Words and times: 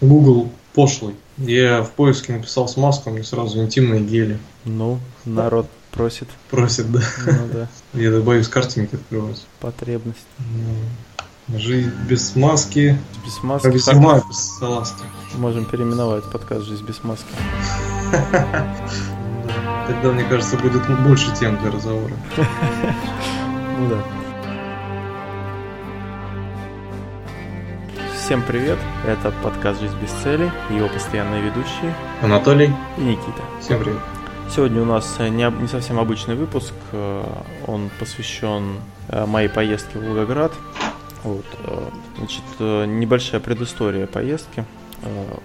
Google 0.00 0.50
пошлый. 0.74 1.14
Я 1.38 1.82
в 1.82 1.90
поиске 1.92 2.32
написал 2.34 2.68
смазку, 2.68 3.10
мне 3.10 3.22
сразу 3.24 3.60
интимные 3.62 4.00
гели. 4.00 4.38
Ну, 4.64 4.98
народ 5.24 5.68
просит. 5.92 6.28
Просит, 6.50 6.90
да. 6.90 7.00
Ну 7.26 7.48
да, 7.52 7.68
Я 8.00 8.20
боюсь 8.20 8.48
картинки 8.48 8.96
открывать. 8.96 9.44
потребность. 9.60 10.26
Ну, 10.38 11.58
Жизнь 11.58 11.90
без 12.08 12.28
смазки, 12.30 12.98
Без 13.24 13.42
маски. 13.42 13.66
как 13.68 13.78
зима 13.78 14.22
без 14.28 14.36
салазки. 14.58 15.02
Можем 15.36 15.64
переименовать 15.64 16.24
подкаст 16.30 16.66
«Жизнь 16.66 16.84
без 16.84 17.02
маски». 17.04 17.24
Тогда, 19.86 20.12
мне 20.12 20.24
кажется, 20.24 20.58
будет 20.58 20.82
больше 21.04 21.34
тем 21.38 21.58
для 21.60 21.70
разговора. 21.70 22.12
Ну 23.80 23.88
да. 23.90 24.02
Всем 28.28 28.42
привет, 28.42 28.78
это 29.06 29.32
подкаст 29.42 29.80
«Жизнь 29.80 29.96
без 30.02 30.10
цели», 30.10 30.52
его 30.68 30.86
постоянные 30.88 31.40
ведущие 31.40 31.94
Анатолий, 32.20 32.70
и 32.98 33.00
Никита. 33.00 33.42
всем 33.62 33.82
привет. 33.82 34.00
Сегодня 34.54 34.82
у 34.82 34.84
нас 34.84 35.18
не, 35.18 35.50
не 35.62 35.66
совсем 35.66 35.98
обычный 35.98 36.34
выпуск, 36.34 36.74
э, 36.92 37.24
он 37.66 37.88
посвящен 37.98 38.80
э, 39.08 39.24
моей 39.24 39.48
поездке 39.48 39.98
в 39.98 40.04
Волгоград. 40.04 40.52
Вот, 41.24 41.46
э, 41.64 41.88
значит, 42.18 42.42
небольшая 42.60 43.40
предыстория 43.40 44.06
поездки. 44.06 44.66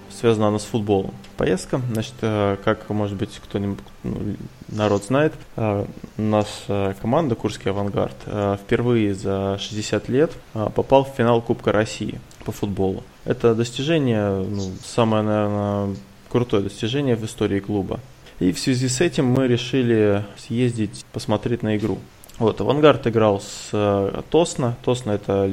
Связана 0.09 0.49
она 0.49 0.59
с 0.59 0.65
футболом. 0.65 1.13
Поездка, 1.37 1.79
значит, 1.91 2.15
как, 2.19 2.89
может 2.89 3.15
быть, 3.15 3.39
кто-нибудь, 3.41 3.79
ну, 4.01 4.35
народ 4.67 5.05
знает, 5.05 5.35
наша 6.17 6.95
команда 6.99 7.35
Курский 7.35 7.69
Авангард 7.69 8.17
впервые 8.59 9.13
за 9.13 9.59
60 9.59 10.09
лет 10.09 10.31
попал 10.73 11.05
в 11.05 11.15
финал 11.15 11.39
Кубка 11.39 11.71
России 11.71 12.19
по 12.43 12.51
футболу. 12.51 13.03
Это 13.25 13.55
достижение, 13.55 14.43
ну, 14.43 14.71
самое, 14.83 15.23
наверное, 15.23 15.95
крутое 16.29 16.63
достижение 16.63 17.15
в 17.15 17.25
истории 17.25 17.59
клуба. 17.59 17.99
И 18.39 18.51
в 18.51 18.59
связи 18.59 18.89
с 18.89 19.01
этим 19.01 19.25
мы 19.25 19.47
решили 19.47 20.25
съездить 20.37 21.05
посмотреть 21.11 21.63
на 21.63 21.77
игру. 21.77 21.99
Вот, 22.39 22.59
Авангард 22.59 23.05
играл 23.05 23.39
с 23.39 23.69
э, 23.73 24.21
Тосно. 24.31 24.75
Тосно 24.83 25.11
это 25.11 25.51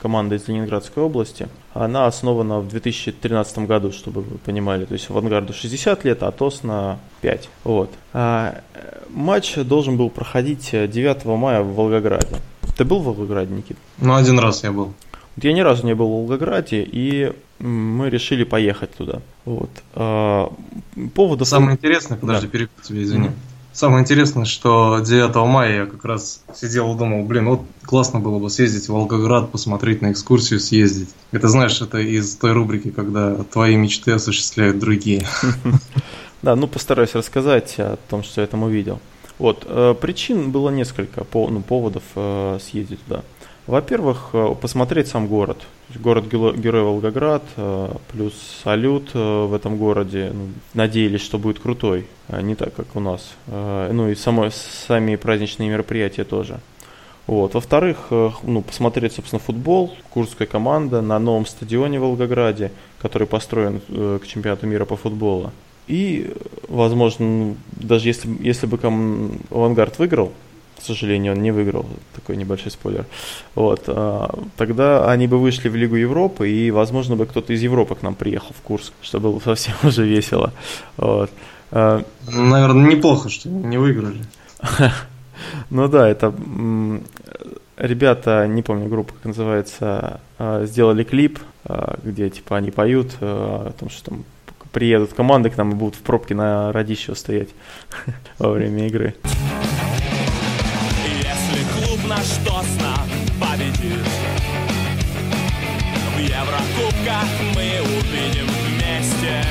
команда 0.00 0.36
из 0.36 0.48
Ленинградской 0.48 1.02
области. 1.02 1.48
Она 1.74 2.06
основана 2.06 2.60
в 2.60 2.68
2013 2.68 3.58
году, 3.58 3.92
чтобы 3.92 4.22
вы 4.22 4.38
понимали. 4.38 4.86
То 4.86 4.94
есть 4.94 5.10
Авангарду 5.10 5.52
60 5.52 6.04
лет, 6.04 6.22
а 6.22 6.32
Тосно 6.32 6.98
5. 7.20 7.48
Вот. 7.64 7.90
А, 8.14 8.62
э, 8.74 9.02
матч 9.10 9.56
должен 9.56 9.98
был 9.98 10.08
проходить 10.08 10.70
э, 10.72 10.88
9 10.88 11.26
мая 11.26 11.60
в 11.60 11.74
Волгограде. 11.74 12.36
Ты 12.76 12.84
был 12.84 13.00
в 13.00 13.04
Волгограде, 13.04 13.54
Никит? 13.54 13.76
Ну, 13.98 14.14
один 14.14 14.38
раз 14.38 14.64
я 14.64 14.72
был. 14.72 14.94
Я 15.42 15.52
ни 15.52 15.60
разу 15.60 15.86
не 15.86 15.94
был 15.94 16.06
в 16.08 16.10
Волгограде, 16.12 16.82
и 16.82 17.32
мы 17.58 18.10
решили 18.10 18.44
поехать 18.44 18.94
туда. 18.94 19.20
Вот. 19.44 19.70
А, 19.94 20.52
поводов... 21.14 21.48
Самое 21.48 21.76
интересное, 21.76 22.18
подожди, 22.18 22.46
Да. 22.46 22.50
перебью 22.52 22.70
тебя, 22.82 23.02
извини. 23.02 23.30
Самое 23.72 24.02
интересное, 24.02 24.44
что 24.44 24.98
9 24.98 25.34
мая 25.46 25.76
я 25.82 25.86
как 25.86 26.04
раз 26.04 26.42
сидел 26.54 26.94
и 26.94 26.98
думал, 26.98 27.22
блин, 27.24 27.46
вот 27.46 27.60
классно 27.84 28.18
было 28.18 28.40
бы 28.40 28.50
съездить 28.50 28.86
в 28.86 28.88
Волгоград, 28.88 29.50
посмотреть 29.52 30.02
на 30.02 30.10
экскурсию, 30.10 30.58
съездить. 30.58 31.10
Это 31.30 31.46
знаешь, 31.48 31.80
это 31.80 31.98
из 31.98 32.34
той 32.34 32.52
рубрики, 32.52 32.90
когда 32.90 33.36
твои 33.36 33.76
мечты 33.76 34.12
осуществляют 34.12 34.78
другие. 34.78 35.26
Да, 36.40 36.54
ну 36.54 36.68
постараюсь 36.68 37.16
рассказать 37.16 37.74
о 37.78 37.98
том, 38.08 38.22
что 38.22 38.40
я 38.40 38.46
там 38.46 38.62
увидел. 38.62 39.00
Вот, 39.40 39.64
э, 39.66 39.94
причин 40.00 40.52
было 40.52 40.70
несколько, 40.70 41.26
ну, 41.34 41.60
поводов 41.62 42.04
э, 42.14 42.58
съездить 42.62 43.02
туда. 43.04 43.22
Во-первых, 43.68 44.30
э, 44.32 44.54
посмотреть 44.58 45.08
сам 45.08 45.26
город. 45.26 45.58
То 45.58 45.92
есть 45.92 46.00
Город 46.00 46.24
Гело- 46.24 46.56
Герой 46.56 46.84
Волгоград, 46.84 47.42
э, 47.56 47.94
плюс 48.10 48.32
салют 48.64 49.10
э, 49.12 49.44
в 49.44 49.52
этом 49.52 49.76
городе. 49.76 50.30
Ну, 50.32 50.48
надеялись, 50.72 51.20
что 51.20 51.38
будет 51.38 51.58
крутой, 51.58 52.06
а 52.28 52.40
не 52.40 52.54
так, 52.54 52.74
как 52.74 52.86
у 52.96 53.00
нас. 53.00 53.34
Ну 53.46 54.08
и 54.08 54.14
само, 54.14 54.48
сами 54.50 55.16
праздничные 55.16 55.68
мероприятия 55.68 56.24
тоже. 56.24 56.60
Вот. 57.26 57.52
Во-вторых, 57.52 58.06
ну, 58.10 58.62
посмотреть, 58.62 59.12
собственно, 59.12 59.38
футбол, 59.38 59.94
курская 60.08 60.48
команда 60.48 61.02
на 61.02 61.18
новом 61.18 61.44
стадионе 61.44 61.98
в 61.98 62.04
Волгограде, 62.04 62.72
который 63.02 63.26
построен 63.28 63.80
к 63.88 64.26
чемпионату 64.26 64.66
мира 64.66 64.86
по 64.86 64.96
футболу. 64.96 65.52
И, 65.88 66.32
возможно, 66.68 67.26
ну, 67.26 67.56
даже 67.72 68.08
если, 68.08 68.30
если 68.40 68.66
бы 68.66 68.78
Авангард 69.50 69.98
выиграл, 69.98 70.32
к 70.78 70.82
сожалению, 70.82 71.32
он 71.32 71.42
не 71.42 71.50
выиграл, 71.50 71.86
такой 72.14 72.36
небольшой 72.36 72.70
спойлер, 72.70 73.06
вот, 73.54 73.84
а, 73.86 74.38
тогда 74.56 75.10
они 75.10 75.26
бы 75.26 75.38
вышли 75.38 75.68
в 75.68 75.76
Лигу 75.76 75.96
Европы, 75.96 76.48
и, 76.48 76.70
возможно, 76.70 77.16
бы 77.16 77.26
кто-то 77.26 77.52
из 77.52 77.62
Европы 77.62 77.94
к 77.94 78.02
нам 78.02 78.14
приехал 78.14 78.54
в 78.58 78.62
Курск, 78.62 78.92
что 79.02 79.20
было 79.20 79.38
совсем 79.40 79.74
уже 79.82 80.06
весело. 80.06 80.52
Вот. 80.96 81.30
А, 81.70 82.02
Наверное, 82.26 82.94
неплохо, 82.94 83.28
что 83.28 83.48
не 83.48 83.78
выиграли. 83.78 84.22
Ну 85.70 85.86
да, 85.86 86.08
это 86.08 86.34
ребята, 87.76 88.48
не 88.48 88.62
помню 88.62 88.88
группа, 88.88 89.12
как 89.12 89.24
называется, 89.24 90.20
а, 90.36 90.64
сделали 90.66 91.04
клип, 91.04 91.38
где 92.02 92.28
типа 92.28 92.56
они 92.56 92.72
поют 92.72 93.12
о 93.20 93.72
том, 93.78 93.88
что 93.88 94.10
там 94.10 94.24
приедут 94.72 95.12
команды 95.12 95.50
к 95.50 95.56
нам 95.56 95.72
и 95.72 95.74
будут 95.74 95.96
в 95.96 96.02
пробке 96.02 96.34
на 96.34 96.72
Радищево 96.72 97.14
стоять 97.14 97.48
во 98.38 98.50
время 98.50 98.86
игры. 98.86 99.14
Клуб 102.08 102.16
наш 102.16 102.26
Тосно 102.44 102.96
победит. 103.38 104.08
В 106.14 106.18
Еврокубках 106.18 107.28
мы 107.54 107.80
увидим 107.82 108.46
вместе 108.46 109.44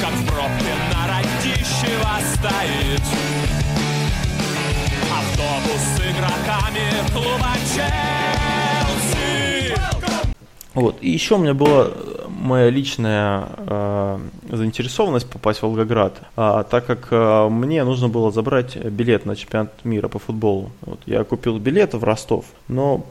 Как 0.00 0.12
в 0.12 0.26
пробке 0.26 0.74
на 0.92 1.06
Радищево 1.08 2.16
стоит. 2.34 3.04
Автобус 5.12 5.82
с 5.94 6.00
игроками 6.00 6.86
клуба 7.12 7.52
Челси 7.74 9.43
Вот. 10.74 10.96
И 11.00 11.10
еще 11.10 11.36
у 11.36 11.38
меня 11.38 11.54
была 11.54 11.86
э, 11.86 12.26
моя 12.28 12.68
личная 12.68 13.48
э, 13.56 14.18
заинтересованность 14.50 15.30
попасть 15.30 15.60
в 15.60 15.62
Волгоград, 15.62 16.20
а, 16.36 16.64
так 16.64 16.86
как 16.86 17.08
э, 17.10 17.48
мне 17.48 17.84
нужно 17.84 18.08
было 18.08 18.32
забрать 18.32 18.76
билет 18.76 19.24
на 19.24 19.36
чемпионат 19.36 19.72
мира 19.84 20.08
по 20.08 20.18
футболу. 20.18 20.70
Вот. 20.82 21.00
Я 21.06 21.24
купил 21.24 21.58
билет 21.58 21.94
в 21.94 22.02
Ростов, 22.02 22.46
но 22.68 23.06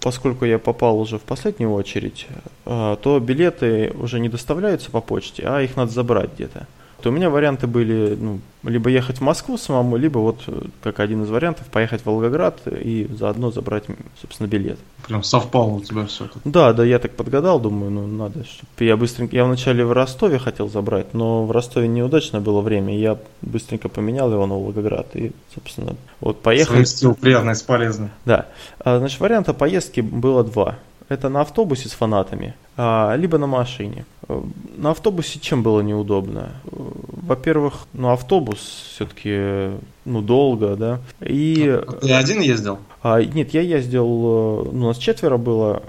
поскольку 0.00 0.44
я 0.44 0.58
попал 0.58 1.00
уже 1.00 1.18
в 1.18 1.22
последнюю 1.22 1.72
очередь, 1.72 2.26
э, 2.66 2.96
то 3.02 3.18
билеты 3.18 3.92
уже 3.98 4.20
не 4.20 4.28
доставляются 4.28 4.90
по 4.90 5.00
почте, 5.00 5.42
а 5.46 5.62
их 5.62 5.76
надо 5.76 5.92
забрать 5.92 6.34
где-то. 6.34 6.66
То 7.02 7.10
у 7.10 7.12
меня 7.12 7.28
варианты 7.30 7.66
были, 7.66 8.16
ну, 8.18 8.40
либо 8.62 8.88
ехать 8.90 9.18
в 9.18 9.20
Москву 9.20 9.58
самому, 9.58 9.96
либо 9.96 10.18
вот, 10.18 10.42
э, 10.46 10.62
как 10.82 11.00
один 11.00 11.24
из 11.24 11.28
вариантов, 11.30 11.66
поехать 11.66 12.02
в 12.02 12.06
Волгоград 12.06 12.60
и 12.66 13.06
заодно 13.18 13.50
забрать, 13.50 13.84
собственно, 14.20 14.46
билет. 14.48 14.78
Прям 15.06 15.22
совпало 15.22 15.70
у 15.72 15.80
тебя 15.80 16.06
все 16.06 16.26
тут. 16.26 16.42
Да, 16.44 16.72
да, 16.72 16.84
я 16.84 16.98
так 16.98 17.12
подгадал, 17.12 17.60
думаю, 17.60 17.90
ну 17.90 18.06
надо, 18.06 18.44
чтобы 18.44 18.66
я 18.78 18.96
быстренько, 18.96 19.36
я 19.36 19.44
вначале 19.44 19.84
в 19.84 19.92
Ростове 19.92 20.38
хотел 20.38 20.68
забрать, 20.68 21.12
но 21.12 21.44
в 21.44 21.50
Ростове 21.50 21.86
неудачное 21.86 22.40
было 22.40 22.60
время, 22.60 22.98
я 22.98 23.18
быстренько 23.42 23.88
поменял 23.88 24.32
его 24.32 24.46
на 24.46 24.54
Волгоград, 24.54 25.14
и, 25.14 25.32
собственно, 25.54 25.96
вот 26.20 26.40
поехали. 26.40 26.76
Совместил 26.76 27.14
приятное 27.14 27.54
с 27.54 27.62
полезным. 27.62 28.10
Да, 28.24 28.46
А, 28.80 28.98
значит, 28.98 29.20
варианта 29.20 29.52
поездки 29.54 30.00
было 30.00 30.42
два. 30.42 30.78
Это 31.08 31.28
на 31.28 31.42
автобусе 31.42 31.88
с 31.88 31.92
фанатами, 31.92 32.54
а, 32.76 33.14
либо 33.14 33.38
на 33.38 33.46
машине. 33.46 34.04
Э, 34.28 34.42
На 34.76 34.90
автобусе 34.90 35.38
чем 35.40 35.62
было 35.62 35.80
неудобно? 35.80 36.52
Э, 36.64 36.68
Во-первых, 37.26 37.86
ну 37.92 38.10
автобус 38.10 38.58
все-таки, 38.94 39.70
ну 40.04 40.20
долго, 40.22 40.76
да, 40.76 41.00
и 41.20 41.80
Ты 42.00 42.12
один 42.12 42.40
ездил? 42.40 42.78
а, 43.02 43.20
нет, 43.22 43.54
я 43.54 43.60
ездил, 43.62 44.06
э, 44.06 44.70
ну, 44.72 44.84
у 44.84 44.88
нас 44.88 44.98
четверо 44.98 45.36
было, 45.36 45.82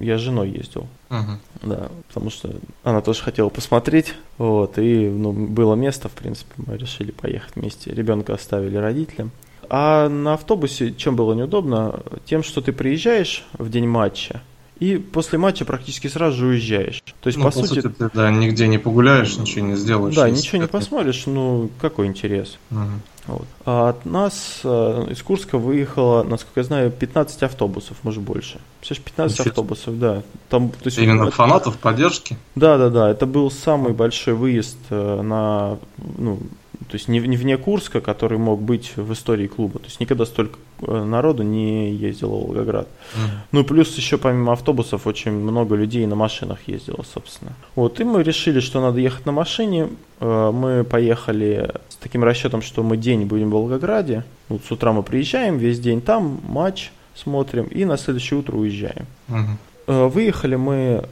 я 0.00 0.18
с 0.18 0.20
женой 0.20 0.50
ездил. 0.50 0.86
Мгм. 1.10 1.38
Да, 1.62 1.88
потому 2.08 2.30
что 2.30 2.50
она 2.84 3.00
тоже 3.02 3.22
хотела 3.22 3.48
посмотреть, 3.48 4.14
вот, 4.38 4.78
и 4.78 5.08
ну, 5.08 5.32
было 5.32 5.74
место, 5.74 6.08
в 6.08 6.12
принципе, 6.12 6.52
мы 6.56 6.76
решили 6.76 7.10
поехать 7.10 7.54
вместе. 7.56 7.90
Ребенка 7.94 8.34
оставили 8.34 8.76
родителям. 8.76 9.30
А 9.68 10.08
на 10.08 10.34
автобусе 10.34 10.92
чем 10.92 11.16
было 11.16 11.32
неудобно? 11.34 12.00
Тем, 12.26 12.42
что 12.42 12.60
ты 12.60 12.72
приезжаешь 12.72 13.44
в 13.58 13.70
день 13.70 13.86
матча, 13.86 14.42
и 14.82 14.98
после 14.98 15.38
матча 15.38 15.64
практически 15.64 16.08
сразу 16.08 16.36
же 16.38 16.46
уезжаешь. 16.46 17.02
То 17.20 17.28
есть, 17.28 17.38
Ну, 17.38 17.44
по, 17.44 17.52
сути, 17.52 17.82
ты 17.82 18.10
да, 18.12 18.30
нигде 18.32 18.66
не 18.66 18.78
погуляешь, 18.78 19.36
ничего 19.36 19.64
не 19.66 19.76
сделаешь. 19.76 20.16
да, 20.16 20.28
ничего 20.28 20.58
не 20.58 20.64
это- 20.64 20.72
посмотришь, 20.72 21.22
ну, 21.26 21.70
какой 21.80 22.08
интерес. 22.08 22.58
Мгм. 22.70 23.00
Вот. 23.28 23.46
А 23.64 23.90
от 23.90 24.04
нас 24.04 24.62
э, 24.64 25.06
из 25.10 25.22
Курска 25.22 25.56
выехало, 25.56 26.24
насколько 26.24 26.58
я 26.58 26.64
знаю, 26.64 26.90
15 26.90 27.44
автобусов, 27.44 27.96
может 28.02 28.20
больше. 28.24 28.58
Представляешь, 28.80 29.04
15 29.04 29.38
Ничего 29.38 29.50
автобусов, 29.50 29.98
да. 30.00 30.22
Там, 30.48 30.70
то 30.70 30.86
есть, 30.86 30.98
Именно 30.98 31.22
это- 31.28 31.30
фанатов 31.30 31.78
поддержки? 31.78 32.36
Да, 32.56 32.76
да, 32.78 32.90
да. 32.90 33.08
Это 33.08 33.26
был 33.26 33.48
самый 33.52 33.92
большой 33.92 34.34
выезд 34.34 34.78
э, 34.90 35.22
на, 35.22 35.78
ну, 36.18 36.40
то 36.88 36.94
есть 36.94 37.08
не, 37.08 37.20
не 37.20 37.36
вне 37.36 37.56
Курска, 37.56 38.00
который 38.00 38.38
мог 38.38 38.60
быть 38.60 38.96
в 38.96 39.12
истории 39.12 39.46
клуба. 39.46 39.78
То 39.78 39.86
есть 39.86 40.00
никогда 40.00 40.26
столько 40.26 40.58
э, 40.80 41.04
народу 41.04 41.42
не 41.42 41.92
ездило 41.92 42.34
в 42.34 42.46
Волгоград. 42.46 42.88
Mm. 43.14 43.18
Ну 43.52 43.64
плюс 43.64 43.96
еще 43.96 44.18
помимо 44.18 44.52
автобусов 44.52 45.06
очень 45.06 45.32
много 45.32 45.76
людей 45.76 46.06
на 46.06 46.14
машинах 46.14 46.58
ездило, 46.66 47.02
собственно. 47.02 47.52
Вот, 47.74 48.00
и 48.00 48.04
мы 48.04 48.22
решили, 48.22 48.60
что 48.60 48.80
надо 48.80 49.00
ехать 49.00 49.26
на 49.26 49.32
машине. 49.32 49.88
Э, 50.20 50.50
мы 50.52 50.84
поехали 50.84 51.70
с 51.88 51.96
таким 51.96 52.24
расчетом, 52.24 52.62
что 52.62 52.82
мы 52.82 52.96
день 52.96 53.24
будем 53.26 53.50
в 53.50 53.52
Волгограде. 53.52 54.24
Вот 54.48 54.62
с 54.64 54.70
утра 54.70 54.92
мы 54.92 55.02
приезжаем, 55.02 55.58
весь 55.58 55.80
день 55.80 56.00
там, 56.00 56.40
матч 56.48 56.90
смотрим, 57.14 57.66
и 57.66 57.84
на 57.84 57.96
следующее 57.96 58.40
утро 58.40 58.56
уезжаем. 58.56 59.06
Mm-hmm. 59.28 60.08
Выехали 60.08 60.56
мы 60.56 61.04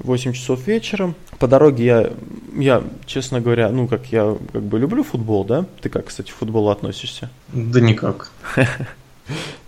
8 0.00 0.32
часов 0.32 0.66
вечера. 0.66 1.14
По 1.38 1.48
дороге 1.48 1.84
я, 1.84 2.12
я, 2.54 2.82
честно 3.06 3.40
говоря, 3.40 3.70
ну, 3.70 3.88
как 3.88 4.06
я 4.06 4.36
как 4.52 4.62
бы 4.62 4.78
люблю 4.78 5.02
футбол, 5.02 5.44
да? 5.44 5.66
Ты 5.80 5.88
как, 5.88 6.06
кстати, 6.06 6.30
к 6.30 6.34
футболу 6.34 6.70
относишься? 6.70 7.30
Да 7.52 7.80
никак. 7.80 8.30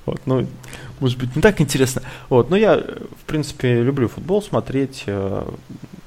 Вот, 0.07 0.21
ну, 0.27 0.47
может 1.01 1.19
быть, 1.19 1.35
не 1.35 1.41
так 1.41 1.63
интересно. 1.63 2.03
Вот, 2.29 2.51
но 2.51 2.57
я, 2.57 2.77
в 2.77 3.25
принципе, 3.27 3.83
люблю 3.83 4.09
футбол 4.09 4.43
смотреть, 4.43 5.05
э, 5.07 5.49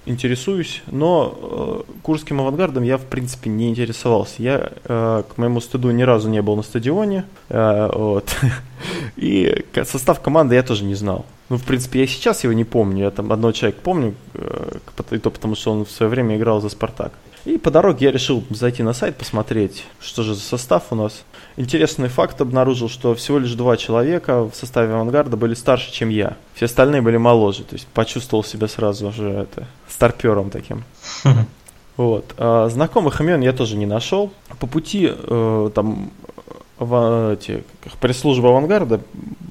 интересуюсь, 0.06 0.84
но 0.88 1.84
э, 1.88 1.92
курским 2.04 2.40
авангардом 2.40 2.84
я, 2.84 2.98
в 2.98 3.06
принципе, 3.06 3.50
не 3.50 3.70
интересовался. 3.70 4.36
Я, 4.38 4.72
э, 4.84 5.24
к 5.28 5.38
моему 5.38 5.62
стыду, 5.62 5.92
ни 5.92 6.04
разу 6.04 6.30
не 6.30 6.42
был 6.42 6.56
на 6.56 6.64
стадионе, 6.64 7.26
э, 7.50 7.90
вот, 7.94 8.36
и 9.16 9.66
состав 9.84 10.22
команды 10.22 10.56
я 10.56 10.64
тоже 10.64 10.84
не 10.84 10.96
знал. 10.96 11.26
Ну, 11.50 11.58
в 11.58 11.64
принципе, 11.64 12.02
я 12.02 12.08
сейчас 12.08 12.44
его 12.44 12.54
не 12.54 12.66
помню, 12.66 13.06
я 13.06 13.12
там 13.12 13.32
одного 13.32 13.54
человека 13.54 13.80
помню, 13.82 14.16
э, 14.34 14.80
и 15.12 15.18
то 15.18 15.30
потому, 15.30 15.56
что 15.56 15.72
он 15.72 15.86
в 15.86 15.92
свое 15.92 16.10
время 16.10 16.36
играл 16.36 16.62
за 16.62 16.70
«Спартак». 16.70 17.14
И 17.46 17.58
по 17.58 17.72
дороге 17.72 18.08
я 18.08 18.12
решил 18.12 18.44
зайти 18.50 18.84
на 18.84 18.92
сайт, 18.92 19.16
посмотреть, 19.16 19.86
что 20.02 20.24
же 20.24 20.36
за 20.36 20.42
состав 20.42 20.84
у 20.90 20.96
нас. 20.96 21.24
Интересный 21.56 22.10
факт 22.10 22.42
обнаружил, 22.42 22.90
что 22.90 23.16
всего 23.16 23.40
лишь 23.40 23.54
два 23.54 23.78
человека 23.78 24.44
в 24.44 24.54
составе 24.54 24.94
авангарда 24.94 25.38
были 25.38 25.54
старше, 25.54 25.94
чем 25.94 26.10
я. 26.10 26.36
Все 26.56 26.66
остальные 26.66 27.02
были 27.02 27.16
моложе, 27.16 27.64
то 27.64 27.76
есть 27.76 27.88
почувствовал 27.88 28.44
себя 28.44 28.68
сразу 28.68 29.14
же 29.14 29.30
это, 29.30 29.68
старпером 29.88 30.50
таким. 30.50 30.84
Вот. 31.96 32.36
А, 32.38 32.70
знакомых 32.70 33.22
имен 33.22 33.42
я 33.42 33.54
тоже 33.54 33.76
не 33.76 33.88
нашел. 33.88 34.32
По 34.60 34.68
пути 34.68 35.12
э, 35.12 35.72
там 35.74 36.12
в, 36.78 37.34
эти, 37.34 37.64
пресс-служба 38.00 38.50
авангарда 38.50 39.02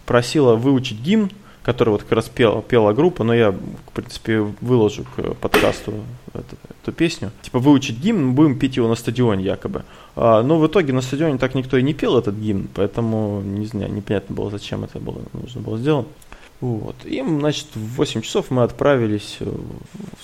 просила 0.04 0.54
выучить 0.54 1.00
гимн, 1.00 1.32
который 1.66 1.90
вот 1.90 2.04
как 2.04 2.12
раз 2.12 2.28
пел, 2.28 2.62
пела 2.62 2.92
группа, 2.92 3.24
но 3.24 3.34
я, 3.34 3.50
в 3.50 3.92
принципе, 3.92 4.38
выложу 4.60 5.04
к 5.16 5.34
подкасту 5.34 5.94
эту, 6.32 6.56
эту 6.82 6.92
песню. 6.92 7.32
Типа 7.42 7.58
выучить 7.58 7.98
гимн, 7.98 8.34
будем 8.34 8.56
петь 8.56 8.76
его 8.76 8.86
на 8.86 8.94
стадионе 8.94 9.44
якобы. 9.44 9.82
А, 10.14 10.44
но 10.44 10.60
в 10.60 10.66
итоге 10.68 10.92
на 10.92 11.00
стадионе 11.00 11.38
так 11.38 11.56
никто 11.56 11.76
и 11.76 11.82
не 11.82 11.92
пел 11.92 12.16
этот 12.16 12.36
гимн, 12.36 12.68
поэтому 12.72 13.42
не 13.42 13.66
знаю, 13.66 13.92
непонятно 13.92 14.36
было, 14.36 14.48
зачем 14.48 14.84
это 14.84 15.00
было, 15.00 15.18
нужно 15.32 15.60
было 15.60 15.76
сделать. 15.76 16.06
Вот. 16.60 16.96
И, 17.04 17.22
значит, 17.22 17.66
в 17.74 17.96
8 17.96 18.22
часов 18.22 18.50
мы 18.50 18.62
отправились, 18.62 19.36
э, 19.40 19.52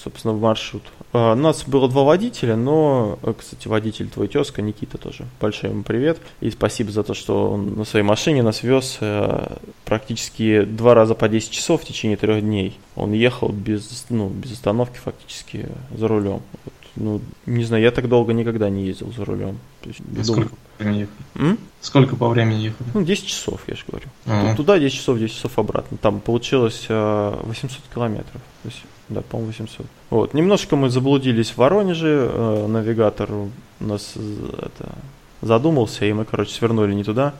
собственно, 0.02 0.32
в 0.32 0.40
маршрут. 0.40 0.82
А, 1.12 1.34
нас 1.34 1.64
было 1.64 1.88
два 1.88 2.04
водителя, 2.04 2.56
но, 2.56 3.18
э, 3.22 3.34
кстати, 3.38 3.68
водитель 3.68 4.08
твой 4.08 4.28
тезка, 4.28 4.62
Никита 4.62 4.96
тоже. 4.96 5.26
Большой 5.40 5.70
ему 5.70 5.82
привет. 5.82 6.18
И 6.40 6.50
спасибо 6.50 6.90
за 6.90 7.02
то, 7.02 7.12
что 7.12 7.50
он 7.50 7.74
на 7.74 7.84
своей 7.84 8.04
машине 8.04 8.42
нас 8.42 8.62
вез 8.62 8.98
э, 9.00 9.56
практически 9.84 10.62
два 10.62 10.94
раза 10.94 11.14
по 11.14 11.28
10 11.28 11.50
часов 11.50 11.82
в 11.82 11.84
течение 11.84 12.16
трех 12.16 12.40
дней. 12.40 12.78
Он 12.96 13.12
ехал 13.12 13.50
без, 13.50 14.06
ну, 14.08 14.28
без 14.28 14.52
остановки 14.52 14.98
фактически 14.98 15.68
за 15.94 16.08
рулем. 16.08 16.40
Вот 16.64 16.72
ну, 16.96 17.20
не 17.46 17.64
знаю, 17.64 17.82
я 17.82 17.90
так 17.90 18.08
долго 18.08 18.32
никогда 18.32 18.68
не 18.68 18.84
ездил 18.84 19.12
за 19.12 19.24
рулем. 19.24 19.58
То 19.82 19.88
есть, 19.88 20.00
а 20.18 20.24
сколько 20.24 20.50
по 20.50 20.78
времени 20.78 20.98
ехали? 21.00 21.50
М? 21.50 21.58
Сколько 21.80 22.16
по 22.16 22.28
времени 22.28 22.60
ехали? 22.60 22.88
Ну, 22.94 23.02
10 23.02 23.26
часов, 23.26 23.60
я 23.66 23.74
же 23.74 23.82
говорю. 23.88 24.06
А-а-а. 24.26 24.56
Туда 24.56 24.78
10 24.78 24.96
часов, 24.96 25.18
10 25.18 25.34
часов 25.34 25.58
обратно. 25.58 25.98
Там 25.98 26.20
получилось 26.20 26.86
800 26.88 27.70
э, 27.70 27.94
километров. 27.94 28.40
То 28.62 28.68
есть, 28.68 28.82
да, 29.08 29.22
по-моему, 29.22 29.50
800. 29.52 29.86
Вот. 30.10 30.34
Немножко 30.34 30.76
мы 30.76 30.90
заблудились 30.90 31.50
в 31.50 31.58
Воронеже. 31.58 32.30
Э, 32.32 32.66
навигатор 32.68 33.32
у 33.32 33.50
нас 33.80 34.12
э, 34.14 34.48
это, 34.58 34.92
задумался, 35.40 36.04
и 36.04 36.12
мы, 36.12 36.24
короче, 36.24 36.54
свернули 36.54 36.94
не 36.94 37.02
туда. 37.02 37.34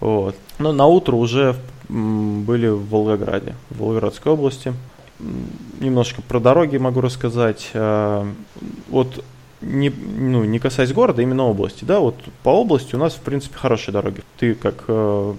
Вот. 0.00 0.36
Но 0.58 0.72
на 0.72 0.86
утро 0.86 1.16
уже 1.16 1.56
были 1.88 2.68
в 2.68 2.88
Волгограде, 2.88 3.54
в 3.70 3.78
Волгоградской 3.78 4.32
области 4.32 4.74
немножко 5.80 6.22
про 6.22 6.40
дороги 6.40 6.78
могу 6.78 7.02
рассказать. 7.02 7.70
Вот 7.74 9.24
не, 9.62 9.90
ну, 9.90 10.44
не 10.44 10.58
касаясь 10.58 10.92
города, 10.92 11.22
именно 11.22 11.44
области, 11.44 11.84
да, 11.84 12.00
вот 12.00 12.16
по 12.42 12.50
области 12.50 12.94
у 12.94 12.98
нас, 12.98 13.14
в 13.14 13.20
принципе, 13.20 13.56
хорошие 13.56 13.92
дороги. 13.92 14.22
Ты 14.38 14.54
как 14.54 14.84
э, 14.88 15.34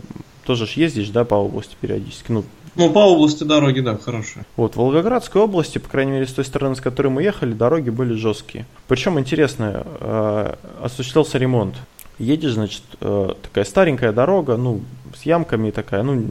тоже 0.46 0.68
ж 0.68 0.72
ездишь, 0.72 1.10
да, 1.10 1.26
по 1.26 1.36
области 1.36 1.76
периодически, 1.80 2.32
ну, 2.32 2.44
ну, 2.76 2.90
по 2.90 3.00
области 3.00 3.44
дороги, 3.44 3.82
да, 3.82 3.98
хорошие. 3.98 4.46
Вот, 4.56 4.76
в 4.76 4.78
Волгоградской 4.78 5.42
области, 5.42 5.78
по 5.78 5.90
крайней 5.90 6.14
мере, 6.14 6.26
с 6.26 6.32
той 6.32 6.46
стороны, 6.46 6.76
с 6.76 6.82
которой 6.82 7.08
мы 7.08 7.22
ехали, 7.22 7.52
дороги 7.52 7.90
были 7.90 8.14
жесткие. 8.14 8.66
Причем, 8.88 9.20
интересно, 9.20 9.86
э, 10.00 10.56
осуществлялся 10.82 11.38
ремонт. 11.38 11.76
Едешь, 12.18 12.54
значит, 12.54 12.84
э, 13.02 13.34
такая 13.42 13.66
старенькая 13.66 14.14
дорога, 14.14 14.56
ну, 14.56 14.82
с 15.14 15.24
ямками 15.24 15.72
такая, 15.72 16.04
ну, 16.04 16.24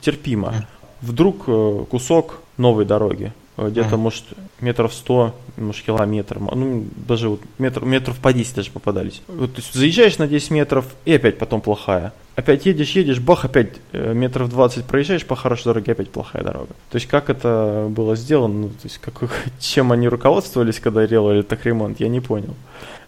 терпимо. 0.00 0.66
Вдруг 1.00 1.44
э, 1.46 1.84
кусок 1.90 2.40
новой 2.58 2.84
дороги. 2.84 3.32
Э, 3.58 3.68
где-то, 3.70 3.96
uh-huh. 3.96 3.98
может, 3.98 4.24
метров 4.60 4.94
сто, 4.94 5.34
может, 5.56 5.84
километр, 5.84 6.38
ну, 6.38 6.86
даже 7.08 7.28
вот 7.28 7.40
метр, 7.58 7.84
метров 7.84 8.16
по 8.18 8.32
10 8.32 8.54
даже 8.54 8.70
попадались. 8.70 9.20
Вот, 9.26 9.52
то 9.52 9.60
есть 9.60 9.74
заезжаешь 9.74 10.16
на 10.18 10.28
10 10.28 10.52
метров, 10.52 10.86
и 11.04 11.12
опять 11.12 11.38
потом 11.38 11.60
плохая. 11.60 12.12
Опять 12.36 12.66
едешь, 12.66 12.92
едешь, 12.92 13.18
бах, 13.18 13.44
опять 13.44 13.72
э, 13.90 14.14
метров 14.14 14.48
20 14.48 14.84
проезжаешь 14.84 15.26
по 15.26 15.34
хорошей 15.34 15.64
дороге, 15.64 15.90
опять 15.90 16.10
плохая 16.10 16.44
дорога. 16.44 16.68
То 16.90 16.96
есть 16.96 17.08
как 17.08 17.30
это 17.30 17.88
было 17.90 18.14
сделано, 18.14 18.54
ну, 18.54 18.68
то 18.68 18.84
есть 18.84 18.98
как, 18.98 19.28
чем 19.58 19.90
они 19.90 20.06
руководствовались, 20.06 20.78
когда 20.78 21.04
делали 21.08 21.42
так 21.42 21.66
ремонт, 21.66 21.98
я 21.98 22.08
не 22.08 22.20
понял. 22.20 22.54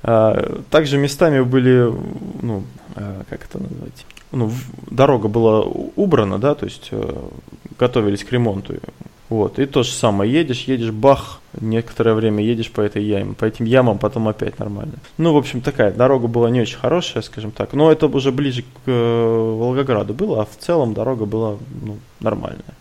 А, 0.02 0.60
также 0.68 0.98
местами 0.98 1.42
были, 1.42 1.92
ну, 2.42 2.64
а, 2.96 3.22
как 3.30 3.44
это 3.44 3.62
назвать, 3.62 4.04
ну, 4.32 4.50
дорога 4.90 5.28
была 5.28 5.60
убрана, 5.60 6.40
да, 6.40 6.56
то 6.56 6.64
есть 6.66 6.88
э, 6.90 7.28
готовились 7.78 8.24
к 8.24 8.32
ремонту. 8.32 8.74
Вот, 9.30 9.60
и 9.60 9.66
то 9.66 9.84
же 9.84 9.92
самое, 9.92 10.30
едешь, 10.30 10.64
едешь, 10.64 10.90
бах, 10.90 11.40
некоторое 11.60 12.14
время 12.14 12.42
едешь 12.42 12.68
по 12.68 12.80
этой 12.80 13.04
яме, 13.04 13.34
по 13.34 13.44
этим 13.44 13.64
ямам, 13.64 13.98
потом 13.98 14.26
опять 14.26 14.58
нормально. 14.58 14.94
Ну, 15.18 15.32
в 15.32 15.36
общем, 15.36 15.60
такая 15.60 15.92
дорога 15.92 16.26
была 16.26 16.50
не 16.50 16.60
очень 16.60 16.78
хорошая, 16.78 17.22
скажем 17.22 17.52
так, 17.52 17.72
но 17.72 17.92
это 17.92 18.08
уже 18.08 18.32
ближе 18.32 18.62
к 18.62 18.66
э, 18.86 19.54
Волгограду 19.56 20.14
было, 20.14 20.42
а 20.42 20.44
в 20.44 20.56
целом 20.58 20.94
дорога 20.94 21.26
была 21.26 21.58
ну, 21.80 21.98
нормальная. 22.18 22.74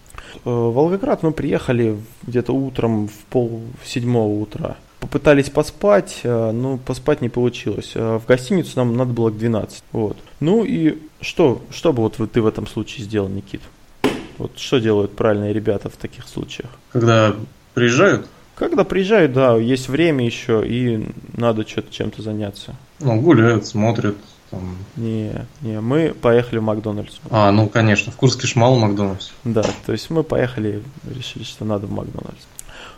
Э, 0.44 0.50
в 0.50 0.72
Волгоград 0.72 1.22
мы 1.22 1.34
приехали 1.34 2.00
где-то 2.24 2.52
утром 2.52 3.10
в 3.10 3.26
пол 3.30 3.62
седьмого 3.86 4.42
утра. 4.42 4.76
Попытались 5.02 5.52
поспать, 5.52 6.22
э, 6.24 6.52
но 6.52 6.78
поспать 6.78 7.22
не 7.22 7.30
получилось. 7.30 7.94
В 7.94 8.24
гостиницу 8.28 8.72
нам 8.76 8.98
надо 8.98 9.14
было 9.14 9.30
к 9.30 9.38
12. 9.38 9.84
Вот. 9.92 10.18
Ну 10.40 10.64
и 10.64 10.98
что, 11.22 11.62
что 11.70 11.94
бы 11.94 12.02
вот 12.02 12.18
ты 12.32 12.42
в 12.42 12.48
этом 12.48 12.66
случае 12.66 13.06
сделал, 13.06 13.30
Никит? 13.30 13.62
Вот 14.40 14.58
что 14.58 14.80
делают 14.80 15.16
правильные 15.16 15.54
ребята 15.54 15.90
в 15.90 15.98
таких 15.98 16.28
случаях? 16.28 16.70
Когда 16.92 17.36
приезжают? 17.74 18.26
Когда 18.56 18.84
приезжают, 18.84 19.34
да, 19.34 19.56
есть 19.56 19.88
время 19.90 20.26
еще, 20.26 20.66
и 20.66 21.08
надо 21.38 21.68
что-то 21.68 21.94
чем-то 21.94 22.22
заняться. 22.22 22.76
Ну, 23.00 23.22
гуляют, 23.22 23.66
смотрят. 23.66 24.16
Там. 24.50 24.78
Не, 24.96 25.46
не, 25.62 25.80
мы 25.80 26.16
поехали 26.20 26.58
в 26.58 26.64
Макдональдс. 26.64 27.18
А, 27.30 27.52
ну 27.52 27.70
конечно, 27.70 28.12
в 28.12 28.16
Курске 28.16 28.48
ж 28.48 28.56
мало 28.56 28.80
Макдональдс. 28.80 29.30
Да, 29.44 29.64
то 29.86 29.92
есть 29.92 30.10
мы 30.10 30.24
поехали, 30.24 30.82
решили, 31.16 31.44
что 31.44 31.66
надо 31.66 31.86
в 31.86 31.92
Макдональдс. 31.92 32.46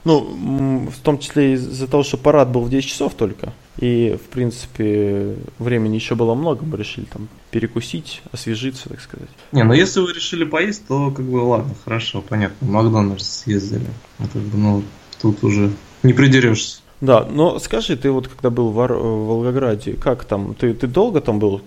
Ну, 0.03 0.89
в 0.89 0.99
том 1.03 1.19
числе 1.19 1.53
из-за 1.53 1.87
того, 1.87 2.03
что 2.03 2.17
парад 2.17 2.49
был 2.49 2.61
в 2.61 2.69
10 2.69 2.89
часов 2.89 3.13
только. 3.15 3.53
И, 3.77 4.17
в 4.23 4.29
принципе, 4.29 5.35
времени 5.57 5.95
еще 5.95 6.15
было 6.15 6.35
много, 6.35 6.65
мы 6.65 6.77
решили 6.77 7.05
там 7.05 7.29
перекусить, 7.51 8.21
освежиться, 8.31 8.89
так 8.89 8.99
сказать. 8.99 9.29
Не, 9.51 9.63
ну 9.63 9.73
если 9.73 10.01
вы 10.01 10.13
решили 10.13 10.43
поесть, 10.43 10.87
то 10.87 11.09
как 11.11 11.25
бы 11.25 11.37
ладно, 11.37 11.73
хорошо, 11.83 12.21
понятно. 12.21 12.67
Макдональдс 12.67 13.43
съездили. 13.43 13.87
Ну, 14.19 14.27
как 14.31 14.41
бы, 14.41 14.57
ну, 14.57 14.83
тут 15.21 15.43
уже 15.43 15.71
не 16.03 16.13
придерешься. 16.13 16.81
Да, 17.01 17.25
но 17.27 17.57
скажи, 17.57 17.97
ты 17.97 18.11
вот 18.11 18.27
когда 18.27 18.51
был 18.51 18.69
в, 18.69 18.79
Ар- 18.79 18.93
в 18.93 19.25
Волгограде, 19.25 19.93
как 19.93 20.23
там? 20.23 20.53
Ты, 20.53 20.75
ты 20.75 20.85
долго 20.85 21.19
там 21.19 21.39
был? 21.39 21.61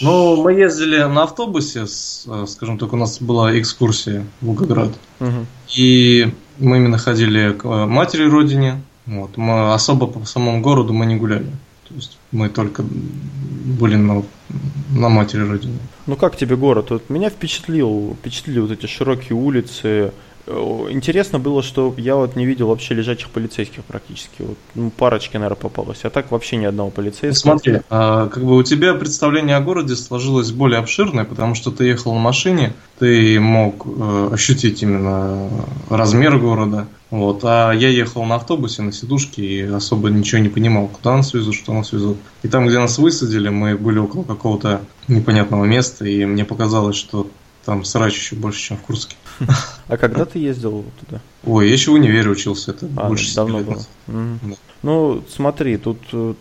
Ну, 0.00 0.42
мы 0.42 0.52
ездили 0.52 0.98
на 1.04 1.22
автобусе, 1.22 1.86
с, 1.86 2.24
э, 2.26 2.44
скажем 2.48 2.76
так, 2.76 2.92
у 2.92 2.96
нас 2.96 3.20
была 3.20 3.56
экскурсия 3.56 4.26
в 4.40 4.46
Волгоград. 4.46 4.90
Угу. 5.20 5.46
И 5.76 6.32
мы 6.58 6.78
именно 6.78 6.98
ходили 6.98 7.52
к 7.52 7.64
э, 7.64 7.86
матери 7.86 8.28
родине. 8.28 8.82
Вот. 9.08 9.36
Мы 9.36 9.72
особо 9.72 10.06
по 10.06 10.24
самому 10.26 10.60
городу 10.60 10.92
мы 10.92 11.06
не 11.06 11.16
гуляли. 11.16 11.50
То 11.88 11.94
есть 11.94 12.18
мы 12.30 12.50
только 12.50 12.82
были 12.82 13.96
на, 13.96 14.22
на 14.90 15.08
матери 15.08 15.40
родине. 15.40 15.78
Ну 16.06 16.16
как 16.16 16.36
тебе 16.36 16.56
город? 16.56 16.90
Вот 16.90 17.08
меня 17.08 17.30
впечатлил, 17.30 18.14
впечатлили 18.20 18.60
вот 18.60 18.70
эти 18.70 18.84
широкие 18.84 19.34
улицы, 19.34 20.12
интересно 20.90 21.38
было, 21.38 21.62
что 21.62 21.94
я 21.96 22.16
вот 22.16 22.36
не 22.36 22.46
видел 22.46 22.68
вообще 22.68 22.94
лежачих 22.94 23.30
полицейских 23.30 23.84
практически. 23.84 24.42
Вот, 24.42 24.58
ну, 24.74 24.90
парочки, 24.90 25.36
наверное, 25.36 25.56
попалось. 25.56 26.00
А 26.04 26.10
так 26.10 26.30
вообще 26.30 26.56
ни 26.56 26.64
одного 26.64 26.90
полицейского. 26.90 27.52
Ну, 27.52 27.58
смотри, 27.58 27.80
а, 27.90 28.28
как 28.28 28.42
бы 28.44 28.56
у 28.56 28.62
тебя 28.62 28.94
представление 28.94 29.56
о 29.56 29.60
городе 29.60 29.96
сложилось 29.96 30.50
более 30.52 30.78
обширное, 30.78 31.24
потому 31.24 31.54
что 31.54 31.70
ты 31.70 31.84
ехал 31.84 32.14
на 32.14 32.20
машине, 32.20 32.72
ты 32.98 33.38
мог 33.38 33.86
э, 33.86 34.30
ощутить 34.32 34.82
именно 34.82 35.48
размер 35.88 36.38
города. 36.38 36.86
Вот, 37.10 37.40
а 37.44 37.72
я 37.72 37.88
ехал 37.88 38.24
на 38.24 38.34
автобусе, 38.34 38.82
на 38.82 38.92
сидушке 38.92 39.42
и 39.42 39.62
особо 39.62 40.10
ничего 40.10 40.42
не 40.42 40.50
понимал, 40.50 40.88
куда 40.88 41.16
нас 41.16 41.32
везут, 41.32 41.54
что 41.54 41.72
нас 41.72 41.92
везут. 41.92 42.18
И 42.42 42.48
там, 42.48 42.66
где 42.66 42.78
нас 42.78 42.98
высадили, 42.98 43.48
мы 43.48 43.76
были 43.76 43.98
около 43.98 44.24
какого-то 44.24 44.82
непонятного 45.08 45.64
места, 45.64 46.04
и 46.04 46.26
мне 46.26 46.44
показалось, 46.44 46.96
что 46.96 47.26
там 47.64 47.84
срач 47.84 48.14
еще 48.14 48.36
больше, 48.36 48.60
чем 48.60 48.76
в 48.76 48.82
Курске. 48.82 49.16
А 49.88 49.96
когда 49.96 50.24
ты 50.24 50.38
ездил 50.38 50.84
туда? 51.00 51.20
Ой, 51.44 51.66
я 51.68 51.72
еще 51.72 51.90
в 51.90 51.94
универе 51.94 52.30
учился, 52.30 52.72
это 52.72 52.88
А, 52.96 53.08
больше 53.08 53.34
давно 53.34 53.60
было. 53.60 53.82
Мгм. 54.06 54.40
Да. 54.42 54.54
Ну, 54.82 55.22
смотри, 55.28 55.76
тут 55.76 55.98
э, 56.12 56.34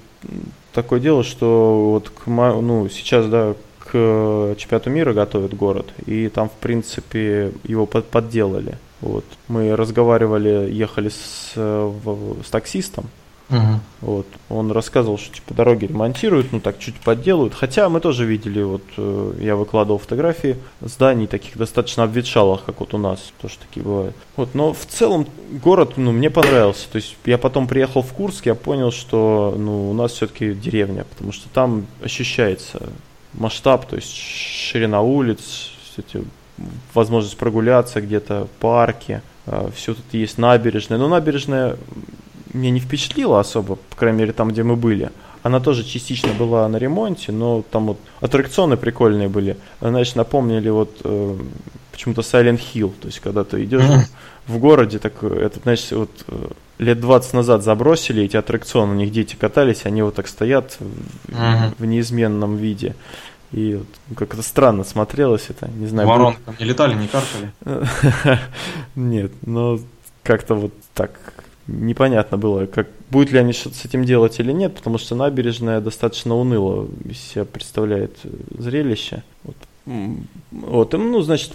такое 0.74 1.00
дело, 1.00 1.24
что 1.24 1.92
вот 1.92 2.10
к, 2.10 2.28
ну, 2.28 2.90
сейчас, 2.90 3.26
да, 3.28 3.54
к 3.80 4.56
чемпионату 4.58 4.90
мира 4.90 5.14
готовят 5.14 5.54
город, 5.54 5.88
и 6.06 6.28
там, 6.30 6.50
в 6.50 6.54
принципе, 6.54 7.52
его 7.64 7.86
под- 7.86 8.08
подделали. 8.10 8.78
Вот. 9.00 9.24
Мы 9.48 9.76
разговаривали, 9.76 10.70
ехали 10.72 11.10
с, 11.10 11.54
э, 11.56 11.92
в- 12.04 12.44
с 12.46 12.50
таксистом, 12.50 13.06
Мгм. 13.50 13.80
вот. 14.02 14.28
Он 14.50 14.72
рассказывал, 14.72 15.18
что 15.18 15.34
типа 15.34 15.54
дороги 15.54 15.86
ремонтируют, 15.86 16.52
ну 16.52 16.60
так 16.60 16.80
чуть 16.80 16.96
подделывают. 16.96 17.54
Хотя 17.54 17.88
мы 17.88 18.02
тоже 18.02 18.26
видели, 18.26 18.62
вот 18.62 18.84
э, 18.98 19.34
я 19.40 19.56
выкладывал 19.56 20.00
фотографии 20.00 20.58
зданий 20.82 21.28
таких 21.28 21.58
достаточно 21.58 22.04
обветшалых, 22.04 22.66
как 22.66 22.82
вот 22.82 22.94
у 22.94 22.98
нас, 22.98 23.32
тоже 23.42 23.56
такие 23.60 23.84
бывают. 23.84 24.16
Вот, 24.36 24.54
но 24.54 24.74
в 24.74 24.86
целом 24.86 25.28
город, 25.64 25.94
ну, 25.96 26.12
мне 26.12 26.30
понравился. 26.30 26.90
То 26.92 26.98
есть 26.98 27.16
я 27.26 27.38
потом 27.38 27.68
приехал 27.68 28.02
в 28.02 28.12
Курск, 28.12 28.46
я 28.46 28.56
понял, 28.56 28.92
что 28.92 29.56
ну, 29.58 29.90
у 29.90 29.94
нас 29.94 30.12
все-таки 30.12 30.54
деревня, 30.54 31.06
потому 31.06 31.32
что 31.32 31.48
там 31.50 31.88
ощущается 32.04 32.90
масштаб, 33.34 33.86
то 33.88 33.96
есть 33.96 34.14
ширина 34.14 35.02
улиц, 35.02 35.72
эти, 35.96 36.24
возможность 36.94 37.38
прогуляться 37.38 38.02
где-то, 38.02 38.48
парки, 38.60 39.22
все 39.74 39.94
тут 39.94 40.06
есть 40.12 40.38
набережная. 40.38 40.98
Но 40.98 41.08
набережная 41.08 41.78
меня 42.54 42.72
не 42.72 42.80
впечатлила 42.80 43.40
особо, 43.40 43.76
по 43.76 43.96
крайней 43.96 44.20
мере, 44.20 44.34
там, 44.34 44.50
где 44.50 44.64
мы 44.64 44.76
были. 44.76 45.12
Она 45.44 45.60
тоже 45.60 45.84
частично 45.84 46.34
была 46.34 46.68
на 46.68 46.78
ремонте, 46.78 47.32
но 47.32 47.64
там 47.72 47.86
вот 47.88 48.00
аттракционы 48.22 48.76
прикольные 48.78 49.30
были. 49.30 49.58
Знаешь, 49.82 50.16
напомнили 50.16 50.70
вот 50.70 50.98
э, 51.04 51.38
почему-то 51.92 52.22
Silent 52.22 52.60
Hill. 52.74 52.92
То 53.00 53.08
есть, 53.08 53.20
когда 53.22 53.44
ты 53.44 53.64
идешь 53.64 53.84
в 54.48 54.58
городе, 54.58 55.00
так 55.00 55.14
э, 55.22 55.28
это, 55.46 55.60
знаешь, 55.62 55.88
вот 55.92 56.10
э, 56.28 56.48
лет 56.80 57.00
20 57.00 57.34
назад 57.34 57.64
забросили 57.64 58.24
эти 58.24 58.36
аттракционы, 58.36 58.94
на 58.94 58.98
них 58.98 59.12
дети 59.12 59.36
катались, 59.36 59.86
они 59.86 60.02
вот 60.02 60.16
так 60.16 60.28
стоят 60.28 60.78
в, 60.80 61.32
Мгм. 61.34 61.76
в 61.78 61.86
неизменном 61.86 62.58
виде. 62.58 62.96
И 63.54 63.76
вот, 63.76 63.88
ну, 64.10 64.16
как-то 64.16 64.42
странно 64.42 64.84
смотрелось 64.84 65.46
это, 65.50 65.70
не 65.70 65.88
знаю. 65.88 66.08
будет- 66.10 66.18
Вороны 66.18 66.38
там 66.46 66.56
не 66.60 66.66
летали, 66.66 66.94
не 66.96 67.08
каркали. 67.08 67.52
Нет, 68.96 69.32
но 69.46 69.80
как-то 70.24 70.56
вот 70.56 70.74
так 70.94 71.12
непонятно 71.68 72.38
было, 72.38 72.66
как 72.66 72.88
будут 73.10 73.32
ли 73.32 73.40
они 73.40 73.54
что-то 73.54 73.76
с 73.76 73.86
этим 73.86 74.06
делать 74.06 74.40
или 74.40 74.52
нет, 74.52 74.76
потому 74.76 74.98
что 74.98 75.16
набережная 75.16 75.82
достаточно 75.82 76.36
уныло 76.36 76.88
себя 77.14 77.46
представляет 77.46 78.18
э, 78.24 78.30
зрелище. 78.58 79.24
Вот. 79.44 79.56
Вот, 80.52 80.92
ну, 80.92 81.22
значит, 81.22 81.54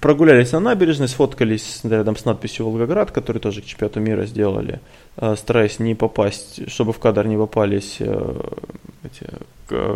прогулялись 0.00 0.52
на 0.52 0.60
набережной, 0.60 1.08
сфоткались 1.08 1.80
рядом 1.84 2.18
с 2.18 2.26
надписью 2.26 2.66
«Волгоград», 2.66 3.10
который 3.12 3.38
тоже 3.38 3.62
к 3.62 3.64
чемпионату 3.64 4.00
мира 4.00 4.26
сделали, 4.26 4.80
э, 5.16 5.34
стараясь 5.38 5.78
не 5.78 5.94
попасть, 5.94 6.70
чтобы 6.70 6.92
в 6.92 6.98
кадр 6.98 7.26
не 7.26 7.38
попались 7.38 7.96
э, 8.00 8.40
эти, 9.04 9.26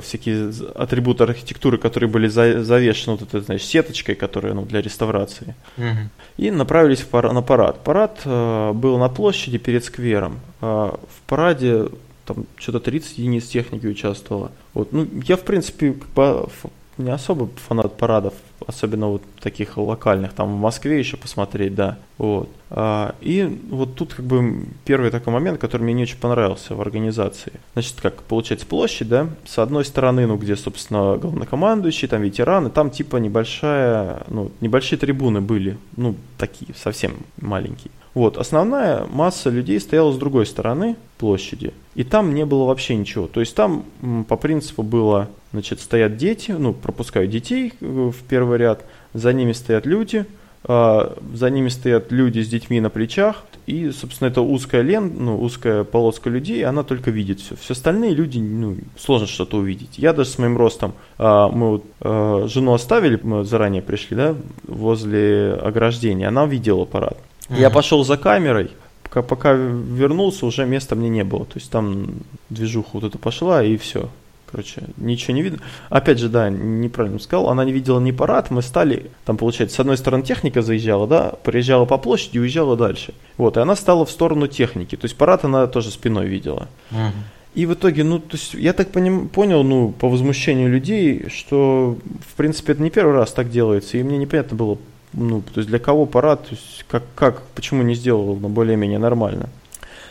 всякие 0.00 0.52
з- 0.52 0.62
атрибуты 0.75 1.25
архитектуры, 1.25 1.78
которые 1.78 2.08
были 2.11 2.28
за- 2.28 2.62
завешены 2.62 3.16
вот 3.16 3.23
этой, 3.23 3.40
значит, 3.40 3.66
сеточкой, 3.68 4.14
которая, 4.14 4.54
ну, 4.54 4.62
для 4.62 4.80
реставрации. 4.82 5.54
Мгм. 5.76 6.11
И 6.38 6.50
направились 6.50 7.00
в 7.00 7.06
пара- 7.08 7.32
на 7.32 7.42
парад. 7.42 7.85
Парад 7.85 8.20
э, 8.25 8.73
был 8.73 8.99
на 8.99 9.08
площади 9.08 9.58
перед 9.58 9.85
сквером. 9.85 10.40
А 10.61 10.99
в 11.08 11.28
параде 11.28 11.88
там 12.25 12.44
что-то 12.56 12.80
30 12.80 13.18
единиц 13.18 13.44
техники 13.46 13.87
участвовало. 13.87 14.50
Вот, 14.75 14.92
ну, 14.92 15.06
я, 15.28 15.37
в 15.37 15.42
принципе, 15.42 15.94
ф- 16.16 16.64
не 16.99 17.11
особо 17.11 17.49
фанат 17.68 17.96
парадов, 17.96 18.32
особенно 18.66 19.08
вот 19.08 19.22
таких 19.40 19.76
локальных, 19.76 20.32
там 20.32 20.56
в 20.56 20.60
Москве 20.60 20.98
еще 20.98 21.16
посмотреть, 21.16 21.75
да. 21.75 21.98
Вот. 22.18 22.48
А, 22.70 23.14
и 23.20 23.60
вот 23.70 23.94
тут 23.94 24.14
как 24.14 24.25
бы 24.25 24.64
первый 24.84 25.10
такой 25.10 25.32
момент, 25.32 25.60
который 25.60 25.82
мне 25.82 25.92
не 25.92 26.02
очень 26.02 26.18
понравился 26.18 26.75
в 26.75 26.80
организации. 26.80 27.52
Значит, 27.75 27.96
как 28.00 28.22
получается 28.22 28.66
площадь, 28.66 29.08
да, 29.08 29.28
с 29.44 29.58
одной 29.58 29.84
стороны, 29.84 30.26
ну, 30.26 30.36
где, 30.36 30.56
собственно, 30.56 31.16
главнокомандующий, 31.16 32.08
там 32.08 32.22
ветераны, 32.22 32.70
там 32.70 32.90
типа 32.90 33.16
небольшая, 33.18 34.22
ну, 34.28 34.50
небольшие 34.60 34.98
трибуны 34.98 35.40
были, 35.40 35.78
ну, 35.96 36.16
такие, 36.38 36.75
совсем 36.75 37.16
маленькие. 37.40 37.92
Вот, 38.16 38.38
основная 38.38 39.04
масса 39.04 39.50
людей 39.50 39.78
стояла 39.78 40.11
с 40.11 40.16
другой 40.16 40.46
стороны 40.46 40.96
площади, 41.18 41.75
и 41.94 42.02
там 42.02 42.35
не 42.35 42.46
было 42.46 42.64
вообще 42.64 42.96
ничего. 42.96 43.26
То 43.26 43.40
есть 43.40 43.54
там 43.54 43.85
по 44.26 44.38
принципу 44.38 44.82
было, 44.82 45.28
значит, 45.52 45.80
стоят 45.80 46.16
дети, 46.16 46.52
ну, 46.52 46.73
пропускают 46.73 47.30
детей 47.30 47.75
э, 47.78 47.85
в 47.85 48.16
первый 48.26 48.56
ряд, 48.56 48.87
за 49.12 49.35
ними 49.35 49.52
стоят 49.52 49.85
люди, 49.85 50.25
а, 50.64 51.14
за 51.35 51.50
ними 51.50 51.68
стоят 51.68 52.11
люди 52.11 52.40
с 52.40 52.49
детьми 52.49 52.80
на 52.80 52.88
плечах, 52.88 53.44
и, 53.66 53.90
собственно, 53.90 54.28
это 54.28 54.40
узкая 54.40 54.80
лен, 54.80 55.12
ну, 55.18 55.38
узкая 55.38 55.85
полоска 55.85 56.30
людей, 56.30 56.64
она 56.64 56.85
только 56.85 57.11
видит 57.11 57.40
все. 57.40 57.54
Все 57.56 57.75
остальные 57.75 58.14
люди, 58.14 58.38
ну, 58.38 58.78
сложно 58.96 59.26
что-то 59.26 59.58
увидеть. 59.58 59.99
Я 59.99 60.14
даже 60.14 60.30
с 60.30 60.38
моим 60.38 60.56
ростом, 60.56 60.94
а, 61.18 61.50
мы 61.50 61.68
вот 61.68 61.85
а, 62.00 62.46
жену 62.49 62.73
оставили, 62.73 63.20
мы 63.23 63.44
заранее 63.44 63.82
пришли, 63.82 64.16
да, 64.16 64.35
возле 64.66 65.52
ограждения, 65.52 66.28
она 66.28 66.46
видела 66.46 66.87
парад. 66.87 67.18
Я 67.48 67.68
Мгм. 67.68 67.74
пошел 67.74 68.04
за 68.04 68.16
камерой, 68.16 68.70
пока, 69.02 69.22
пока 69.22 69.52
вернулся, 69.52 70.46
уже 70.46 70.66
места 70.66 70.96
мне 70.96 71.08
не 71.08 71.24
было. 71.24 71.44
То 71.44 71.52
есть 71.56 71.70
там 71.70 72.06
движуха 72.50 72.90
вот 72.94 73.04
эта 73.04 73.18
пошла, 73.18 73.62
и 73.62 73.76
все. 73.76 74.08
Короче, 74.50 74.84
ничего 74.96 75.34
не 75.34 75.42
видно. 75.42 75.58
Опять 75.90 76.18
же, 76.20 76.28
да, 76.28 76.48
неправильно 76.50 77.18
сказал, 77.18 77.48
она 77.50 77.64
не 77.64 77.72
видела 77.72 77.98
ни 77.98 78.12
парад, 78.12 78.50
мы 78.52 78.62
стали, 78.62 79.10
там, 79.24 79.36
получается, 79.36 79.76
с 79.76 79.80
одной 79.80 79.96
стороны 79.96 80.22
техника 80.22 80.62
заезжала, 80.62 81.08
да, 81.08 81.32
проезжала 81.42 81.84
по 81.84 81.98
площади 81.98 82.36
и 82.36 82.40
уезжала 82.40 82.76
дальше. 82.76 83.12
Вот, 83.38 83.56
и 83.56 83.60
она 83.60 83.74
стала 83.74 84.04
в 84.06 84.10
сторону 84.10 84.46
техники, 84.46 84.96
то 84.96 85.04
есть 85.06 85.16
парад 85.16 85.44
она 85.44 85.66
тоже 85.66 85.90
спиной 85.90 86.26
видела. 86.28 86.68
Мгм. 86.92 87.12
И 87.56 87.66
в 87.66 87.72
итоге, 87.74 88.04
ну, 88.04 88.18
то 88.20 88.36
есть, 88.36 88.54
я 88.54 88.72
так 88.72 88.92
поним- 88.92 89.28
понял, 89.28 89.64
ну, 89.64 89.90
по 89.90 90.08
возмущению 90.08 90.70
людей, 90.70 91.26
что, 91.28 91.96
в 92.30 92.34
принципе, 92.36 92.72
это 92.74 92.82
не 92.82 92.90
первый 92.90 93.14
раз 93.16 93.32
так 93.32 93.50
делается, 93.50 93.98
и 93.98 94.02
мне 94.04 94.16
непонятно 94.16 94.56
было, 94.56 94.78
ну, 95.16 95.40
то 95.40 95.61
есть, 95.61 95.68
для 95.68 95.78
кого 95.78 96.06
парад, 96.06 96.44
то 96.44 96.50
есть, 96.54 96.85
как, 96.88 97.02
как 97.14 97.42
почему 97.54 97.82
не 97.82 97.94
сделал, 97.94 98.37
ну, 98.37 98.49
более-менее 98.49 98.99
нормально. 98.99 99.49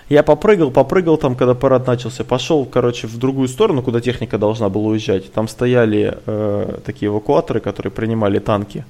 Я 0.10 0.22
попрыгал, 0.22 0.70
попрыгал 0.70 1.18
там, 1.18 1.36
когда 1.36 1.56
парад 1.56 1.88
начался, 1.88 2.24
пошел, 2.24 2.66
короче, 2.66 3.08
в 3.08 3.18
другую 3.18 3.48
сторону, 3.48 3.82
куда 3.82 4.02
техника 4.02 4.38
должна 4.38 4.70
была 4.70 4.90
уезжать. 4.90 5.32
Там 5.32 5.48
стояли 5.48 6.18
э, 6.26 6.80
такие 6.86 7.10
эвакуаторы, 7.10 7.60
которые 7.60 7.92
принимали 7.92 8.40
танки. 8.40 8.86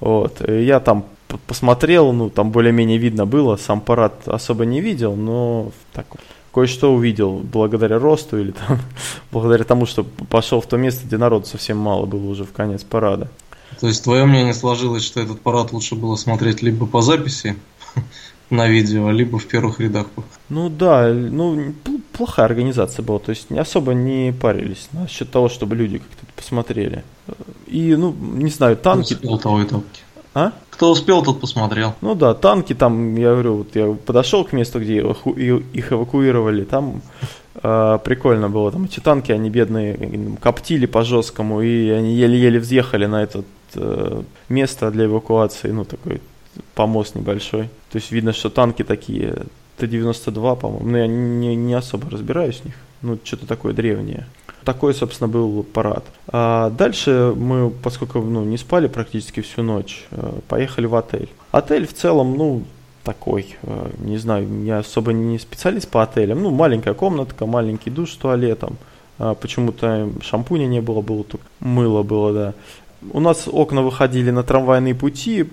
Вот. 0.00 0.48
Я 0.48 0.80
там 0.80 1.04
посмотрел, 1.46 2.12
ну, 2.12 2.30
там 2.30 2.50
более-менее 2.50 2.98
видно 2.98 3.26
было, 3.26 3.56
сам 3.56 3.80
парад 3.80 4.26
особо 4.26 4.64
не 4.64 4.80
видел, 4.80 5.16
но 5.16 5.72
так 5.92 6.06
кое-что 6.52 6.94
увидел 6.94 7.38
благодаря 7.38 7.98
росту 7.98 8.38
или 8.38 8.52
там 8.52 8.78
благодаря 9.30 9.64
тому, 9.64 9.86
что 9.86 10.04
пошел 10.04 10.60
в 10.60 10.66
то 10.66 10.76
место, 10.76 11.06
где 11.06 11.18
народу 11.18 11.46
совсем 11.46 11.76
мало 11.76 12.06
было 12.06 12.26
уже 12.26 12.44
в 12.44 12.52
конец 12.52 12.84
парада. 12.84 13.28
То 13.80 13.86
есть 13.86 14.02
твое 14.02 14.24
мнение 14.24 14.54
сложилось, 14.54 15.04
что 15.04 15.20
этот 15.20 15.40
парад 15.40 15.72
лучше 15.72 15.94
было 15.94 16.16
смотреть 16.16 16.62
либо 16.62 16.86
по 16.86 17.00
записи 17.00 17.56
на 18.50 18.66
видео, 18.66 19.10
либо 19.10 19.38
в 19.38 19.46
первых 19.46 19.80
рядах. 19.80 20.06
Ну 20.48 20.68
да, 20.68 21.12
ну 21.12 21.74
плохая 22.12 22.46
организация 22.46 23.04
была, 23.04 23.20
то 23.20 23.30
есть 23.30 23.50
не 23.50 23.58
особо 23.58 23.94
не 23.94 24.32
парились 24.32 24.88
насчет 24.92 25.30
того, 25.30 25.48
чтобы 25.48 25.76
люди 25.76 25.98
как-то 25.98 26.26
посмотрели. 26.34 27.04
И, 27.66 27.94
ну, 27.94 28.12
не 28.12 28.50
знаю, 28.50 28.76
Кто 28.76 28.94
танки... 28.94 29.14
успел, 29.14 29.38
того 29.38 29.62
и 29.62 29.64
тапки. 29.64 30.00
А? 30.34 30.52
Кто 30.70 30.90
успел, 30.90 31.22
тот 31.22 31.40
посмотрел. 31.40 31.94
Ну 32.00 32.14
да, 32.14 32.34
танки 32.34 32.74
там, 32.74 33.14
я 33.16 33.32
говорю, 33.32 33.56
вот 33.58 33.76
я 33.76 33.92
подошел 33.92 34.44
к 34.44 34.52
месту, 34.52 34.80
где 34.80 34.98
их, 34.98 35.92
эвакуировали, 35.92 36.64
там 36.64 37.02
э, 37.62 37.98
прикольно 38.04 38.48
было, 38.48 38.72
там 38.72 38.84
эти 38.84 39.00
танки, 39.00 39.30
они 39.30 39.50
бедные, 39.50 40.36
коптили 40.40 40.86
по 40.86 41.04
жесткому, 41.04 41.62
и 41.62 41.90
они 41.90 42.14
еле-еле 42.14 42.58
взъехали 42.58 43.06
на 43.06 43.22
это 43.22 43.44
место 44.48 44.90
для 44.90 45.06
эвакуации, 45.06 45.70
ну 45.70 45.84
такой 45.84 46.20
помост 46.74 47.14
небольшой. 47.14 47.64
То 47.90 47.96
есть 47.96 48.10
видно, 48.10 48.32
что 48.32 48.50
танки 48.50 48.82
такие, 48.84 49.44
Т-92, 49.78 50.56
по-моему, 50.56 50.88
ну 50.88 50.96
я 50.96 51.06
не, 51.06 51.54
не 51.56 51.74
особо 51.74 52.10
разбираюсь 52.10 52.56
в 52.56 52.64
них, 52.66 52.74
ну 53.02 53.18
что-то 53.22 53.46
такое 53.46 53.72
древнее. 53.72 54.26
такой, 54.64 54.92
собственно, 54.94 55.28
был 55.28 55.62
парад. 55.62 56.04
А 56.26 56.70
дальше 56.70 57.32
мы, 57.36 57.70
поскольку 57.70 58.20
ну, 58.20 58.44
не 58.44 58.58
спали 58.58 58.86
практически 58.86 59.40
всю 59.40 59.62
ночь, 59.62 60.06
э, 60.10 60.32
поехали 60.48 60.86
в 60.86 60.94
отель. 60.94 61.28
Отель 61.52 61.86
в 61.86 61.94
целом, 61.94 62.36
ну, 62.36 62.64
такой, 63.02 63.56
э, 63.62 63.90
не 64.00 64.18
знаю, 64.18 64.64
я 64.64 64.80
особо 64.80 65.12
не 65.12 65.38
специалист 65.38 65.88
по 65.88 66.02
отелям. 66.02 66.42
Ну, 66.42 66.50
маленькая 66.50 66.92
комнатка, 66.92 67.46
маленький 67.46 67.90
душ 67.90 68.12
с 68.12 68.16
туалетом. 68.16 68.76
А 69.18 69.34
почему-то 69.34 70.10
шампуня 70.20 70.66
не 70.66 70.80
было, 70.80 71.00
было 71.00 71.24
только 71.24 71.46
мыло 71.60 72.02
было, 72.02 72.32
да. 72.32 72.54
У 73.12 73.20
нас 73.20 73.48
окна 73.50 73.82
выходили 73.82 74.30
на 74.30 74.42
трамвайные 74.42 74.94
пути, 74.94 75.44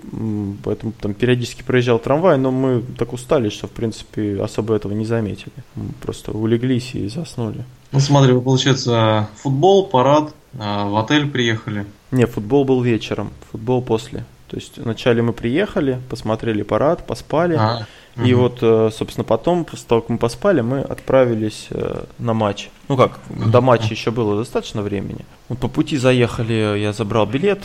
поэтому 0.64 0.94
там 1.00 1.14
периодически 1.14 1.64
проезжал 1.64 2.00
трамвай, 2.00 2.38
но 2.38 2.52
мы 2.52 2.82
так 2.98 3.14
устали, 3.14 3.50
что 3.50 3.68
в 3.68 3.72
принципе 3.72 4.42
особо 4.42 4.75
этого 4.75 4.94
не 4.94 5.06
заметили. 5.06 5.54
Мы 5.75 5.90
просто 6.02 6.32
улеглись 6.32 6.96
и 6.96 7.08
заснули. 7.08 7.64
Ну 7.92 8.00
смотри, 8.00 8.34
вы, 8.34 8.42
получается, 8.42 9.30
футбол, 9.38 9.88
парад, 9.88 10.34
а 10.58 10.88
в 10.88 10.98
отель 10.98 11.30
приехали. 11.30 11.86
Не, 12.12 12.25
футбол 12.25 12.66
был 12.66 12.82
вечером, 12.82 13.32
футбол 13.52 13.82
после. 13.82 14.25
То 14.48 14.58
есть 14.58 14.78
вначале 14.78 15.22
мы 15.22 15.34
приехали, 15.34 16.00
посмотрели 16.10 16.64
парад, 16.64 17.06
поспали. 17.06 17.56
А, 17.56 17.86
и 18.24 18.34
вот, 18.34 18.60
э, 18.62 18.90
собственно, 18.94 19.26
потом, 19.26 19.66
после 19.66 19.86
того, 19.88 20.02
как 20.02 20.10
мы 20.10 20.18
поспали, 20.18 20.62
мы 20.62 20.80
отправились 20.80 21.68
э, 21.70 22.06
на 22.18 22.34
матч. 22.34 22.70
Ну 22.88 22.96
как, 22.96 23.20
до 23.30 23.60
матча 23.60 23.88
еще 23.90 24.12
было 24.12 24.38
достаточно 24.38 24.82
времени. 24.82 25.26
Вот 25.50 25.60
по 25.60 25.68
пути 25.68 25.98
заехали, 25.98 26.80
я 26.80 26.94
забрал 26.94 27.26
билет 27.26 27.60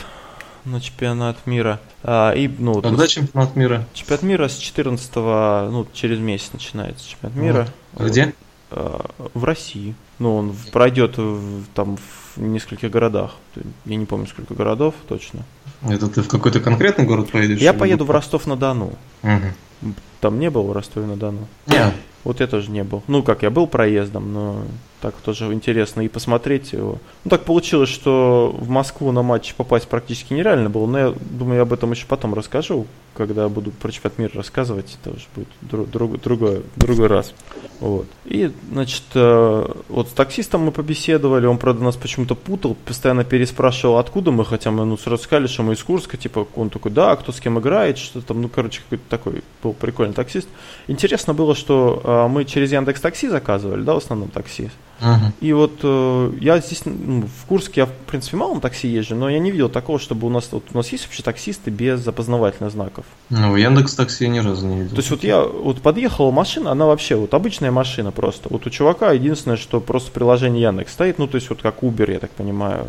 на 0.64 0.80
чемпионат 0.80 1.46
мира. 1.46 1.80
А, 2.02 2.32
и, 2.32 2.48
ну, 2.48 2.82
Когда 2.82 3.04
тут, 3.04 3.08
чемпионат 3.10 3.54
мира? 3.54 3.86
Чемпионат 3.92 4.22
мира 4.22 4.48
с 4.48 4.56
14 4.56 5.16
ну, 5.16 5.86
через 5.92 6.18
месяц 6.18 6.52
начинается 6.52 7.08
чемпионат 7.08 7.36
мира. 7.36 7.68
Вот. 7.92 8.08
Где? 8.08 8.24
А, 8.24 8.32
в 8.70 9.44
России. 9.44 9.94
Ну, 10.18 10.36
он 10.36 10.56
пройдет 10.72 11.18
в, 11.18 11.64
там 11.74 11.96
в 11.96 12.40
нескольких 12.40 12.90
городах. 12.90 13.36
Я 13.84 13.96
не 13.96 14.06
помню, 14.06 14.26
сколько 14.26 14.54
городов 14.54 14.94
точно. 15.08 15.44
Это 15.82 16.08
ты 16.08 16.22
в 16.22 16.28
какой-то 16.28 16.60
конкретный 16.60 17.06
город 17.06 17.30
поедешь? 17.30 17.60
Я 17.60 17.72
поеду 17.72 18.04
в 18.04 18.10
Ростов-на-Дону. 18.10 18.92
Угу. 19.22 19.94
Там 20.20 20.38
не 20.38 20.50
был 20.50 20.64
в 20.64 20.72
Ростове-на-Дону? 20.72 21.48
Нет. 21.66 21.94
Вот 22.22 22.40
я 22.40 22.46
тоже 22.46 22.70
не 22.70 22.84
был. 22.84 23.02
Ну, 23.06 23.22
как, 23.22 23.42
я 23.42 23.50
был 23.50 23.66
проездом, 23.66 24.32
но 24.32 24.62
так 25.00 25.14
тоже 25.16 25.52
интересно 25.52 26.02
и 26.02 26.08
посмотреть 26.08 26.72
его. 26.72 26.98
Ну, 27.24 27.30
так 27.30 27.44
получилось, 27.44 27.88
что 27.88 28.54
в 28.56 28.68
Москву 28.68 29.12
на 29.12 29.22
матч 29.22 29.54
попасть 29.54 29.88
практически 29.88 30.34
нереально 30.34 30.70
было, 30.70 30.86
но 30.86 30.98
я 30.98 31.14
думаю, 31.30 31.56
я 31.56 31.62
об 31.62 31.72
этом 31.72 31.92
еще 31.92 32.06
потом 32.06 32.34
расскажу, 32.34 32.86
когда 33.14 33.48
буду 33.48 33.70
про 33.70 33.90
чемпионат 33.90 34.18
мира 34.18 34.32
рассказывать, 34.34 34.96
это 35.00 35.16
уже 35.16 35.26
будет 35.34 35.48
друг, 35.60 35.90
друг, 35.90 36.20
другой, 36.20 36.62
другой 36.76 37.06
раз. 37.06 37.34
Вот. 37.80 38.06
И, 38.24 38.50
значит, 38.70 39.02
э, 39.14 39.72
вот 39.88 40.08
с 40.08 40.12
таксистом 40.12 40.62
мы 40.62 40.72
побеседовали, 40.72 41.46
он, 41.46 41.58
правда, 41.58 41.82
нас 41.82 41.96
почему-то 41.96 42.34
путал, 42.34 42.76
постоянно 42.84 43.24
переспрашивал, 43.24 43.98
откуда 43.98 44.30
мы, 44.30 44.44
хотя 44.44 44.70
мы, 44.70 44.84
ну, 44.84 44.96
сразу 44.96 45.22
сказали, 45.22 45.46
что 45.46 45.62
мы 45.62 45.74
из 45.74 45.82
Курска, 45.82 46.16
типа, 46.16 46.46
он 46.56 46.70
такой, 46.70 46.92
да, 46.92 47.16
кто 47.16 47.32
с 47.32 47.40
кем 47.40 47.58
играет, 47.58 47.98
что 47.98 48.20
там, 48.20 48.42
ну, 48.42 48.48
короче, 48.48 48.82
какой-то 48.82 49.04
такой 49.08 49.42
был 49.62 49.72
прикольный 49.72 50.14
таксист. 50.14 50.48
Интересно 50.86 51.34
было, 51.34 51.54
что 51.54 52.00
э, 52.04 52.28
мы 52.28 52.44
через 52.44 52.72
Яндекс 52.72 53.00
Такси 53.00 53.28
заказывали, 53.28 53.82
да, 53.82 53.94
в 53.94 53.98
основном 53.98 54.28
такси. 54.28 54.70
Uh-huh. 55.00 55.32
И 55.40 55.52
вот 55.52 55.80
э, 55.82 56.32
я 56.40 56.58
здесь, 56.60 56.82
ну, 56.84 57.26
в 57.26 57.46
Курске, 57.46 57.82
я, 57.82 57.86
в 57.86 57.92
принципе, 58.06 58.36
мало 58.36 58.54
на 58.54 58.60
такси 58.60 58.86
езжу, 58.88 59.14
но 59.14 59.30
я 59.30 59.38
не 59.38 59.50
видел 59.50 59.68
такого, 59.68 59.98
чтобы 59.98 60.26
у 60.26 60.30
нас, 60.30 60.48
вот, 60.52 60.64
у 60.72 60.76
нас 60.76 60.88
есть 60.92 61.04
вообще 61.04 61.22
таксисты 61.22 61.70
без 61.70 62.06
опознавательных 62.06 62.70
знаков. 62.70 63.06
Ну, 63.30 63.52
в 63.52 63.56
Яндекс 63.56 63.94
Такси 63.94 64.28
ни 64.28 64.38
разу 64.40 64.66
не 64.66 64.76
видел. 64.76 64.90
То 64.90 64.96
есть 64.96 65.10
вот 65.10 65.24
я, 65.24 65.42
вот 65.42 65.80
подъехала 65.80 66.30
машина, 66.30 66.72
она 66.72 66.86
вообще, 66.86 67.16
вот 67.16 67.32
обычная 67.32 67.70
машина 67.70 68.10
просто. 68.10 68.48
Вот 68.50 68.66
у 68.66 68.70
чувака 68.70 69.12
единственное, 69.12 69.56
что 69.56 69.80
просто 69.80 70.10
приложение 70.10 70.62
Яндекс 70.62 70.92
стоит, 70.92 71.18
ну, 71.18 71.26
то 71.26 71.36
есть 71.36 71.48
вот 71.48 71.62
как 71.62 71.82
Uber, 71.82 72.12
я 72.12 72.18
так 72.18 72.30
понимаю, 72.32 72.86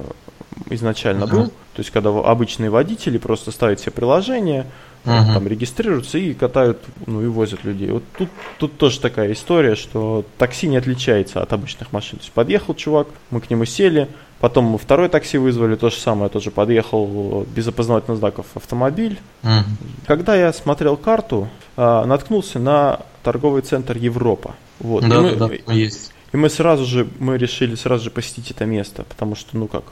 изначально 0.70 1.24
uh-huh. 1.24 1.32
был. 1.32 1.46
То 1.48 1.80
есть 1.80 1.92
когда 1.92 2.10
обычные 2.10 2.70
водители 2.70 3.18
просто 3.18 3.52
ставят 3.52 3.80
себе 3.80 3.94
приложение, 3.94 4.66
uh-huh. 5.06 5.34
там 5.34 5.48
регистрируются 5.48 6.18
и 6.18 6.34
катают, 6.34 6.80
ну 7.06 7.22
и 7.22 7.28
возят 7.28 7.64
людей. 7.64 7.90
Вот 7.92 8.04
тут, 8.18 8.30
тут 8.58 8.78
тоже 8.78 9.00
такая 9.00 9.32
история, 9.34 9.76
что 9.76 10.26
такси 10.38 10.68
не 10.68 10.78
отличается 10.78 11.42
от 11.42 11.54
обычных 11.54 11.92
машин. 11.92 12.20
То 12.20 12.24
есть 12.24 12.34
подъехал 12.34 12.76
чувак, 12.76 13.08
мы 13.30 13.42
к 13.42 13.50
нему 13.50 13.66
сели, 13.66 14.08
потом 14.40 14.66
мы 14.66 14.78
второй 14.78 15.10
такси 15.10 15.38
вызвали, 15.38 15.76
то 15.76 15.90
же 15.90 15.98
самое, 15.98 16.30
тоже 16.30 16.52
подъехал 16.52 17.46
без 17.56 17.68
опознавательных 17.68 18.20
знаков 18.20 18.46
автомобиль. 18.56 19.20
Uh-huh. 19.44 19.64
Когда 20.08 20.36
я 20.36 20.54
смотрел 20.54 20.98
карту, 20.98 21.48
а, 21.78 22.06
наткнулся 22.06 22.60
на 22.60 23.00
торговый 23.24 23.62
центр 23.62 23.98
Европа. 23.98 24.56
Вот. 24.80 25.08
Да, 25.08 25.22
мы, 25.22 25.36
да, 25.36 25.74
есть. 25.74 26.11
И 26.34 26.38
мы 26.38 26.50
сразу 26.50 26.86
же, 26.86 27.08
мы 27.20 27.38
решили 27.38 27.76
сразу 27.76 28.06
же 28.06 28.10
посетить 28.10 28.52
это 28.52 28.66
место, 28.66 29.04
потому 29.04 29.36
что, 29.36 29.58
ну 29.58 29.68
как, 29.68 29.84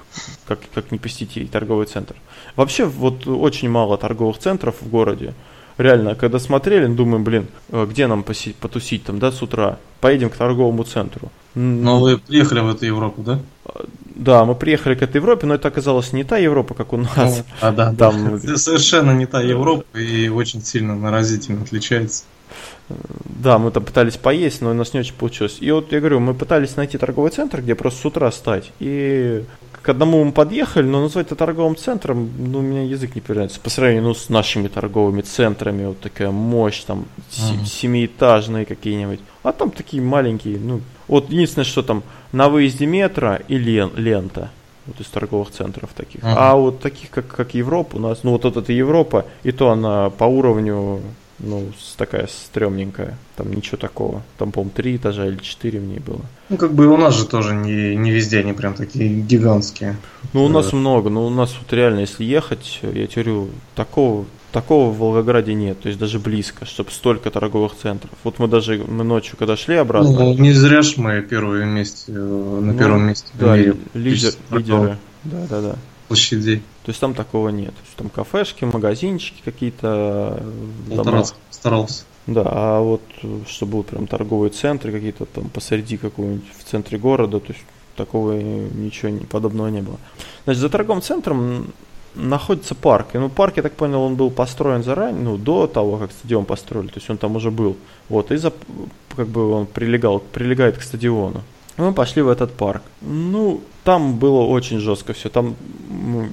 как, 0.47 0.59
как 0.73 0.91
не 0.91 0.97
посетить 0.97 1.51
торговый 1.51 1.85
центр. 1.85 2.15
Вообще, 2.55 2.85
вот 2.85 3.27
очень 3.27 3.69
мало 3.69 3.97
торговых 3.97 4.37
центров 4.37 4.75
в 4.81 4.89
городе. 4.89 5.33
Реально, 5.77 6.15
когда 6.15 6.39
смотрели, 6.39 6.87
думаем, 6.87 7.23
блин, 7.23 7.47
э, 7.69 7.87
где 7.89 8.07
нам 8.07 8.23
посетить, 8.23 8.55
потусить 8.57 9.03
там, 9.03 9.19
да, 9.19 9.31
с 9.31 9.41
утра? 9.41 9.79
Поедем 10.01 10.29
к 10.29 10.35
торговому 10.35 10.83
центру. 10.83 11.31
Но 11.55 11.99
вы 11.99 12.17
приехали 12.17 12.59
в 12.59 12.69
эту 12.69 12.85
Европу, 12.85 13.21
да? 13.21 13.39
Да, 14.15 14.43
мы 14.43 14.55
приехали 14.55 14.95
к 14.95 15.01
этой 15.01 15.17
Европе, 15.17 15.47
но 15.47 15.55
это 15.55 15.69
оказалось 15.69 16.11
не 16.11 16.25
та 16.25 16.37
Европа, 16.37 16.73
как 16.73 16.91
у 16.91 16.97
нас. 16.97 17.43
А, 17.61 17.71
да, 17.71 17.93
там... 17.93 18.39
да. 18.39 18.57
Совершенно 18.57 19.11
не 19.11 19.25
та 19.25 19.41
Европа 19.41 19.97
и 19.97 20.27
очень 20.27 20.61
сильно 20.61 20.95
наразительно 20.95 21.61
отличается. 21.61 22.23
Да, 23.25 23.58
мы 23.58 23.71
там 23.71 23.86
пытались 23.86 24.17
поесть, 24.17 24.62
но 24.62 24.71
у 24.71 24.73
нас 24.73 24.93
не 24.93 24.99
очень 24.99 25.13
получилось. 25.13 25.58
И 25.60 25.71
вот 25.71 25.91
я 25.91 25.99
говорю, 25.99 26.19
мы 26.19 26.34
пытались 26.34 26.75
найти 26.75 26.97
торговый 26.97 27.32
центр, 27.32 27.62
где 27.62 27.75
просто 27.75 28.02
с 28.02 28.06
утра 28.06 28.32
стать. 28.32 28.71
И 28.80 29.43
к 29.82 29.89
одному 29.89 30.23
мы 30.23 30.32
подъехали, 30.32 30.86
но 30.86 31.02
назвать 31.02 31.28
это 31.28 31.36
торговым 31.36 31.75
центром, 31.75 32.30
ну, 32.38 32.60
у 32.60 32.62
меня 32.62 32.84
язык 32.84 33.15
не 33.15 33.21
поверяется. 33.21 33.60
По 33.60 33.69
сравнению 33.69 34.04
ну, 34.04 34.13
с 34.13 34.30
нашими 34.30 34.67
торговыми 34.67 35.21
центрами, 35.21 35.86
вот 35.86 35.99
такая 35.99 36.32
мощь, 36.32 36.84
там, 36.84 37.06
uh-huh. 37.32 37.65
семиэтажные 37.65 38.65
какие-нибудь. 38.65 39.19
А 39.43 39.52
там 39.54 39.71
такие 39.71 40.04
маленькие, 40.04 40.60
ну, 40.60 40.82
вот 41.08 41.30
единственное, 41.30 41.65
что 41.65 41.82
там 41.82 42.04
на 42.32 42.49
выезде 42.49 42.86
метро 42.86 43.38
и 43.47 43.58
лен, 43.58 43.91
лента 43.95 44.52
вот 44.86 44.99
из 44.99 45.08
торговых 45.08 45.52
центров 45.52 45.91
таких. 45.95 46.21
Uh-huh. 46.21 46.34
А 46.36 46.56
вот 46.56 46.82
таких, 46.82 47.10
как, 47.10 47.28
как 47.28 47.54
Европа, 47.54 47.95
у 47.95 47.99
нас, 47.99 48.23
ну 48.23 48.32
вот 48.32 48.43
это 48.45 48.73
Европа, 48.73 49.25
и 49.43 49.52
то 49.52 49.69
она 49.69 50.10
по 50.10 50.25
уровню 50.25 51.02
ну, 51.39 51.71
такая 51.97 52.28
стрёмненькая. 52.28 53.17
Там 53.36 53.54
ничего 53.54 53.78
такого. 53.78 54.23
Там, 54.38 54.52
по-моему, 54.52 54.71
три 54.75 54.97
этажа 54.97 55.28
или 55.28 55.38
четыре 55.38 55.80
в 55.80 55.84
ней 55.84 55.99
было. 55.99 56.21
Ну, 56.49 56.58
как 56.58 56.73
бы 56.73 56.88
у 56.88 56.97
нас 56.97 57.15
же 57.15 57.25
тоже 57.25 57.56
не, 57.56 57.95
не 57.95 58.12
везде 58.12 58.39
они 58.39 58.54
прям 58.54 58.73
такие 58.73 59.21
гигантские. 59.21 59.97
Ну, 60.34 60.45
у 60.45 60.49
нас 60.49 60.73
много. 60.73 61.10
Ну, 61.10 61.25
у 61.25 61.30
нас 61.30 61.56
вот 61.60 61.71
реально, 61.73 62.02
если 62.02 62.23
ехать, 62.23 62.80
я 62.82 63.08
говорю, 63.08 63.49
такого, 63.75 64.25
такого 64.52 64.91
в 64.91 64.97
Волгограде 64.97 65.54
нет. 65.54 65.80
То 65.82 65.88
есть 65.88 65.99
даже 65.99 66.19
близко, 66.19 66.65
чтобы 66.65 66.91
столько 66.91 67.32
торговых 67.32 67.73
центров. 67.82 68.12
Вот 68.23 68.39
мы 68.39 68.47
даже 68.47 68.84
мы 68.88 69.04
ночью, 69.04 69.38
когда 69.38 69.56
шли 69.56 69.75
обратно... 69.75 70.12
Ну, 70.12 70.34
не 70.34 70.52
зря 70.52 70.82
ж 70.82 70.97
мы 70.97 71.21
первые 71.21 71.65
месте, 71.65 72.12
э, 72.12 72.15
на 72.15 72.73
ну, 72.73 72.78
первом 72.78 73.08
месте 73.08 73.30
да, 73.34 73.54
в 73.54 73.58
мире. 73.58 73.75
Лидер, 73.93 74.34
лидеры. 74.52 74.97
Да, 75.23 75.45
да, 75.49 75.62
да 75.62 75.75
площадей. 76.10 76.62
То 76.83 76.89
есть 76.89 76.99
там 76.99 77.13
такого 77.13 77.49
нет. 77.49 77.73
То 77.73 77.81
есть 77.83 77.95
там 77.95 78.09
кафешки, 78.09 78.65
магазинчики 78.65 79.41
какие-то. 79.43 80.43
Старался. 80.91 81.35
старался. 81.49 82.03
Да, 82.27 82.43
а 82.45 82.81
вот 82.81 83.01
чтобы 83.47 83.71
был 83.71 83.83
прям 83.83 84.05
торговые 84.05 84.51
центры 84.51 84.91
какие-то 84.91 85.25
там 85.25 85.49
посреди 85.49 85.97
какого-нибудь 85.97 86.45
в 86.57 86.63
центре 86.63 86.97
города, 86.99 87.39
то 87.39 87.53
есть 87.53 87.65
такого 87.95 88.33
ничего 88.33 89.17
подобного 89.29 89.67
не 89.67 89.81
было. 89.81 89.97
Значит, 90.45 90.61
за 90.61 90.69
торговым 90.69 91.01
центром 91.01 91.73
находится 92.15 92.75
парк. 92.75 93.07
И, 93.13 93.17
ну, 93.17 93.29
парк, 93.29 93.57
я 93.57 93.63
так 93.63 93.73
понял, 93.73 94.01
он 94.01 94.15
был 94.15 94.31
построен 94.31 94.83
заранее, 94.83 95.21
ну, 95.21 95.37
до 95.37 95.67
того, 95.67 95.97
как 95.97 96.11
стадион 96.11 96.45
построили, 96.45 96.87
то 96.87 96.97
есть 96.97 97.09
он 97.09 97.17
там 97.17 97.35
уже 97.35 97.51
был. 97.51 97.75
Вот, 98.09 98.31
и 98.31 98.37
за, 98.37 98.53
как 99.15 99.27
бы 99.27 99.51
он 99.51 99.65
прилегал, 99.65 100.19
прилегает 100.19 100.77
к 100.77 100.81
стадиону. 100.81 101.41
Мы 101.79 101.93
пошли 101.93 102.21
в 102.21 102.27
этот 102.27 102.51
парк. 102.51 102.81
Ну, 103.01 103.61
там 103.85 104.19
было 104.19 104.41
очень 104.41 104.79
жестко 104.79 105.13
все. 105.13 105.29
Там 105.29 105.55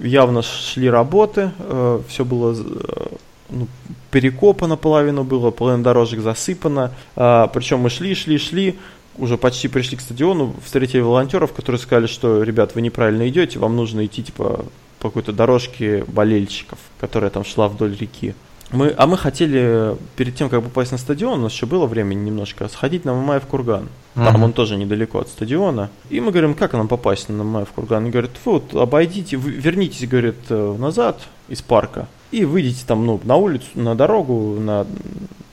явно 0.03 0.43
шли 0.43 0.91
работы, 0.91 1.53
э, 1.59 2.01
все 2.09 2.25
было 2.25 2.53
э, 2.53 3.07
ну, 3.51 3.69
перекопано 4.11 4.77
половину 4.77 5.23
было, 5.23 5.53
половина 5.53 5.85
дорожек 5.85 6.21
засыпано. 6.21 6.91
Э, 7.15 7.47
причем 7.55 7.79
мы 7.79 7.91
шли, 7.91 8.17
шли, 8.17 8.39
шли, 8.39 8.77
уже 9.19 9.39
почти 9.39 9.69
пришли 9.69 9.97
к 9.97 10.01
стадиону, 10.01 10.53
встретили 10.65 11.01
волонтеров, 11.01 11.53
которые 11.53 11.79
сказали, 11.79 12.09
что, 12.09 12.43
ребят, 12.43 12.75
вы 12.75 12.83
неправильно 12.83 13.29
идете, 13.29 13.61
вам 13.61 13.77
нужно 13.77 14.05
идти, 14.05 14.25
типа, 14.25 14.65
по 14.99 15.11
какой-то 15.11 15.33
дорожке 15.33 16.05
болельщиков, 16.09 16.81
которая 16.99 17.31
там 17.31 17.45
шла 17.45 17.69
вдоль 17.69 17.97
реки. 17.97 18.35
Мы, 18.73 18.93
а 18.97 19.07
мы 19.07 19.17
хотели, 19.17 19.97
перед 20.17 20.35
тем, 20.35 20.49
как 20.49 20.63
попасть 20.63 20.91
на 20.91 20.99
стадион, 20.99 21.39
у 21.39 21.43
нас 21.43 21.53
еще 21.53 21.67
было 21.67 21.87
времени 21.87 22.25
немножко, 22.25 22.69
сходить 22.69 23.05
на 23.05 23.15
Мамаев 23.15 23.47
курган. 23.47 23.89
Там 24.15 24.37
uh-huh. 24.37 24.45
он 24.45 24.53
тоже 24.53 24.77
недалеко 24.77 25.21
от 25.21 25.29
стадиона. 25.29 25.89
И 26.11 26.21
мы 26.21 26.33
говорим, 26.33 26.55
как 26.55 26.73
нам 26.73 26.89
попасть 26.89 27.29
на 27.29 27.45
Мамаев 27.45 27.71
курган? 27.71 28.03
Они 28.03 28.11
говорят, 28.11 28.33
вы 28.45 28.53
вот 28.53 28.75
обойдите, 28.75 29.37
вы 29.37 29.51
вернитесь, 29.51 30.09
говорит, 30.09 30.37
э, 30.49 30.77
назад 30.79 31.21
из 31.49 31.63
парка 31.63 32.09
и 32.33 32.45
выйдите 32.45 32.85
там, 32.87 33.07
ну, 33.07 33.21
на 33.25 33.37
улицу, 33.37 33.67
на 33.75 33.95
дорогу, 33.95 34.59
на... 34.59 34.87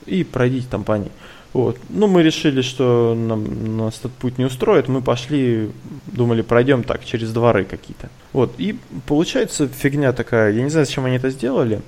и 0.06 0.24
пройдите 0.24 0.66
там 0.68 0.82
по 0.82 0.92
ней. 0.92 1.12
Вот. 1.52 1.78
Ну, 1.88 2.08
мы 2.08 2.24
решили, 2.24 2.62
что 2.62 3.14
нам, 3.16 3.76
нас 3.76 4.00
этот 4.00 4.12
путь 4.12 4.38
не 4.38 4.44
устроит. 4.44 4.88
Мы 4.88 5.02
пошли, 5.02 5.70
думали, 6.06 6.42
пройдем 6.42 6.82
так, 6.82 7.04
через 7.04 7.32
дворы 7.32 7.64
какие-то. 7.64 8.10
Вот. 8.32 8.54
И 8.58 8.76
получается 9.06 9.68
фигня 9.68 10.12
такая. 10.12 10.52
Я 10.52 10.62
не 10.64 10.70
знаю, 10.70 10.84
зачем 10.84 11.04
они 11.04 11.16
это 11.16 11.30
сделали. 11.30 11.80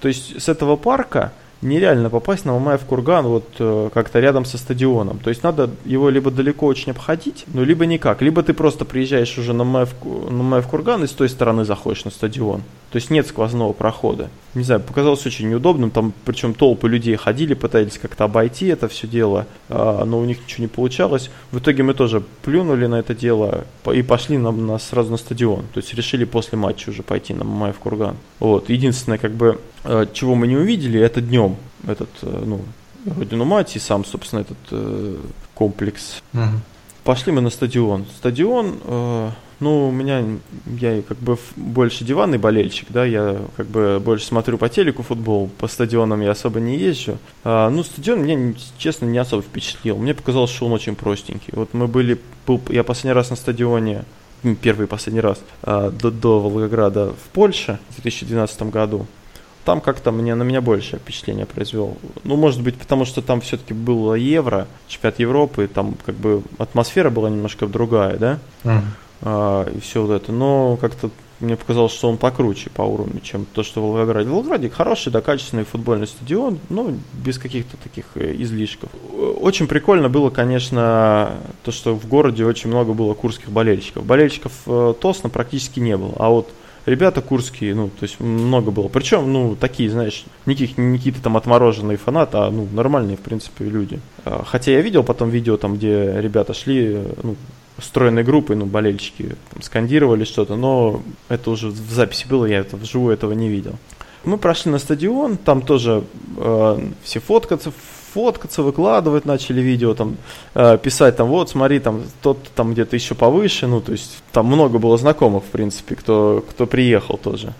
То 0.00 0.08
есть 0.08 0.40
с 0.40 0.48
этого 0.48 0.76
парка 0.76 1.32
нереально 1.62 2.08
попасть 2.08 2.44
на 2.44 2.52
Мамаев 2.52 2.84
курган 2.84 3.26
вот 3.26 3.44
э, 3.58 3.90
как-то 3.92 4.20
рядом 4.20 4.44
со 4.44 4.58
стадионом. 4.58 5.18
То 5.18 5.30
есть 5.30 5.42
надо 5.42 5.70
его 5.84 6.08
либо 6.08 6.30
далеко 6.30 6.66
очень 6.66 6.92
обходить, 6.92 7.44
ну 7.52 7.64
либо 7.64 7.86
никак. 7.86 8.22
Либо 8.22 8.42
ты 8.42 8.54
просто 8.54 8.84
приезжаешь 8.84 9.36
уже 9.38 9.52
на 9.52 9.64
Мамаев, 9.64 9.94
на 10.02 10.36
Мамаев 10.36 10.66
курган 10.66 11.04
и 11.04 11.06
с 11.06 11.12
той 11.12 11.28
стороны 11.28 11.64
заходишь 11.64 12.04
на 12.04 12.10
стадион. 12.10 12.62
То 12.90 12.96
есть 12.96 13.10
нет 13.10 13.26
сквозного 13.26 13.72
прохода. 13.72 14.30
Не 14.54 14.64
знаю, 14.64 14.80
показалось 14.80 15.24
очень 15.24 15.48
неудобным. 15.48 15.90
Там 15.90 16.12
причем 16.24 16.54
толпы 16.54 16.88
людей 16.88 17.14
ходили, 17.16 17.54
пытались 17.54 17.98
как-то 17.98 18.24
обойти 18.24 18.66
это 18.66 18.88
все 18.88 19.06
дело, 19.06 19.46
а, 19.68 20.04
но 20.04 20.18
у 20.18 20.24
них 20.24 20.42
ничего 20.42 20.62
не 20.62 20.68
получалось. 20.68 21.30
В 21.52 21.58
итоге 21.58 21.84
мы 21.84 21.94
тоже 21.94 22.22
плюнули 22.42 22.86
на 22.86 22.96
это 22.96 23.14
дело 23.14 23.64
и 23.92 24.02
пошли 24.02 24.38
на, 24.38 24.50
на, 24.50 24.78
сразу 24.78 25.12
на 25.12 25.18
стадион. 25.18 25.66
То 25.72 25.78
есть 25.78 25.94
решили 25.94 26.24
после 26.24 26.58
матча 26.58 26.90
уже 26.90 27.02
пойти 27.02 27.32
на 27.32 27.44
Мамаев 27.44 27.78
курган. 27.78 28.16
Вот. 28.40 28.70
Единственное, 28.70 29.18
как 29.18 29.32
бы, 29.32 29.60
чего 30.12 30.34
мы 30.34 30.46
не 30.46 30.56
увидели, 30.56 31.00
это 31.00 31.20
днем. 31.20 31.56
Этот, 31.86 32.10
э, 32.22 32.42
ну, 32.44 32.60
Родину 33.06 33.44
мать 33.44 33.76
и 33.76 33.78
сам, 33.78 34.04
собственно, 34.04 34.40
этот 34.40 34.58
э, 34.70 35.16
комплекс. 35.54 36.22
Угу. 36.34 36.42
Пошли 37.04 37.32
мы 37.32 37.40
на 37.40 37.50
стадион. 37.50 38.04
Стадион, 38.18 38.78
э, 38.84 39.30
ну, 39.60 39.88
у 39.88 39.90
меня, 39.90 40.22
я 40.66 41.02
как 41.02 41.16
бы 41.18 41.38
больше 41.56 42.04
диванный 42.04 42.36
болельщик, 42.36 42.88
да, 42.90 43.04
я 43.06 43.40
как 43.56 43.66
бы 43.66 44.00
больше 44.04 44.26
смотрю 44.26 44.58
по 44.58 44.68
телеку 44.68 45.02
футбол, 45.02 45.50
по 45.58 45.66
стадионам 45.66 46.20
я 46.20 46.32
особо 46.32 46.60
не 46.60 46.76
езжу. 46.76 47.18
А, 47.44 47.70
ну, 47.70 47.82
стадион 47.82 48.22
меня, 48.22 48.54
честно, 48.76 49.06
не 49.06 49.18
особо 49.18 49.42
впечатлил. 49.42 49.96
Мне 49.96 50.14
показалось, 50.14 50.50
что 50.50 50.66
он 50.66 50.72
очень 50.72 50.94
простенький. 50.94 51.52
Вот 51.52 51.72
мы 51.72 51.88
были, 51.88 52.18
был, 52.46 52.60
я 52.68 52.84
последний 52.84 53.14
раз 53.14 53.30
на 53.30 53.36
стадионе, 53.36 54.04
первый 54.60 54.84
и 54.84 54.88
последний 54.88 55.20
раз, 55.20 55.40
а, 55.62 55.90
до, 55.90 56.10
до 56.10 56.40
Волгограда 56.40 57.12
в 57.12 57.32
Польше 57.32 57.78
в 57.90 58.02
2012 58.02 58.62
году 58.64 59.06
там 59.64 59.80
как-то 59.80 60.12
мне, 60.12 60.34
на 60.34 60.42
меня 60.42 60.60
большее 60.60 60.98
впечатление 60.98 61.46
произвел. 61.46 61.96
Ну, 62.24 62.36
может 62.36 62.62
быть, 62.62 62.76
потому 62.76 63.04
что 63.04 63.22
там 63.22 63.40
все-таки 63.40 63.74
было 63.74 64.14
евро, 64.14 64.66
чемпионат 64.88 65.18
Европы, 65.18 65.68
там 65.72 65.94
как 66.04 66.14
бы 66.14 66.42
атмосфера 66.58 67.10
была 67.10 67.30
немножко 67.30 67.66
другая, 67.66 68.16
да? 68.16 68.38
Mm 68.64 68.82
а, 69.22 69.68
и 69.68 69.80
все 69.80 70.02
вот 70.02 70.12
это. 70.12 70.32
Но 70.32 70.76
как-то 70.80 71.10
мне 71.40 71.56
показалось, 71.56 71.92
что 71.92 72.08
он 72.08 72.18
покруче 72.18 72.70
по 72.70 72.82
уровню, 72.82 73.20
чем 73.20 73.46
то, 73.46 73.62
что 73.62 73.80
в 73.80 73.84
Волгограде. 73.84 74.28
В 74.28 74.32
Волгограде 74.32 74.68
хороший, 74.68 75.10
да, 75.10 75.20
качественный 75.20 75.64
футбольный 75.64 76.06
стадион, 76.06 76.58
но 76.68 76.92
без 77.14 77.38
каких-то 77.38 77.76
таких 77.78 78.04
э, 78.14 78.34
излишков. 78.38 78.90
Очень 79.40 79.66
прикольно 79.66 80.08
было, 80.08 80.30
конечно, 80.30 81.38
то, 81.62 81.72
что 81.72 81.94
в 81.94 82.06
городе 82.08 82.44
очень 82.44 82.68
много 82.68 82.92
было 82.92 83.14
курских 83.14 83.50
болельщиков. 83.50 84.04
Болельщиков 84.04 84.52
э, 84.66 84.94
Тосна 85.00 85.30
практически 85.30 85.80
не 85.80 85.96
было, 85.96 86.12
а 86.18 86.28
вот 86.28 86.50
ребята 86.86 87.20
курские, 87.20 87.74
ну, 87.74 87.88
то 87.88 88.02
есть 88.02 88.20
много 88.20 88.70
было. 88.70 88.88
Причем, 88.88 89.32
ну, 89.32 89.56
такие, 89.56 89.90
знаешь, 89.90 90.24
не 90.46 90.54
какие-то 90.54 91.22
там 91.22 91.36
отмороженные 91.36 91.96
фанаты, 91.96 92.38
а, 92.38 92.50
ну, 92.50 92.68
нормальные, 92.72 93.16
в 93.16 93.20
принципе, 93.20 93.64
люди. 93.64 94.00
А, 94.24 94.44
хотя 94.44 94.72
я 94.72 94.80
видел 94.80 95.02
потом 95.02 95.30
видео 95.30 95.56
там, 95.56 95.76
где 95.76 96.20
ребята 96.20 96.54
шли, 96.54 96.98
ну, 97.22 97.36
стройной 97.78 98.24
группой, 98.24 98.56
ну, 98.56 98.66
болельщики 98.66 99.36
там, 99.52 99.62
скандировали 99.62 100.24
что-то, 100.24 100.56
но 100.56 101.02
это 101.28 101.50
уже 101.50 101.68
в 101.68 101.90
записи 101.90 102.26
было, 102.28 102.44
я 102.44 102.58
это 102.58 102.76
вживую 102.76 103.14
этого 103.14 103.32
не 103.32 103.48
видел. 103.48 103.76
Мы 104.24 104.36
прошли 104.36 104.70
на 104.70 104.78
стадион, 104.78 105.38
там 105.38 105.62
тоже 105.62 106.04
э, 106.36 106.88
все 107.02 107.20
фоткаться, 107.20 107.72
фоткаться, 108.14 108.62
выкладывать 108.62 109.24
начали 109.24 109.60
видео, 109.60 109.94
там, 109.94 110.16
э, 110.54 110.78
писать 110.78 111.16
там, 111.16 111.28
вот, 111.28 111.50
смотри, 111.50 111.80
там, 111.80 112.02
тот 112.22 112.38
там 112.54 112.72
где-то 112.72 112.96
еще 112.96 113.14
повыше, 113.14 113.66
ну, 113.66 113.80
то 113.80 113.92
есть 113.92 114.22
там 114.32 114.46
много 114.46 114.78
было 114.78 114.98
знакомых, 114.98 115.44
в 115.44 115.48
принципе, 115.48 115.94
кто, 115.94 116.44
кто 116.50 116.66
приехал 116.66 117.18
тоже. 117.18 117.52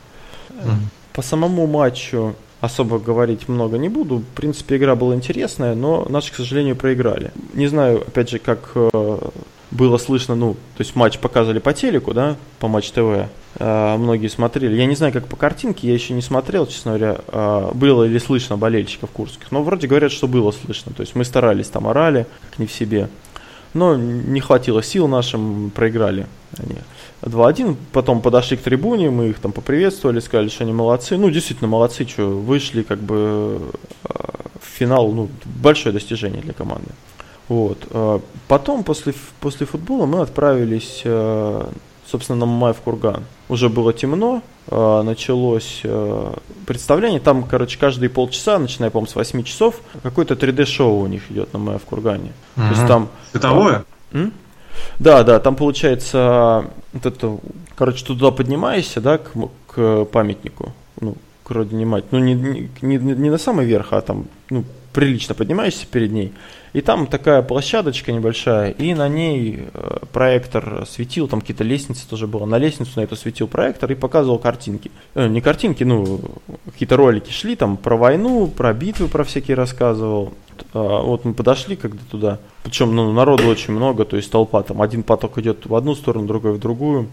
Mm-hmm. 0.51 0.79
По 1.13 1.23
самому 1.23 1.67
матчу 1.67 2.35
особо 2.61 2.99
говорить 2.99 3.49
много 3.49 3.79
не 3.79 3.89
буду. 3.89 4.19
В 4.19 4.37
принципе, 4.37 4.77
игра 4.77 4.95
была 4.95 5.15
интересная, 5.15 5.75
но 5.75 6.07
наши, 6.09 6.33
к 6.33 6.37
сожалению, 6.37 6.77
проиграли. 6.77 7.33
Не 7.55 7.69
знаю, 7.69 8.01
опять 8.01 8.31
же, 8.31 8.39
как 8.39 8.73
э, 8.75 9.19
было 9.71 9.99
слышно, 9.99 10.35
ну, 10.35 10.55
то 10.55 10.81
есть 10.81 10.97
матч 10.97 11.19
показывали 11.19 11.59
по 11.59 11.73
телеку, 11.73 12.13
да, 12.13 12.37
по 12.59 12.69
Матч 12.69 12.91
ТВ, 12.91 13.29
э, 13.59 13.97
многие 13.97 14.29
смотрели. 14.29 14.75
Я 14.77 14.87
не 14.87 14.97
знаю, 14.97 15.13
как 15.13 15.27
по 15.27 15.37
картинке, 15.37 15.87
я 15.89 15.95
еще 15.95 16.13
не 16.13 16.23
смотрел, 16.23 16.67
честно 16.67 16.97
говоря, 16.97 17.19
э, 17.29 17.71
было 17.75 18.05
ли 18.05 18.19
слышно 18.19 18.57
болельщиков 18.57 19.11
курских, 19.11 19.53
но 19.53 19.63
вроде 19.63 19.87
говорят, 19.87 20.13
что 20.13 20.27
было 20.27 20.51
слышно, 20.51 20.93
то 20.93 21.03
есть 21.03 21.15
мы 21.15 21.25
старались, 21.25 21.69
там 21.69 21.87
орали, 21.87 22.27
как 22.51 22.59
не 22.59 22.67
в 22.67 22.73
себе, 22.73 23.09
но 23.73 23.97
не 23.97 24.41
хватило 24.41 24.83
сил 24.83 25.07
нашим, 25.07 25.71
проиграли 25.71 26.27
они. 26.59 26.77
2-1, 27.23 27.77
потом 27.93 28.23
подошли 28.23 28.57
к 28.57 28.63
трибуне, 28.63 29.11
мы 29.11 29.29
их 29.29 29.39
там 29.39 29.53
поприветствовали, 29.53 30.21
сказали, 30.21 30.49
что 30.49 30.65
они 30.65 30.73
молодцы. 30.73 31.17
Ну, 31.17 31.31
действительно, 31.31 31.69
молодцы, 31.69 32.07
что 32.09 32.27
вышли 32.27 32.83
как 32.83 32.99
бы 32.99 33.61
э, 34.05 34.13
в 34.61 34.67
финал, 34.67 35.13
ну, 35.13 35.29
большое 35.45 35.93
достижение 35.93 36.41
для 36.41 36.55
команды. 36.55 36.91
Вот. 37.51 37.79
Э, 37.91 38.21
потом, 38.47 38.85
после, 38.85 39.13
после 39.41 39.67
футбола, 39.67 40.07
мы 40.07 40.21
отправились, 40.21 41.03
э, 41.05 41.65
собственно, 42.07 42.39
на 42.39 42.47
Мамаев 42.47 42.77
курган. 42.77 43.25
Уже 43.49 43.69
было 43.69 43.93
темно, 43.93 44.43
э, 44.69 45.03
началось 45.03 45.83
представление. 46.65 47.19
Там, 47.19 47.43
короче, 47.43 47.77
каждые 47.77 48.09
полчаса, 48.09 48.61
начиная, 48.61 48.91
по-моему, 48.91 49.11
с 49.11 49.17
8 49.17 49.43
часов, 49.43 49.81
какое-то 50.05 50.35
3D-шоу 50.35 51.01
у 51.01 51.07
них 51.09 51.29
идет 51.33 51.53
на 51.53 51.59
Мамаев 51.59 51.83
кургане. 51.83 52.33
Угу. 52.57 52.67
То 52.67 52.71
есть 52.71 52.87
там... 52.87 53.09
Световое? 53.33 53.85
М? 54.13 54.33
Да, 55.01 55.25
да, 55.25 55.41
там 55.41 55.57
получается, 55.57 56.67
вот 56.93 57.05
это, 57.05 57.37
короче, 57.75 58.05
туда 58.05 58.31
поднимаешься, 58.31 59.01
да, 59.01 59.19
к, 59.19 59.33
к 59.67 60.05
памятнику, 60.05 60.73
ну, 61.01 61.17
к 61.43 61.51
родине 61.51 61.85
мать. 61.85 62.05
Ну, 62.13 62.21
не, 62.21 62.35
не, 62.35 62.71
не, 62.81 62.97
не 62.97 63.31
на 63.31 63.39
самый 63.39 63.67
верх, 63.67 63.89
а 63.91 64.01
там, 64.03 64.27
ну, 64.51 64.65
прилично 64.93 65.35
поднимаешься 65.35 65.87
перед 65.87 66.13
ней. 66.13 66.33
И 66.73 66.83
там 66.83 67.07
такая 67.09 67.43
площадочка 67.43 68.13
небольшая, 68.13 68.71
и 68.71 68.95
на 68.95 69.09
ней 69.09 69.65
э, 69.73 69.97
проектор 70.13 70.87
светил, 70.89 71.27
там 71.27 71.41
какие-то 71.41 71.65
лестницы 71.65 72.09
тоже 72.09 72.29
было. 72.29 72.47
На 72.47 72.59
лестницу 72.59 72.93
на 72.97 73.01
эту 73.01 73.17
светил 73.17 73.49
проектор 73.49 73.91
и 73.91 73.97
показывал 73.97 74.39
картинки. 74.39 74.93
Э, 75.15 75.27
не 75.27 75.41
картинки, 75.41 75.83
ну, 75.83 76.21
какие-то 76.67 76.97
ролики 76.97 77.33
шли 77.33 77.57
там 77.57 77.77
про 77.77 77.97
войну, 77.97 78.47
про 78.47 78.73
битвы, 78.73 79.09
про 79.09 79.25
всякие 79.25 79.57
рассказывал. 79.57 80.33
А, 80.73 81.03
вот 81.03 81.25
мы 81.25 81.35
подошли 81.35 81.77
когда 81.77 81.99
туда, 82.11 82.39
причем 82.63 82.95
ну, 82.95 83.13
народу 83.13 83.49
очень 83.49 83.75
много, 83.75 84.05
то 84.05 84.17
есть 84.17 84.31
толпа, 84.31 84.63
там 84.63 84.83
один 84.83 85.03
поток 85.03 85.39
идет 85.39 85.67
в 85.67 85.75
одну 85.75 85.95
сторону, 85.95 86.27
другой 86.27 86.53
в 86.53 86.61
другую. 86.61 87.09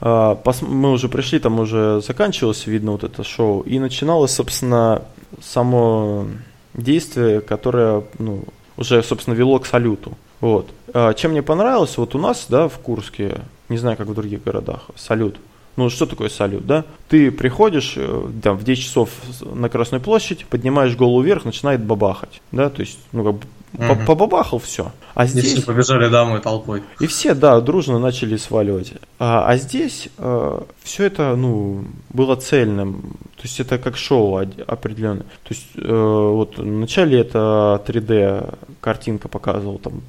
А, 0.00 0.40
мы 0.62 0.92
уже 0.92 1.08
пришли, 1.08 1.38
там 1.38 1.60
уже 1.60 2.00
заканчивалось, 2.00 2.66
видно, 2.66 2.92
вот 2.92 3.04
это 3.04 3.24
шоу, 3.24 3.60
и 3.62 3.78
начиналось, 3.78 4.32
собственно, 4.32 5.02
само 5.40 6.26
действие, 6.78 7.40
которое, 7.40 8.04
ну, 8.18 8.44
уже, 8.76 9.02
собственно, 9.02 9.34
вело 9.34 9.58
к 9.58 9.66
салюту. 9.66 10.16
Вот. 10.40 10.70
А, 10.94 11.12
чем 11.14 11.32
мне 11.32 11.42
понравилось, 11.42 11.98
вот 11.98 12.14
у 12.14 12.18
нас, 12.18 12.46
да, 12.48 12.68
в 12.68 12.78
Курске, 12.78 13.40
не 13.68 13.76
знаю, 13.76 13.96
как 13.96 14.06
в 14.06 14.14
других 14.14 14.42
городах, 14.42 14.86
салют. 14.96 15.36
Ну, 15.78 15.90
что 15.90 16.06
такое 16.06 16.28
салют, 16.28 16.66
да? 16.66 16.84
Ты 17.08 17.30
приходишь 17.30 17.94
э, 17.96 18.30
там, 18.42 18.56
в 18.56 18.64
10 18.64 18.82
часов 18.82 19.10
на 19.40 19.68
Красную 19.68 20.00
площадь, 20.00 20.44
поднимаешь 20.44 20.96
голову 20.96 21.22
вверх, 21.22 21.44
начинает 21.44 21.80
бабахать, 21.84 22.42
да, 22.50 22.68
то 22.68 22.80
есть, 22.80 22.98
ну, 23.12 23.22
как 23.22 23.34
бы 23.34 23.46
угу. 23.74 24.04
побабахал 24.04 24.58
все. 24.58 24.90
А 25.14 25.26
здесь... 25.26 25.44
И 25.44 25.54
все 25.54 25.62
побежали 25.62 26.08
домой 26.08 26.40
толпой. 26.40 26.82
И 26.98 27.06
все, 27.06 27.32
да, 27.34 27.60
дружно 27.60 28.00
начали 28.00 28.36
сваливать. 28.36 28.94
А, 29.20 29.46
а 29.46 29.56
здесь 29.56 30.08
э, 30.18 30.60
все 30.82 31.04
это, 31.04 31.36
ну, 31.36 31.84
было 32.10 32.34
цельным. 32.34 33.16
То 33.36 33.42
есть 33.44 33.60
это 33.60 33.78
как 33.78 33.96
шоу 33.96 34.36
определенное. 34.66 35.26
То 35.44 35.50
есть 35.50 35.66
э, 35.76 36.30
вот 36.32 36.58
вначале 36.58 37.20
это 37.20 37.80
3D 37.86 38.52
картинка 38.80 39.28
показывала 39.28 39.78
там 39.78 40.02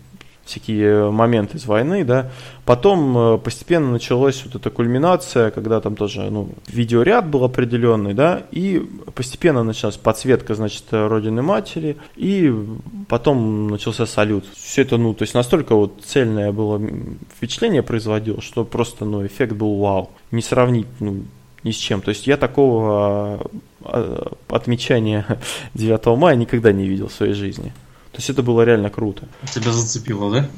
всякие 0.49 1.12
моменты 1.12 1.57
из 1.57 1.65
войны, 1.65 2.03
да. 2.03 2.31
Потом 2.65 3.17
э, 3.17 3.38
постепенно 3.38 3.91
началась 3.91 4.43
вот 4.45 4.55
эта 4.55 4.69
кульминация, 4.69 5.51
когда 5.51 5.79
там 5.79 5.95
тоже, 5.95 6.29
ну, 6.29 6.49
видеоряд 6.67 7.27
был 7.27 7.43
определенный, 7.43 8.13
да, 8.13 8.43
и 8.51 8.83
постепенно 9.15 9.63
началась 9.63 9.97
подсветка, 9.97 10.55
значит, 10.55 10.83
Родины 10.91 11.41
Матери, 11.41 11.97
и 12.15 12.53
потом 13.07 13.67
начался 13.67 14.05
салют. 14.05 14.45
Все 14.55 14.81
это, 14.81 14.97
ну, 14.97 15.13
то 15.13 15.23
есть 15.23 15.33
настолько 15.33 15.75
вот 15.75 16.01
цельное 16.03 16.51
было 16.51 16.81
впечатление 17.35 17.83
производило, 17.83 18.41
что 18.41 18.65
просто, 18.65 19.05
ну, 19.05 19.25
эффект 19.25 19.53
был 19.53 19.77
вау. 19.77 20.09
Не 20.31 20.41
сравнить, 20.41 20.88
ну, 20.99 21.23
ни 21.63 21.71
с 21.71 21.75
чем. 21.75 22.01
То 22.01 22.09
есть 22.09 22.27
я 22.27 22.38
такого 22.38 23.49
а, 23.83 24.33
отмечания 24.47 25.25
9 25.73 26.17
мая 26.17 26.35
никогда 26.35 26.71
не 26.71 26.88
видел 26.88 27.07
в 27.07 27.13
своей 27.13 27.33
жизни. 27.33 27.73
То 28.12 28.17
есть 28.17 28.30
это 28.30 28.41
было 28.41 28.63
реально 28.63 28.89
круто. 28.89 29.28
Тебя 29.54 29.72
зацепило, 29.72 30.32
да? 30.32 30.50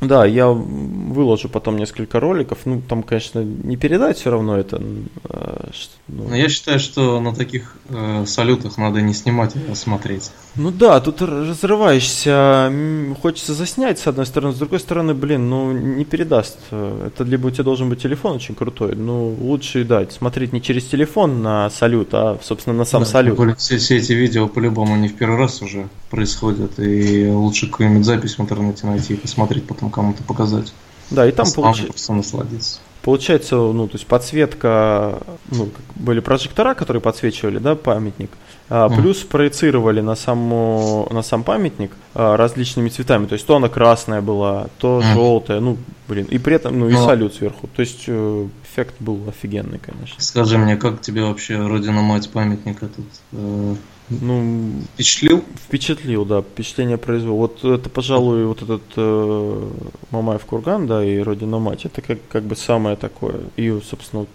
Да, 0.00 0.26
я 0.26 0.48
выложу 0.48 1.48
потом 1.48 1.76
несколько 1.76 2.20
роликов. 2.20 2.58
Ну, 2.64 2.82
там, 2.86 3.02
конечно, 3.02 3.42
не 3.42 3.76
передать 3.76 4.18
все 4.18 4.30
равно 4.30 4.58
это, 4.58 4.82
э, 5.28 5.70
ну... 6.08 6.34
Я 6.34 6.48
считаю, 6.48 6.78
что 6.78 7.20
на 7.20 7.34
таких 7.34 7.76
э, 7.88 8.24
салютах 8.26 8.76
надо 8.76 9.00
не 9.00 9.14
снимать, 9.14 9.54
а 9.70 9.74
смотреть. 9.74 10.30
Ну 10.54 10.70
да, 10.70 11.00
тут 11.00 11.22
разрываешься, 11.22 12.72
хочется 13.20 13.54
заснять 13.54 13.98
с 13.98 14.06
одной 14.06 14.26
стороны, 14.26 14.54
с 14.54 14.58
другой 14.58 14.80
стороны, 14.80 15.14
блин, 15.14 15.50
ну 15.50 15.72
не 15.72 16.04
передаст. 16.04 16.58
Это 16.70 17.24
либо 17.24 17.48
у 17.48 17.50
тебя 17.50 17.64
должен 17.64 17.88
быть 17.90 18.02
телефон 18.02 18.36
очень 18.36 18.54
крутой, 18.54 18.94
ну 18.96 19.34
лучше 19.38 19.84
дать 19.84 20.12
смотреть 20.12 20.52
не 20.52 20.62
через 20.62 20.84
телефон 20.84 21.42
на 21.42 21.68
салют, 21.70 22.08
а, 22.12 22.38
собственно, 22.42 22.76
на 22.76 22.84
сам 22.84 23.02
да, 23.02 23.08
салют. 23.08 23.58
Все, 23.58 23.76
все 23.78 23.98
эти 23.98 24.12
видео 24.12 24.48
по-любому 24.48 24.96
не 24.96 25.08
в 25.08 25.16
первый 25.16 25.38
раз 25.38 25.60
уже 25.60 25.88
происходят, 26.10 26.78
и 26.78 27.28
лучше 27.28 27.68
какую-нибудь 27.68 28.04
запись 28.06 28.38
в 28.38 28.40
интернете 28.40 28.86
найти 28.86 29.14
и 29.14 29.16
посмотреть, 29.16 29.66
потом 29.66 29.85
кому-то 29.90 30.22
показать. 30.22 30.72
Да, 31.10 31.26
и 31.26 31.32
там 31.32 31.46
получается. 31.52 32.12
насладиться. 32.12 32.80
Получается, 33.02 33.54
ну, 33.54 33.86
то 33.86 33.94
есть 33.94 34.06
подсветка, 34.06 35.20
ну, 35.52 35.68
были 35.94 36.18
прожектора, 36.18 36.74
которые 36.74 37.00
подсвечивали, 37.00 37.58
да, 37.58 37.76
памятник, 37.76 38.30
а, 38.68 38.88
mm. 38.88 38.96
плюс 38.96 39.18
проецировали 39.18 40.00
на, 40.00 40.16
саму, 40.16 41.06
на 41.12 41.22
сам 41.22 41.44
памятник 41.44 41.92
а, 42.14 42.36
различными 42.36 42.88
цветами. 42.88 43.26
То 43.26 43.34
есть 43.34 43.46
то 43.46 43.54
она 43.54 43.68
красная 43.68 44.22
была, 44.22 44.66
то 44.78 44.98
mm. 44.98 45.14
желтая, 45.14 45.60
ну, 45.60 45.76
блин, 46.08 46.26
и 46.28 46.38
при 46.38 46.56
этом, 46.56 46.80
ну, 46.80 46.88
и 46.88 46.92
Но... 46.94 47.06
салют 47.06 47.34
сверху. 47.34 47.68
То 47.68 47.82
есть 47.82 48.04
э, 48.08 48.48
эффект 48.64 48.96
был 48.98 49.20
офигенный, 49.28 49.78
конечно. 49.78 50.16
Скажи 50.18 50.58
мне, 50.58 50.76
как 50.76 51.00
тебе 51.00 51.22
вообще 51.22 51.64
Родина-мать 51.64 52.28
памятника 52.30 52.88
тут? 52.88 53.78
Э, 54.08 54.14
ну, 54.20 54.82
впечатлил? 54.94 55.44
Впечатлил, 55.56 56.24
да, 56.24 56.42
впечатление 56.42 56.98
произвел. 56.98 57.36
Вот 57.36 57.64
это, 57.64 57.88
пожалуй, 57.90 58.46
вот 58.46 58.62
этот 58.62 58.82
э, 58.96 59.70
Мамаев 60.10 60.44
курган, 60.44 60.86
да, 60.86 61.04
и 61.04 61.18
Родина 61.18 61.58
мать, 61.58 61.84
это 61.84 62.02
как, 62.02 62.18
как 62.28 62.44
бы 62.44 62.56
самое 62.56 62.96
такое. 62.96 63.40
И, 63.56 63.80
собственно, 63.88 64.26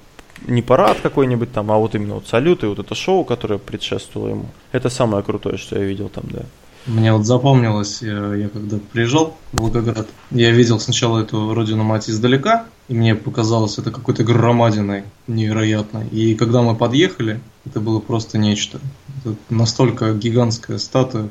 не 0.47 0.61
парад 0.61 0.99
какой-нибудь 1.01 1.51
там, 1.51 1.71
а 1.71 1.77
вот 1.77 1.95
именно 1.95 2.15
вот 2.15 2.27
салют 2.27 2.63
и 2.63 2.67
вот 2.67 2.79
это 2.79 2.95
шоу, 2.95 3.23
которое 3.23 3.59
предшествовало 3.59 4.29
ему. 4.29 4.45
Это 4.71 4.89
самое 4.89 5.23
крутое, 5.23 5.57
что 5.57 5.77
я 5.77 5.85
видел 5.85 6.09
там, 6.09 6.23
да. 6.29 6.41
Мне 6.87 7.13
вот 7.13 7.27
запомнилось, 7.27 8.01
я, 8.01 8.33
я 8.33 8.49
когда 8.49 8.79
приезжал 8.91 9.37
в 9.51 9.61
Волгоград, 9.61 10.07
я 10.31 10.49
видел 10.49 10.79
сначала 10.79 11.19
эту 11.19 11.53
родину 11.53 11.83
мать 11.83 12.09
издалека, 12.09 12.65
и 12.87 12.95
мне 12.95 13.13
показалось 13.13 13.77
это 13.77 13.91
какой-то 13.91 14.23
громадиной 14.23 15.03
невероятной. 15.27 16.07
И 16.07 16.33
когда 16.33 16.63
мы 16.63 16.75
подъехали, 16.75 17.39
это 17.65 17.79
было 17.79 17.99
просто 17.99 18.39
нечто. 18.39 18.79
Это 19.23 19.35
настолько 19.49 20.13
гигантская 20.13 20.77
статуя, 20.77 21.29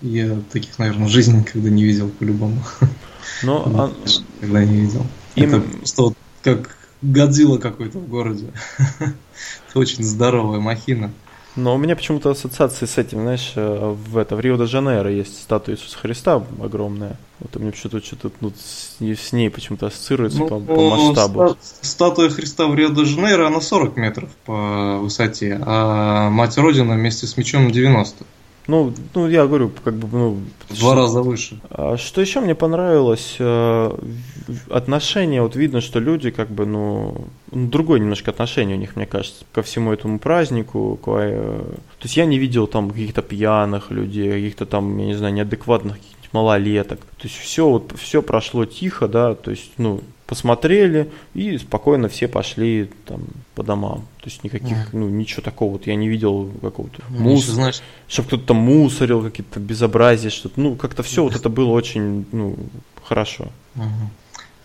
я 0.00 0.40
таких, 0.52 0.78
наверное, 0.78 1.06
в 1.06 1.10
жизни 1.10 1.38
никогда 1.38 1.70
не 1.70 1.84
видел 1.84 2.08
по-любому. 2.08 2.62
Но 3.42 3.62
а... 3.74 3.92
Когда 4.40 4.64
не 4.64 4.80
видел. 4.80 5.06
Им... 5.34 5.54
Это 5.54 5.60
просто 5.60 6.02
вот 6.02 6.14
как 6.42 6.76
Годзилла 7.02 7.58
какой-то 7.58 7.98
в 7.98 8.08
городе. 8.08 8.52
это 8.98 9.78
очень 9.78 10.04
здоровая 10.04 10.60
махина. 10.60 11.12
Но 11.56 11.74
у 11.74 11.78
меня 11.78 11.96
почему-то 11.96 12.30
ассоциации 12.30 12.84
с 12.84 12.98
этим, 12.98 13.22
знаешь, 13.22 13.52
э, 13.56 13.94
в 14.10 14.18
это 14.18 14.36
в 14.36 14.40
Рио-де-Жанейро 14.40 15.10
есть 15.10 15.40
статуя 15.40 15.74
Иисуса 15.74 15.96
Христа 15.98 16.44
огромная. 16.62 17.16
Вот 17.40 17.56
у 17.56 17.60
меня 17.60 17.72
почему-то 17.72 18.04
что-то 18.04 18.30
ну, 18.40 18.52
с, 18.54 18.96
с 19.00 19.32
ней 19.32 19.48
почему-то 19.48 19.86
ассоциируется 19.86 20.40
ну, 20.40 20.48
по, 20.48 20.60
по 20.60 20.90
масштабу. 20.90 21.56
статуя 21.80 22.28
Христа 22.28 22.66
в 22.66 22.74
Рио-де-Жанейро, 22.74 23.46
она 23.46 23.62
40 23.62 23.96
метров 23.96 24.30
по 24.44 24.98
высоте, 24.98 25.58
а 25.64 26.28
Мать 26.28 26.58
Родина 26.58 26.94
вместе 26.94 27.26
с 27.26 27.38
мечом 27.38 27.70
90. 27.70 28.24
Ну, 28.66 28.92
ну, 29.14 29.28
я 29.28 29.46
говорю, 29.46 29.70
как 29.84 29.94
бы, 29.94 30.08
ну... 30.10 30.38
Два 30.70 30.94
раза 30.94 31.22
выше. 31.22 31.60
А 31.70 31.96
что 31.96 32.20
еще 32.20 32.40
мне 32.40 32.54
понравилось? 32.54 33.36
Э, 33.38 33.96
отношение, 34.70 35.42
вот 35.42 35.54
видно, 35.54 35.80
что 35.80 36.00
люди, 36.00 36.30
как 36.30 36.50
бы, 36.50 36.66
ну, 36.66 37.26
ну, 37.52 37.68
другое 37.68 38.00
немножко 38.00 38.32
отношение 38.32 38.76
у 38.76 38.80
них, 38.80 38.96
мне 38.96 39.06
кажется, 39.06 39.44
ко 39.52 39.62
всему 39.62 39.92
этому 39.92 40.18
празднику. 40.18 40.98
К, 41.02 41.10
э, 41.10 41.62
то 41.98 42.04
есть 42.04 42.16
я 42.16 42.26
не 42.26 42.38
видел 42.38 42.66
там 42.66 42.90
каких-то 42.90 43.22
пьяных 43.22 43.92
людей, 43.92 44.32
каких-то 44.32 44.66
там, 44.66 44.98
я 44.98 45.06
не 45.06 45.14
знаю, 45.14 45.34
неадекватных 45.34 45.96
малолеток. 46.32 47.00
То 47.00 47.28
есть 47.28 47.36
все, 47.36 47.68
вот, 47.68 47.92
все 47.96 48.20
прошло 48.20 48.64
тихо, 48.64 49.08
да, 49.08 49.34
то 49.34 49.50
есть, 49.52 49.70
ну, 49.78 50.00
посмотрели 50.26 51.10
и 51.34 51.56
спокойно 51.58 52.08
все 52.08 52.28
пошли 52.28 52.90
там 53.04 53.22
по 53.54 53.62
домам. 53.62 54.06
То 54.18 54.26
есть 54.26 54.42
никаких, 54.44 54.76
mm. 54.76 54.88
ну, 54.92 55.08
ничего 55.08 55.42
такого 55.42 55.72
вот 55.72 55.86
я 55.86 55.94
не 55.94 56.08
видел 56.08 56.50
какого-то 56.60 57.02
ну, 57.10 57.20
мусора, 57.20 57.54
знаешь... 57.54 57.82
чтобы 58.08 58.28
кто-то 58.28 58.46
там 58.46 58.56
мусорил, 58.56 59.22
какие-то 59.22 59.60
безобразия, 59.60 60.30
что-то. 60.30 60.60
Ну, 60.60 60.74
как-то 60.74 61.02
все 61.02 61.22
вот 61.22 61.36
это 61.36 61.48
было 61.48 61.70
очень, 61.70 62.26
ну, 62.32 62.56
хорошо. 63.04 63.48
Mm. 63.76 63.88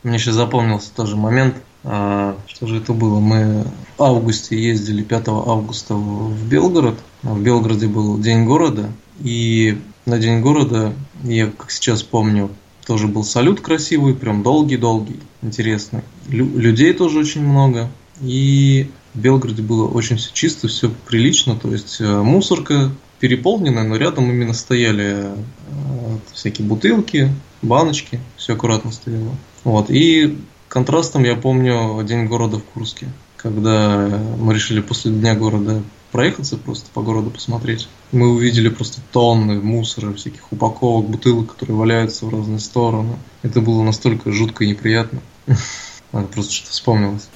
Мне 0.04 0.16
еще 0.16 0.32
запомнился 0.32 0.94
тоже 0.96 1.16
момент, 1.16 1.56
а, 1.84 2.38
что 2.48 2.68
же 2.68 2.78
это 2.78 2.94
было? 2.94 3.20
Мы 3.20 3.64
в 3.98 4.04
августе 4.04 4.60
ездили, 4.60 5.04
5 5.04 5.28
августа 5.28 5.94
в 5.94 6.48
Белгород. 6.48 6.96
В 7.22 7.42
Белгороде 7.42 7.88
был 7.88 8.18
День 8.18 8.46
города, 8.46 8.90
и 9.20 9.80
на 10.06 10.18
День 10.18 10.42
города, 10.42 10.94
я 11.24 11.48
как 11.48 11.70
сейчас 11.70 12.02
помню, 12.02 12.50
тоже 12.86 13.08
был 13.08 13.24
салют 13.24 13.62
красивый, 13.62 14.14
прям 14.14 14.44
долгий-долгий, 14.44 15.20
интересный. 15.42 16.02
Лю- 16.30 16.58
людей 16.58 16.94
тоже 16.94 17.20
очень 17.20 17.46
много. 17.46 17.90
И 18.22 18.90
в 19.14 19.20
Белгороде 19.20 19.62
было 19.62 19.88
очень 19.88 20.18
все 20.18 20.30
чисто, 20.34 20.68
все 20.68 20.92
прилично. 21.08 21.56
То 21.56 21.72
есть 21.72 22.00
э, 22.00 22.22
мусорка 22.22 22.92
переполненная, 23.20 23.84
но 23.84 23.96
рядом 23.98 24.30
именно 24.30 24.54
стояли 24.54 25.26
э, 25.26 25.38
всякие 26.34 26.68
бутылки, 26.68 27.30
баночки, 27.62 28.20
все 28.38 28.54
аккуратно 28.54 28.92
стояло. 28.92 29.36
Вот. 29.64 29.90
И 29.90 30.38
контрастом 30.68 31.24
я 31.24 31.36
помню 31.36 32.04
День 32.04 32.26
города 32.26 32.58
в 32.58 32.64
Курске, 32.64 33.08
когда 33.38 34.08
мы 34.40 34.54
решили 34.54 34.82
после 34.82 35.12
Дня 35.12 35.36
города 35.36 35.82
проехаться 36.12 36.58
просто 36.58 36.90
по 36.94 37.02
городу 37.02 37.30
посмотреть. 37.30 37.88
Мы 38.12 38.30
увидели 38.30 38.70
просто 38.70 39.02
тонны 39.12 39.62
мусора, 39.62 40.14
всяких 40.14 40.52
упаковок, 40.52 41.10
бутылок, 41.10 41.52
которые 41.52 41.78
валяются 41.78 42.26
в 42.26 42.30
разные 42.30 42.60
стороны. 42.60 43.16
Это 43.42 43.62
было 43.62 43.82
настолько 43.84 44.32
жутко 44.32 44.64
и 44.64 44.70
неприятно. 44.70 45.22
Надо 46.12 46.28
просто 46.28 46.54
что-то 46.54 46.72
вспомнилось. 46.72 47.30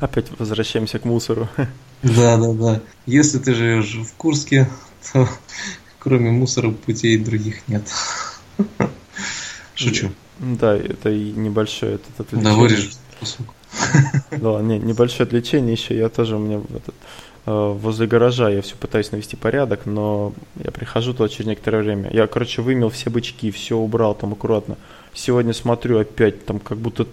Опять 0.00 0.26
возвращаемся 0.38 0.98
к 0.98 1.04
мусору. 1.04 1.48
Да, 2.00 2.36
да, 2.36 2.52
да. 2.52 2.80
Если 3.06 3.40
ты 3.40 3.54
живешь 3.54 3.96
в 3.96 4.14
Курске, 4.14 4.70
то 5.12 5.28
кроме 5.98 6.30
мусора 6.30 6.70
путей 6.70 7.18
других 7.18 7.66
нет. 7.66 7.82
Шучу. 9.74 10.12
Да, 10.38 10.76
это 10.76 11.10
и 11.10 11.32
небольшое 11.32 11.96
это 11.96 12.04
отвлечение. 12.18 12.52
Да, 12.52 12.56
вырежешь 12.56 12.92
Да, 14.30 14.62
не, 14.62 14.78
небольшое 14.78 15.24
отвлечение 15.24 15.72
еще. 15.72 15.96
Я 15.96 16.08
тоже 16.08 16.36
у 16.36 16.38
меня 16.38 16.60
этот 16.72 16.94
возле 17.48 18.06
гаража 18.06 18.50
я 18.50 18.62
все 18.62 18.74
пытаюсь 18.76 19.12
навести 19.12 19.36
порядок, 19.36 19.86
но 19.86 20.32
я 20.62 20.70
прихожу 20.70 21.14
туда 21.14 21.28
через 21.28 21.46
некоторое 21.46 21.82
время. 21.82 22.10
Я, 22.12 22.26
короче, 22.26 22.62
вымел 22.62 22.90
все 22.90 23.10
бычки, 23.10 23.50
все 23.50 23.76
убрал 23.76 24.14
там 24.14 24.32
аккуратно. 24.32 24.76
Сегодня 25.14 25.52
смотрю 25.52 25.98
опять, 25.98 26.44
там 26.44 26.58
как 26.60 26.78
будто, 26.78 27.06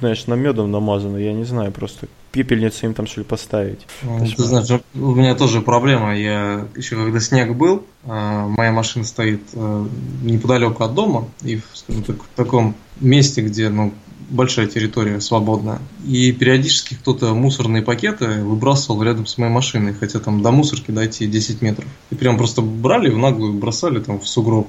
знаешь, 0.00 0.26
намедом 0.26 0.70
намазано, 0.70 1.16
я 1.16 1.32
не 1.32 1.44
знаю, 1.44 1.72
просто 1.72 2.08
пепельницу 2.32 2.86
им 2.86 2.94
там 2.94 3.06
что 3.06 3.20
ли 3.20 3.24
поставить. 3.24 3.86
Ну, 4.02 4.26
ты 4.26 4.42
знаешь, 4.42 4.68
у 4.94 5.14
меня 5.14 5.34
тоже 5.34 5.62
проблема. 5.62 6.16
Я 6.16 6.66
еще 6.76 6.96
когда 6.96 7.18
снег 7.20 7.54
был, 7.54 7.84
э, 8.04 8.46
моя 8.48 8.72
машина 8.72 9.04
стоит 9.04 9.40
э, 9.54 9.86
неподалеку 10.22 10.84
от 10.84 10.94
дома 10.94 11.28
и 11.42 11.60
скажем 11.72 12.02
так, 12.02 12.16
в 12.22 12.36
таком 12.36 12.74
месте, 13.00 13.40
где 13.40 13.70
ну, 13.70 13.94
большая 14.28 14.66
территория 14.66 15.20
свободная. 15.20 15.80
И 16.06 16.32
периодически 16.32 16.94
кто-то 16.94 17.34
мусорные 17.34 17.82
пакеты 17.82 18.42
выбрасывал 18.42 19.02
рядом 19.02 19.26
с 19.26 19.38
моей 19.38 19.52
машиной, 19.52 19.94
хотя 19.94 20.18
там 20.18 20.42
до 20.42 20.50
мусорки 20.50 20.90
дойти 20.90 21.26
10 21.26 21.62
метров. 21.62 21.86
И 22.10 22.14
прям 22.14 22.36
просто 22.36 22.62
брали 22.62 23.10
в 23.10 23.18
наглую, 23.18 23.54
бросали 23.54 24.00
там 24.00 24.20
в 24.20 24.28
сугроб 24.28 24.68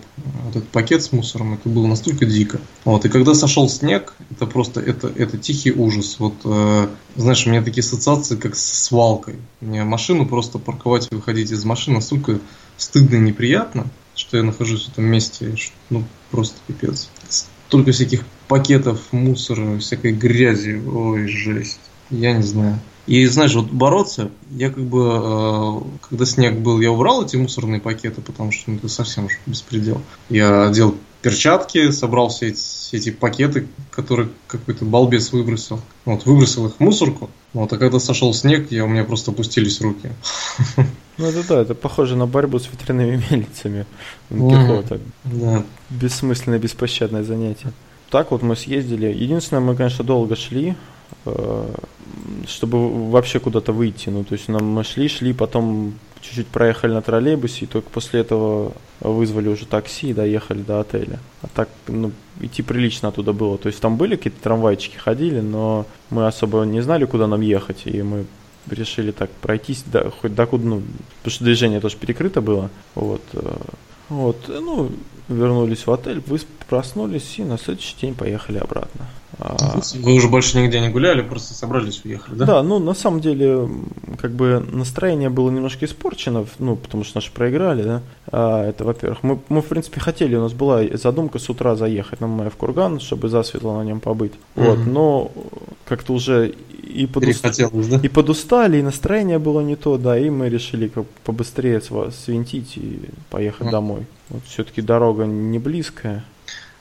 этот 0.50 0.68
пакет 0.70 1.04
с 1.04 1.12
мусором. 1.12 1.56
Это 1.56 1.70
было 1.70 1.88
настолько 1.88 2.26
дико. 2.26 2.60
Вот. 2.86 3.06
И 3.06 3.10
когда 3.10 3.34
сошел 3.34 3.70
снег, 3.70 4.14
это 4.32 4.46
просто 4.46 4.80
это, 4.80 5.12
это 5.16 5.38
тихий 5.38 5.72
ужас. 5.72 6.18
Вот, 6.20 6.36
э, 6.46 6.88
знаешь, 7.16 7.46
у 7.46 7.50
меня 7.50 7.64
такие 7.64 7.82
ассоциации, 7.82 8.36
как 8.36 8.56
с 8.56 8.84
свалкой. 8.84 9.36
Мне 9.62 9.84
машину 9.84 10.26
просто 10.26 10.60
парковать 10.60 11.08
и 11.12 11.16
выходить 11.16 11.52
из 11.52 11.64
машины 11.66 11.98
настолько 11.98 12.40
стыдно 12.78 13.16
и 13.16 13.20
неприятно, 13.20 13.88
что 14.16 14.38
я 14.38 14.44
нахожусь 14.44 14.86
в 14.86 14.90
этом 14.90 15.06
месте. 15.06 15.56
Ну, 15.90 16.04
просто 16.32 16.58
пипец. 16.68 17.10
Столько 17.30 17.92
всяких 17.92 18.24
пакетов 18.48 19.00
мусора, 19.12 19.78
всякой 19.80 20.14
грязи. 20.14 20.82
Ой, 20.88 21.28
жесть. 21.28 21.80
Я 22.10 22.34
не 22.34 22.44
знаю. 22.44 22.80
И 23.08 23.26
знаешь, 23.28 23.56
вот 23.56 23.68
бороться, 23.72 24.32
я 24.52 24.70
как 24.70 24.84
бы, 24.84 25.22
э, 25.24 25.82
когда 26.10 26.26
снег 26.26 26.60
был, 26.60 26.82
я 26.82 26.92
убрал 26.92 27.26
эти 27.26 27.38
мусорные 27.38 27.80
пакеты, 27.80 28.22
потому 28.22 28.52
что 28.52 28.72
ну, 28.72 28.78
это 28.78 28.90
совсем 28.90 29.26
уж 29.26 29.40
беспредел. 29.46 30.02
Я 30.30 30.68
одел 30.68 30.96
перчатки, 31.22 31.90
собрал 31.92 32.28
все 32.28 32.50
эти, 32.50 32.58
все 32.58 32.98
эти 32.98 33.12
пакеты, 33.12 33.68
которые 33.92 34.30
какой-то 34.48 34.84
балбес 34.84 35.32
выбросил. 35.32 35.80
Вот, 36.04 36.26
выбросил 36.26 36.68
их 36.68 36.76
в 36.76 36.80
мусорку. 36.82 37.30
Вот, 37.54 37.72
а 37.72 37.78
когда 37.78 37.98
сошел 38.00 38.34
снег, 38.34 38.72
я, 38.72 38.84
у 38.84 38.90
меня 38.90 39.06
просто 39.06 39.32
опустились 39.32 39.80
руки. 39.80 40.12
Ну 41.20 41.26
это 41.26 41.48
да, 41.48 41.62
это 41.62 41.74
похоже 41.74 42.16
на 42.16 42.28
борьбу 42.28 42.60
с 42.60 42.70
ветряными 42.70 43.24
мельницами. 43.32 43.88
Пехота. 44.30 45.00
Да. 45.24 45.66
Бессмысленное, 45.90 46.60
беспощадное 46.60 47.24
занятие 47.24 47.74
так 48.10 48.32
вот 48.32 48.42
мы 48.42 48.56
съездили. 48.56 49.08
Единственное, 49.08 49.62
мы, 49.62 49.76
конечно, 49.76 50.04
долго 50.04 50.36
шли. 50.36 50.76
Э, 51.26 51.74
чтобы 52.48 53.10
вообще 53.10 53.40
куда-то 53.40 53.74
выйти. 53.74 54.10
Ну, 54.10 54.24
то 54.24 54.34
есть 54.34 54.48
нам 54.48 54.66
мы 54.66 54.84
шли, 54.84 55.08
шли, 55.08 55.34
потом 55.34 55.94
чуть-чуть 56.22 56.48
проехали 56.48 56.94
на 56.94 57.02
троллейбусе, 57.02 57.66
и 57.66 57.68
только 57.68 57.90
после 57.90 58.22
этого 58.22 58.74
вызвали 59.00 59.50
уже 59.50 59.66
такси 59.66 60.10
и 60.10 60.14
доехали 60.14 60.62
до 60.62 60.80
отеля. 60.80 61.20
А 61.42 61.48
так, 61.48 61.70
ну, 61.88 62.12
идти 62.40 62.62
прилично 62.64 63.10
оттуда 63.10 63.34
было. 63.34 63.58
То 63.58 63.68
есть 63.68 63.80
там 63.82 63.98
были 63.98 64.16
какие-то 64.16 64.42
трамвайчики 64.42 64.98
ходили, 64.98 65.42
но 65.42 65.86
мы 66.10 66.28
особо 66.28 66.64
не 66.64 66.82
знали, 66.82 67.06
куда 67.06 67.28
нам 67.28 67.42
ехать, 67.42 67.82
и 67.86 68.02
мы 68.02 68.26
решили 68.70 69.12
так 69.12 69.30
пройтись 69.30 69.84
до, 69.84 70.10
хоть 70.10 70.36
докуда, 70.36 70.66
ну, 70.66 70.84
потому 71.20 71.32
что 71.32 71.44
движение 71.44 71.80
тоже 71.80 71.98
перекрыто 71.98 72.42
было. 72.42 72.70
Вот, 72.96 73.22
э, 73.34 73.56
вот, 74.10 74.38
ну, 74.48 74.92
вернулись 75.28 75.86
в 75.88 75.92
отель, 75.92 76.22
вы 76.26 76.40
проснулись 76.70 77.40
и 77.40 77.44
на 77.44 77.58
следующий 77.58 77.96
день 78.00 78.14
поехали 78.14 78.58
обратно. 78.58 79.08
А, 79.40 79.80
Вы 79.96 80.16
уже 80.16 80.30
больше 80.30 80.58
нигде 80.60 80.80
не 80.80 80.90
гуляли, 80.90 81.22
просто 81.22 81.54
собрались, 81.54 82.04
уехали, 82.04 82.36
да? 82.36 82.46
Да, 82.46 82.64
ну 82.64 82.80
на 82.80 82.96
самом 82.96 83.20
деле, 83.20 83.70
как 84.20 84.32
бы 84.32 84.66
настроение 84.72 85.30
было 85.30 85.52
немножко 85.52 85.86
испорчено, 85.86 86.46
ну, 86.58 86.76
потому 86.76 87.04
что 87.04 87.18
наши 87.18 87.32
проиграли, 87.32 87.84
да. 87.84 88.02
А, 88.32 88.68
это, 88.68 88.84
во-первых, 88.84 89.22
мы, 89.22 89.40
мы, 89.50 89.62
в 89.62 89.66
принципе, 89.66 90.00
хотели, 90.00 90.36
у 90.36 90.42
нас 90.42 90.54
была 90.54 90.82
задумка 90.94 91.38
с 91.38 91.50
утра 91.50 91.76
заехать 91.76 92.20
на 92.20 92.28
Мая 92.28 92.50
в 92.50 92.56
Курган, 92.56 93.00
чтобы 93.00 93.30
засветло 93.30 93.78
на 93.78 93.84
нем 93.84 94.00
побыть. 94.00 94.34
Mm-hmm. 94.56 94.70
Вот, 94.70 94.86
но 94.88 95.32
как-то 95.86 96.14
уже 96.14 96.56
и, 96.88 97.06
подуст... 97.06 97.46
да? 97.90 98.00
и 98.02 98.08
подустали, 98.08 98.78
и 98.78 98.82
настроение 98.82 99.40
было 99.40 99.62
не 99.62 99.76
то, 99.76 99.98
да, 99.98 100.18
и 100.18 100.30
мы 100.30 100.50
решили 100.50 100.88
как 100.88 101.06
побыстрее 101.24 101.82
свинтить 101.82 102.78
и 102.78 103.00
поехать 103.30 103.68
mm-hmm. 103.68 103.72
домой. 103.72 104.06
Вот 104.30 104.42
все-таки 104.48 104.82
дорога 104.82 105.26
не 105.26 105.60
близкая. 105.60 106.24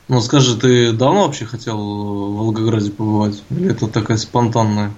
Ну 0.08 0.20
скажи, 0.20 0.56
ты 0.56 0.92
давно 0.92 1.26
вообще 1.26 1.46
хотел 1.46 1.76
в 1.76 2.36
Волгограде 2.38 2.90
побывать? 2.90 3.42
Или 3.50 3.72
это 3.72 3.88
такая 3.88 4.16
спонтанная? 4.16 4.92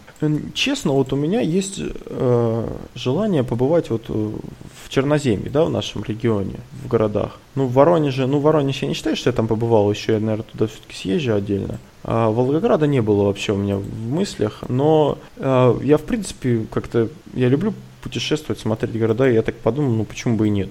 Честно, 0.52 0.92
вот 0.92 1.12
у 1.12 1.16
меня 1.16 1.40
есть 1.40 1.81
э, 1.81 2.68
желание 2.96 3.44
побывать 3.44 3.88
вот 3.90 4.07
э, 4.09 4.12
в 4.12 4.88
Черноземье, 4.88 5.48
да, 5.48 5.64
в 5.64 5.70
нашем 5.70 6.02
регионе, 6.02 6.57
в 6.83 6.88
городах. 6.88 7.38
Ну, 7.54 7.66
в 7.66 7.72
Воронеже, 7.72 8.26
ну, 8.26 8.40
Воронеж 8.40 8.83
я 8.83 8.88
не 8.88 8.94
считаю, 8.94 9.14
что 9.14 9.31
я 9.31 9.35
там 9.35 9.46
побывал, 9.46 9.90
еще 9.90 10.14
я, 10.14 10.20
наверное, 10.20 10.44
туда 10.44 10.66
все-таки 10.66 10.96
съезжу 10.96 11.35
отдельно. 11.35 11.78
А 12.02 12.31
Волгограда 12.31 12.88
не 12.88 13.00
было 13.00 13.24
вообще 13.24 13.52
у 13.52 13.57
меня 13.57 13.76
в 13.76 14.11
мыслях, 14.11 14.64
но 14.68 15.18
э, 15.37 15.78
я, 15.85 15.98
в 15.98 16.02
принципе, 16.02 16.66
как-то, 16.70 17.09
я 17.35 17.48
люблю 17.48 17.72
путешествовать, 18.02 18.61
смотреть 18.61 18.98
города, 18.98 19.28
и 19.28 19.35
я 19.35 19.42
так 19.42 19.57
подумал, 19.57 19.92
ну 19.92 20.04
почему 20.04 20.37
бы 20.37 20.48
и 20.48 20.50
нет. 20.50 20.70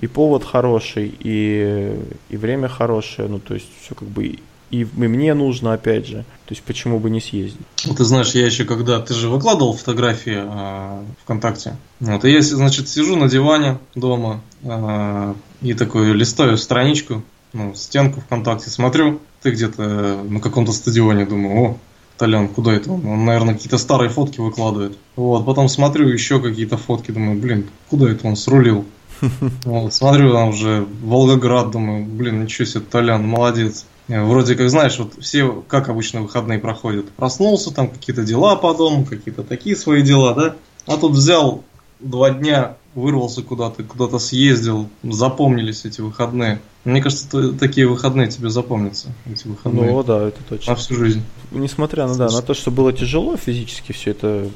И 0.00 0.06
повод 0.06 0.44
хороший, 0.44 1.14
и, 1.18 1.96
и 2.28 2.36
время 2.36 2.68
хорошее, 2.68 3.28
ну 3.28 3.38
то 3.38 3.54
есть 3.54 3.68
все 3.80 3.94
как 3.94 4.08
бы 4.08 4.38
и, 4.72 4.86
мне 4.96 5.34
нужно, 5.34 5.74
опять 5.74 6.06
же. 6.06 6.24
То 6.46 6.54
есть 6.54 6.62
почему 6.62 6.98
бы 6.98 7.10
не 7.10 7.20
съездить? 7.20 7.60
Ну, 7.84 7.94
ты 7.94 8.04
знаешь, 8.04 8.32
я 8.32 8.46
еще 8.46 8.64
когда... 8.64 9.00
Ты 9.00 9.12
же 9.12 9.28
выкладывал 9.28 9.74
фотографии 9.74 10.42
э, 10.42 11.04
ВКонтакте. 11.22 11.76
Вот, 12.00 12.24
и 12.24 12.32
я, 12.32 12.40
значит, 12.40 12.88
сижу 12.88 13.16
на 13.16 13.28
диване 13.28 13.78
дома 13.94 14.40
э, 14.62 15.34
и 15.60 15.74
такой 15.74 16.12
листаю 16.14 16.56
страничку, 16.56 17.22
ну, 17.52 17.74
стенку 17.74 18.22
ВКонтакте, 18.22 18.70
смотрю, 18.70 19.20
ты 19.42 19.50
где-то 19.50 20.22
на 20.26 20.40
каком-то 20.40 20.72
стадионе, 20.72 21.26
думаю, 21.26 21.60
о, 21.60 21.76
Толян, 22.16 22.48
куда 22.48 22.72
это 22.72 22.92
он? 22.92 23.06
Он, 23.06 23.26
наверное, 23.26 23.54
какие-то 23.54 23.76
старые 23.76 24.08
фотки 24.08 24.40
выкладывает. 24.40 24.96
Вот, 25.16 25.44
потом 25.44 25.68
смотрю 25.68 26.08
еще 26.08 26.40
какие-то 26.40 26.78
фотки, 26.78 27.10
думаю, 27.10 27.38
блин, 27.38 27.68
куда 27.90 28.10
это 28.10 28.26
он 28.26 28.36
срулил? 28.36 28.86
Вот, 29.64 29.92
смотрю, 29.92 30.32
там 30.32 30.48
уже 30.48 30.86
Волгоград, 31.02 31.70
думаю, 31.70 32.04
блин, 32.04 32.42
ничего 32.42 32.64
себе, 32.64 32.84
Толян, 32.90 33.26
молодец. 33.26 33.84
Вроде 34.08 34.56
как, 34.56 34.68
знаешь, 34.68 34.98
вот 34.98 35.14
все, 35.20 35.62
как 35.68 35.88
обычно, 35.88 36.22
выходные 36.22 36.58
проходят. 36.58 37.10
Проснулся, 37.10 37.72
там 37.72 37.88
какие-то 37.88 38.24
дела 38.24 38.56
по 38.56 38.74
дому, 38.74 39.04
какие-то 39.04 39.42
такие 39.42 39.76
свои 39.76 40.02
дела, 40.02 40.34
да? 40.34 40.56
А 40.86 40.96
тут 40.96 41.12
взял 41.12 41.62
два 42.00 42.30
дня, 42.30 42.76
вырвался 42.94 43.42
куда-то, 43.42 43.84
куда-то 43.84 44.18
съездил, 44.18 44.88
запомнились 45.02 45.84
эти 45.84 46.00
выходные. 46.00 46.60
Мне 46.84 47.00
кажется, 47.00 47.52
такие 47.52 47.86
выходные 47.86 48.28
тебе 48.28 48.50
запомнятся, 48.50 49.08
эти 49.30 49.46
выходные. 49.46 49.92
Ну 49.92 50.02
да, 50.02 50.28
это 50.28 50.42
точно. 50.48 50.72
На 50.72 50.76
всю 50.76 50.94
жизнь. 50.96 51.22
Несмотря 51.52 52.06
на, 52.06 52.16
да, 52.16 52.28
на 52.28 52.42
то, 52.42 52.54
что 52.54 52.70
было 52.70 52.92
тяжело 52.92 53.36
физически 53.36 53.92
все 53.92 54.10
это, 54.10 54.48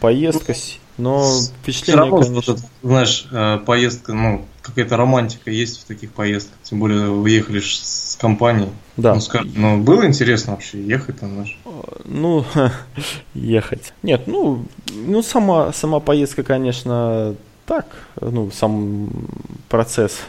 поездка, 0.00 0.54
но 0.98 1.40
впечатление, 1.62 2.00
равно, 2.00 2.22
конечно... 2.22 2.54
Вот 2.54 2.62
знаешь, 2.82 3.26
э, 3.30 3.58
поездка, 3.64 4.12
ну, 4.12 4.44
какая-то 4.62 4.96
романтика 4.96 5.50
есть 5.50 5.82
в 5.82 5.84
таких 5.84 6.12
поездках. 6.12 6.56
Тем 6.62 6.80
более 6.80 7.10
вы 7.10 7.30
ехали 7.30 7.60
с 7.60 8.16
компанией. 8.20 8.70
Да. 8.96 9.14
Ну, 9.14 9.20
скажи, 9.20 9.50
ну, 9.54 9.82
было 9.82 10.06
интересно 10.06 10.52
вообще 10.52 10.82
ехать 10.82 11.20
там, 11.20 11.34
знаешь? 11.34 11.58
Ну, 12.04 12.44
ехать. 13.34 13.92
Нет, 14.02 14.26
ну, 14.26 14.64
ну 14.94 15.22
сама, 15.22 15.72
сама 15.72 16.00
поездка, 16.00 16.42
конечно, 16.42 17.34
так, 17.66 17.86
ну, 18.20 18.50
сам 18.50 19.10
процесс 19.68 20.20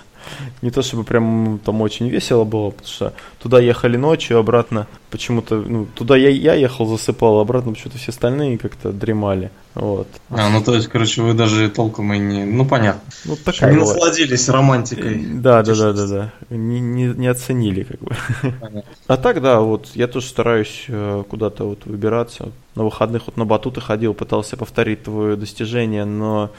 не 0.62 0.72
то 0.72 0.82
чтобы 0.82 1.04
прям 1.04 1.60
там 1.64 1.82
очень 1.82 2.10
весело 2.10 2.44
было, 2.44 2.72
потому 2.72 2.88
что 2.90 3.14
туда 3.40 3.60
ехали 3.60 3.98
ночью, 3.98 4.38
обратно 4.38 4.88
почему-то, 5.14 5.58
ну, 5.58 5.86
туда 5.86 6.18
я, 6.18 6.30
я 6.30 6.56
ехал, 6.56 6.88
засыпал, 6.88 7.40
обратно 7.40 7.74
почему-то 7.74 8.00
все 8.00 8.10
остальные 8.10 8.58
как-то 8.58 8.92
дремали. 8.92 9.52
Вот. 9.76 10.08
А, 10.30 10.50
ну 10.50 10.64
то 10.64 10.74
есть, 10.74 10.88
короче, 10.88 11.22
вы 11.22 11.34
даже 11.34 11.70
толком 11.70 12.14
и 12.14 12.18
не. 12.18 12.46
Ну 12.46 12.66
понятно. 12.66 13.02
Ну, 13.26 13.36
такая 13.36 13.74
не 13.74 13.80
была. 13.80 13.94
насладились 13.94 14.50
романтикой. 14.50 15.24
Да, 15.26 15.62
да, 15.62 15.76
да, 15.76 15.94
да, 15.94 16.08
да. 16.08 16.34
Не, 16.50 16.80
не, 16.80 17.06
не 17.06 17.28
оценили, 17.28 17.84
как 17.84 18.00
бы. 18.00 18.16
Понятно. 18.60 18.84
А 19.06 19.18
так, 19.18 19.42
да, 19.42 19.60
вот 19.60 19.90
я 19.94 20.08
тоже 20.08 20.28
стараюсь 20.28 20.86
э, 20.88 21.24
куда-то 21.30 21.66
вот 21.66 21.86
выбираться. 21.86 22.52
На 22.74 22.84
выходных 22.84 23.28
вот 23.28 23.38
на 23.38 23.46
батуты 23.46 23.82
ходил, 23.82 24.16
пытался 24.16 24.58
повторить 24.58 25.04
твое 25.04 25.36
достижение, 25.36 26.06
но 26.06 26.50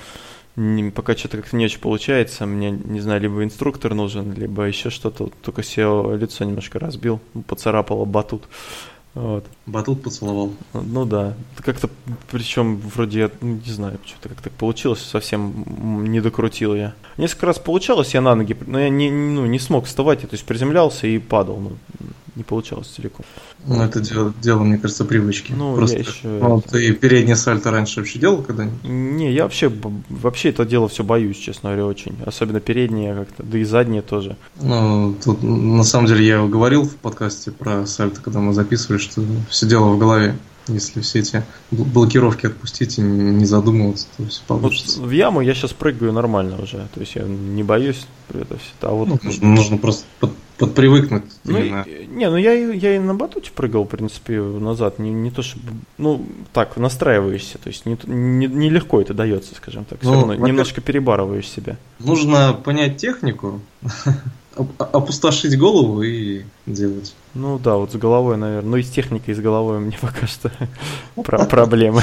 не, 0.57 0.91
пока 0.91 1.17
что-то 1.17 1.39
как-то 1.39 1.57
не 1.57 1.65
очень 1.65 1.81
получается. 1.81 2.47
Мне, 2.47 2.71
не 2.71 3.01
знаю, 3.01 3.21
либо 3.21 3.43
инструктор 3.43 3.95
нужен, 3.95 4.33
либо 4.35 4.63
еще 4.65 4.91
что-то. 4.91 5.31
Только 5.43 5.63
себе 5.63 6.17
лицо 6.17 6.45
немножко 6.45 6.79
разбил, 6.79 7.21
поцарапало 7.47 8.05
батут. 8.05 8.45
Вот. 9.15 9.45
Батут 9.67 10.03
поцеловал. 10.03 10.53
Ну 10.73 11.05
да. 11.05 11.35
Как-то, 11.59 11.89
причем, 12.31 12.77
вроде, 12.77 13.21
я 13.21 13.31
ну, 13.41 13.61
не 13.65 13.73
знаю, 13.73 13.99
что-то 14.05 14.29
как 14.29 14.43
так 14.43 14.53
получилось, 14.53 15.01
совсем 15.01 15.65
не 16.11 16.21
докрутил 16.21 16.75
я. 16.75 16.95
Несколько 17.17 17.47
раз 17.47 17.59
получалось, 17.61 18.15
я 18.15 18.21
на 18.21 18.35
ноги, 18.35 18.57
но 18.67 18.81
я 18.81 18.89
не, 18.89 19.11
ну, 19.11 19.47
не 19.47 19.61
смог 19.61 19.87
вставать, 19.87 20.23
я, 20.23 20.29
то 20.29 20.35
есть 20.35 20.45
приземлялся 20.45 21.07
и 21.07 21.19
падал. 21.19 21.59
Ну, 21.59 21.73
не 22.37 22.43
получалось 22.43 22.89
целиком. 22.89 23.25
Ну, 23.67 23.83
это 23.83 24.01
дело, 24.01 24.33
дело, 24.43 24.63
мне 24.63 24.79
кажется, 24.79 25.05
привычки. 25.05 25.53
Ну, 25.53 25.77
Просто, 25.77 25.97
я 25.97 26.03
еще... 26.03 26.29
Ну, 26.29 26.61
ты 26.61 26.93
переднее 26.93 27.37
сальто 27.37 27.71
раньше 27.71 28.01
вообще 28.01 28.19
делал 28.19 28.43
когда-нибудь? 28.43 28.85
Не, 28.85 29.33
я 29.33 29.45
вообще, 29.45 29.73
вообще 30.09 30.51
это 30.51 30.65
дело 30.65 30.89
все 30.89 31.05
боюсь, 31.05 31.37
честно 31.37 31.71
говоря, 31.71 31.87
очень. 31.87 32.17
Особенно 32.25 32.61
переднее 32.61 33.15
как-то, 33.15 33.43
да 33.43 33.59
и 33.59 33.65
заднее 33.65 34.03
тоже. 34.03 34.37
Ну, 34.61 35.15
тут, 35.25 35.43
на 35.43 35.85
самом 35.85 36.07
деле, 36.07 36.27
я 36.27 36.45
говорил 36.45 36.85
в 36.85 36.97
подкасте 36.97 37.51
про 37.51 37.87
сальто, 37.87 38.21
когда 38.21 38.41
мы 38.41 38.53
записывали, 38.53 38.99
что 38.99 39.23
все 39.49 39.67
дело 39.67 39.91
в 39.91 39.99
голове. 39.99 40.37
Если 40.69 41.01
все 41.03 41.19
эти 41.19 41.43
блокировки 41.71 42.47
отпустить 42.47 42.99
и 42.99 43.03
не 43.03 43.45
задумываться, 43.45 44.07
то 44.17 44.27
все 44.27 44.41
получится. 44.47 45.01
Вот 45.01 45.09
в 45.09 45.11
яму 45.11 45.41
я 45.43 45.55
сейчас 45.55 45.73
прыгаю 45.73 46.13
нормально 46.13 46.61
уже. 46.63 46.89
То 46.95 47.01
есть 47.01 47.15
я 47.17 47.25
не 47.25 47.63
боюсь 47.63 48.07
это 48.33 48.57
все. 48.57 48.73
А 48.81 48.93
вот... 48.93 49.09
Ну, 49.09 49.19
нужно, 49.23 49.49
нужно 49.49 49.77
просто 49.77 50.05
под, 50.21 50.31
подпривыкнуть. 50.59 51.25
Ну, 51.45 51.59
именно. 51.59 51.85
не, 51.87 52.31
ну 52.31 52.37
я, 52.37 52.53
я 52.53 52.97
и 52.97 52.99
на 52.99 53.15
батуте 53.15 53.51
прыгал, 53.55 53.85
в 53.85 53.89
принципе, 53.89 54.41
назад. 54.41 54.99
Не, 54.99 55.11
не 55.11 55.31
то 55.31 55.43
чтобы. 55.43 55.65
Ну, 55.99 56.27
так, 56.53 56.77
настраиваешься. 56.77 57.59
То 57.59 57.69
есть 57.69 57.85
нелегко 57.87 58.11
не, 58.11 58.47
не, 58.47 58.71
легко 58.71 59.01
это 59.01 59.15
дается, 59.15 59.55
скажем 59.55 59.85
так. 59.85 60.01
Все 60.01 60.11
ну, 60.11 60.21
равно 60.21 60.35
немножко 60.35 60.81
перебарываешь 60.81 61.49
себя. 61.49 61.77
Нужно 61.99 62.55
понять 62.55 62.97
технику, 62.97 63.61
опустошить 64.79 65.59
голову 65.59 66.03
и 66.03 66.43
делать. 66.67 67.15
Ну 67.35 67.59
да, 67.59 67.77
вот 67.77 67.93
с 67.93 67.97
головой, 67.97 68.37
наверное. 68.37 68.71
Ну 68.71 68.77
и 68.77 68.83
с 68.83 68.91
техникой, 68.91 69.35
и 69.35 69.37
с 69.37 69.41
головой 69.41 69.81
меня 69.81 69.99
пока 70.01 70.27
что 70.27 70.51
проблемы. 71.23 72.03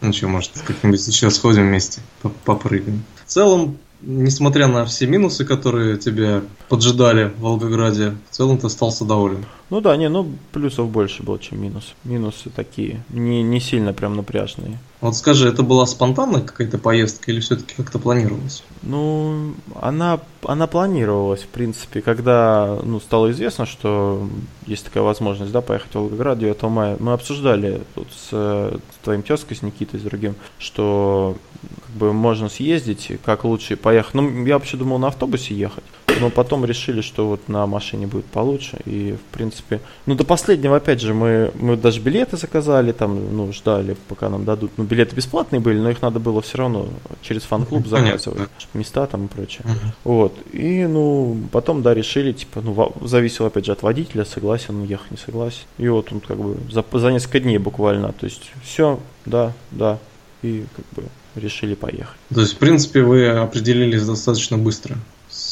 Ну 0.00 0.12
что, 0.12 0.26
может, 0.26 0.52
как-нибудь 0.66 1.00
сейчас 1.00 1.36
сходим 1.36 1.68
вместе, 1.68 2.00
попрыгаем. 2.44 3.04
В 3.24 3.30
целом, 3.30 3.78
несмотря 4.00 4.66
на 4.66 4.84
все 4.84 5.06
минусы, 5.06 5.44
которые 5.44 5.96
тебя 5.96 6.42
поджидали 6.68 7.32
в 7.36 7.40
Волгограде, 7.40 8.14
в 8.30 8.34
целом 8.34 8.58
ты 8.58 8.66
остался 8.66 9.04
доволен. 9.04 9.46
Ну 9.72 9.80
да, 9.80 9.96
не, 9.96 10.10
ну 10.10 10.30
плюсов 10.52 10.90
больше 10.90 11.22
было, 11.22 11.38
чем 11.38 11.62
минус. 11.62 11.94
Минусы 12.04 12.50
такие, 12.50 13.02
не, 13.08 13.42
не 13.42 13.58
сильно 13.58 13.94
прям 13.94 14.16
напряжные. 14.16 14.78
Вот 15.00 15.16
скажи, 15.16 15.48
это 15.48 15.62
была 15.62 15.86
спонтанная 15.86 16.42
какая-то 16.42 16.76
поездка 16.76 17.30
или 17.32 17.40
все-таки 17.40 17.74
как-то 17.74 17.98
планировалось? 17.98 18.62
Ну, 18.82 19.54
она, 19.80 20.20
она 20.42 20.66
планировалась, 20.66 21.40
в 21.40 21.48
принципе, 21.48 22.02
когда 22.02 22.80
ну, 22.84 23.00
стало 23.00 23.30
известно, 23.30 23.64
что 23.64 24.28
есть 24.66 24.84
такая 24.84 25.02
возможность, 25.02 25.52
да, 25.52 25.62
поехать 25.62 25.92
в 25.92 25.94
Волгоград 25.94 26.38
9 26.38 26.62
мая. 26.64 26.96
Мы 27.00 27.14
обсуждали 27.14 27.80
тут 27.94 28.08
с, 28.12 28.28
с 28.28 28.78
твоим 29.02 29.22
тезкой, 29.22 29.56
с 29.56 29.62
Никитой, 29.62 30.00
с 30.00 30.02
другим, 30.02 30.34
что 30.58 31.38
как 31.86 31.96
бы 31.96 32.12
можно 32.12 32.50
съездить, 32.50 33.10
как 33.24 33.44
лучше 33.44 33.76
поехать. 33.76 34.12
Ну, 34.12 34.44
я 34.44 34.58
вообще 34.58 34.76
думал 34.76 34.98
на 34.98 35.08
автобусе 35.08 35.54
ехать, 35.54 35.84
но 36.20 36.30
потом 36.30 36.64
решили, 36.64 37.00
что 37.00 37.26
вот 37.26 37.48
на 37.48 37.66
машине 37.66 38.06
будет 38.06 38.26
получше, 38.26 38.78
и, 38.84 39.16
в 39.16 39.34
принципе, 39.34 39.61
принципе. 39.62 39.80
Ну, 40.06 40.14
до 40.14 40.24
последнего, 40.24 40.76
опять 40.76 41.00
же, 41.00 41.14
мы, 41.14 41.52
мы 41.58 41.76
даже 41.76 42.00
билеты 42.00 42.36
заказали, 42.36 42.92
там, 42.92 43.36
ну, 43.36 43.52
ждали, 43.52 43.96
пока 44.08 44.28
нам 44.28 44.44
дадут. 44.44 44.72
Ну, 44.76 44.84
билеты 44.84 45.14
бесплатные 45.14 45.60
были, 45.60 45.78
но 45.78 45.90
их 45.90 46.02
надо 46.02 46.18
было 46.18 46.40
все 46.42 46.58
равно 46.58 46.88
через 47.22 47.42
фан-клуб 47.42 47.86
заказывать. 47.86 48.48
Места 48.74 49.06
там 49.06 49.26
и 49.26 49.28
прочее. 49.28 49.64
Вот. 50.04 50.34
И, 50.52 50.86
ну, 50.86 51.38
потом, 51.52 51.82
да, 51.82 51.94
решили, 51.94 52.32
типа, 52.32 52.60
ну, 52.60 52.92
зависело, 53.02 53.48
опять 53.48 53.66
же, 53.66 53.72
от 53.72 53.82
водителя, 53.82 54.24
согласен 54.24 54.76
он 54.76 54.84
ехать, 54.84 55.10
не 55.10 55.16
согласен. 55.16 55.62
И 55.78 55.88
вот 55.88 56.12
он 56.12 56.20
как 56.20 56.38
бы 56.38 56.56
за, 56.70 56.84
за 56.92 57.12
несколько 57.12 57.40
дней 57.40 57.58
буквально, 57.58 58.12
то 58.12 58.26
есть 58.26 58.52
все, 58.64 59.00
да, 59.26 59.52
да, 59.70 59.98
и 60.42 60.64
как 60.76 60.84
бы 60.96 61.08
решили 61.34 61.74
поехать. 61.74 62.16
То 62.34 62.40
есть, 62.40 62.54
в 62.54 62.58
принципе, 62.58 63.02
вы 63.02 63.28
определились 63.28 64.04
достаточно 64.04 64.58
быстро 64.58 64.96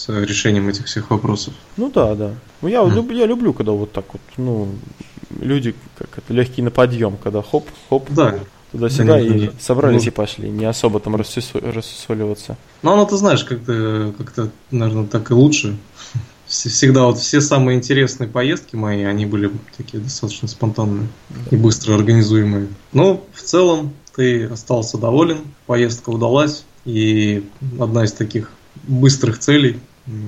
с 0.00 0.08
решением 0.08 0.68
этих 0.68 0.86
всех 0.86 1.10
вопросов. 1.10 1.52
Ну 1.76 1.90
да, 1.90 2.14
да. 2.14 2.30
Ну 2.62 2.68
я, 2.68 2.80
mm. 2.80 2.94
люб, 2.94 3.10
я 3.12 3.26
люблю, 3.26 3.52
когда 3.52 3.72
вот 3.72 3.92
так 3.92 4.04
вот, 4.12 4.22
ну, 4.36 4.68
люди, 5.40 5.74
как 5.98 6.18
это, 6.18 6.32
легкий 6.32 6.62
на 6.62 6.70
подъем, 6.70 7.16
когда 7.22 7.42
хоп, 7.42 7.68
хоп, 7.88 8.08
да. 8.10 8.38
туда-сюда 8.72 9.14
да, 9.14 9.20
и 9.20 9.50
собрались 9.60 10.04
ну, 10.04 10.08
и 10.08 10.10
пошли, 10.10 10.48
не 10.48 10.64
особо 10.64 11.00
там 11.00 11.16
рассусоливаться. 11.16 12.56
Ну, 12.82 12.96
ну, 12.96 13.06
ты 13.06 13.16
знаешь, 13.16 13.44
как-то, 13.44 14.14
как-то, 14.16 14.50
наверное, 14.70 15.06
так 15.06 15.30
и 15.30 15.34
лучше. 15.34 15.76
Всегда 16.46 17.04
вот 17.04 17.18
все 17.18 17.40
самые 17.40 17.78
интересные 17.78 18.28
поездки 18.28 18.74
мои, 18.74 19.04
они 19.04 19.24
были 19.24 19.52
такие 19.76 20.02
достаточно 20.02 20.48
спонтанные 20.48 21.06
и 21.50 21.56
быстро 21.56 21.94
организуемые. 21.94 22.66
Но 22.92 23.24
в 23.32 23.42
целом 23.42 23.92
ты 24.16 24.46
остался 24.46 24.98
доволен, 24.98 25.42
поездка 25.66 26.10
удалась, 26.10 26.64
и 26.84 27.46
одна 27.78 28.04
из 28.04 28.12
таких 28.12 28.50
быстрых 28.82 29.38
целей 29.38 29.78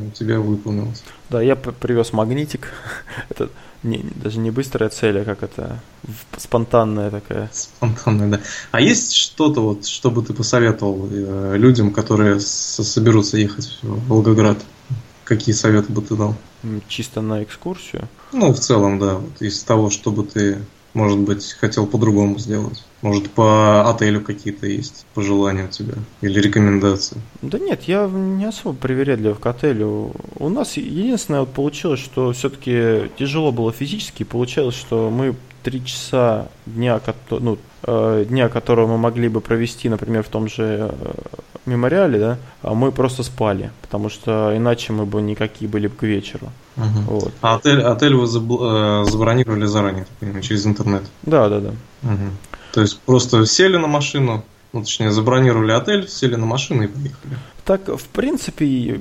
у 0.08 0.10
тебя 0.10 0.40
выполнилась. 0.40 1.02
Да, 1.30 1.42
я 1.42 1.56
привез 1.56 2.12
магнитик. 2.12 2.68
это 3.28 3.50
не, 3.82 4.04
даже 4.14 4.38
не 4.38 4.50
быстрая 4.50 4.90
цель, 4.90 5.20
а 5.20 5.24
как 5.24 5.42
это 5.42 5.80
спонтанная 6.36 7.10
такая. 7.10 7.50
Спонтанная, 7.52 8.30
да. 8.30 8.40
А 8.70 8.80
есть 8.80 9.14
что-то, 9.14 9.60
вот, 9.60 9.86
что 9.86 10.10
бы 10.10 10.22
ты 10.22 10.34
посоветовал 10.34 11.08
э, 11.10 11.56
людям, 11.56 11.92
которые 11.92 12.38
соберутся 12.40 13.38
ехать 13.38 13.78
в 13.82 14.08
Волгоград? 14.08 14.58
Какие 15.24 15.54
советы 15.54 15.92
бы 15.92 16.02
ты 16.02 16.16
дал? 16.16 16.36
Чисто 16.88 17.20
на 17.20 17.42
экскурсию? 17.42 18.08
Ну, 18.32 18.52
в 18.52 18.60
целом, 18.60 18.98
да. 18.98 19.14
Вот 19.14 19.42
из 19.42 19.62
того, 19.62 19.90
что 19.90 20.10
бы 20.10 20.24
ты 20.24 20.58
может 20.94 21.18
быть, 21.18 21.52
хотел 21.52 21.86
по-другому 21.86 22.38
сделать? 22.38 22.84
Может, 23.00 23.30
по 23.30 23.88
отелю 23.90 24.20
какие-то 24.20 24.66
есть 24.66 25.06
пожелания 25.14 25.64
у 25.64 25.68
тебя 25.68 25.94
или 26.20 26.40
рекомендации? 26.40 27.16
Да 27.40 27.58
нет, 27.58 27.82
я 27.84 28.06
не 28.08 28.44
особо 28.44 28.76
привередлив 28.76 29.38
к 29.38 29.46
отелю. 29.46 30.12
У 30.38 30.48
нас 30.48 30.76
единственное 30.76 31.40
вот 31.40 31.52
получилось, 31.52 32.00
что 32.00 32.32
все-таки 32.32 33.10
тяжело 33.18 33.52
было 33.52 33.72
физически. 33.72 34.22
Получалось, 34.22 34.76
что 34.76 35.10
мы 35.10 35.34
три 35.62 35.84
часа 35.84 36.48
дня, 36.66 37.00
ну, 37.30 37.58
дня, 37.84 38.48
которого 38.48 38.86
мы 38.86 38.98
могли 38.98 39.28
бы 39.28 39.40
провести, 39.40 39.88
например, 39.88 40.22
в 40.22 40.28
том 40.28 40.48
же 40.48 40.90
э, 40.90 41.12
мемориале, 41.66 42.18
да, 42.18 42.38
а 42.62 42.74
мы 42.74 42.92
просто 42.92 43.22
спали, 43.22 43.70
потому 43.82 44.08
что 44.08 44.52
иначе 44.56 44.92
мы 44.92 45.06
бы 45.06 45.22
никакие 45.22 45.68
были 45.68 45.88
бы 45.88 45.96
к 45.96 46.02
вечеру. 46.02 46.48
Угу. 46.76 47.18
Вот. 47.18 47.32
А 47.40 47.56
отель, 47.56 47.82
отель 47.82 48.14
вы 48.14 48.24
заб- 48.24 49.02
э, 49.02 49.10
забронировали 49.10 49.66
заранее, 49.66 50.06
через 50.42 50.66
интернет? 50.66 51.02
Да, 51.22 51.48
да, 51.48 51.60
да. 51.60 51.70
Угу. 52.02 52.30
То 52.72 52.80
есть 52.80 52.98
просто 53.00 53.44
сели 53.46 53.76
на 53.76 53.86
машину, 53.86 54.44
ну, 54.72 54.80
точнее, 54.80 55.10
забронировали 55.10 55.72
отель, 55.72 56.08
сели 56.08 56.36
на 56.36 56.46
машину 56.46 56.84
и 56.84 56.86
поехали. 56.86 57.36
Так, 57.64 57.88
в 57.88 58.08
принципе, 58.08 59.00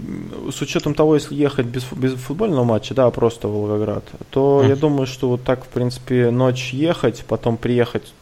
с 0.51 0.61
учетом 0.61 0.93
того, 0.93 1.15
если 1.15 1.33
ехать 1.33 1.65
без, 1.65 1.83
без 1.93 2.13
футбольного 2.13 2.63
матча, 2.63 2.93
да, 2.93 3.09
просто 3.09 3.47
в 3.47 3.53
Волгоград, 3.53 4.03
то 4.29 4.61
mm. 4.63 4.69
я 4.69 4.75
думаю, 4.75 5.07
что 5.07 5.29
вот 5.29 5.43
так, 5.43 5.63
в 5.65 5.67
принципе, 5.67 6.29
ночь 6.29 6.71
ехать, 6.73 7.23
потом 7.27 7.57
приехать, 7.57 8.03
э, 8.03 8.20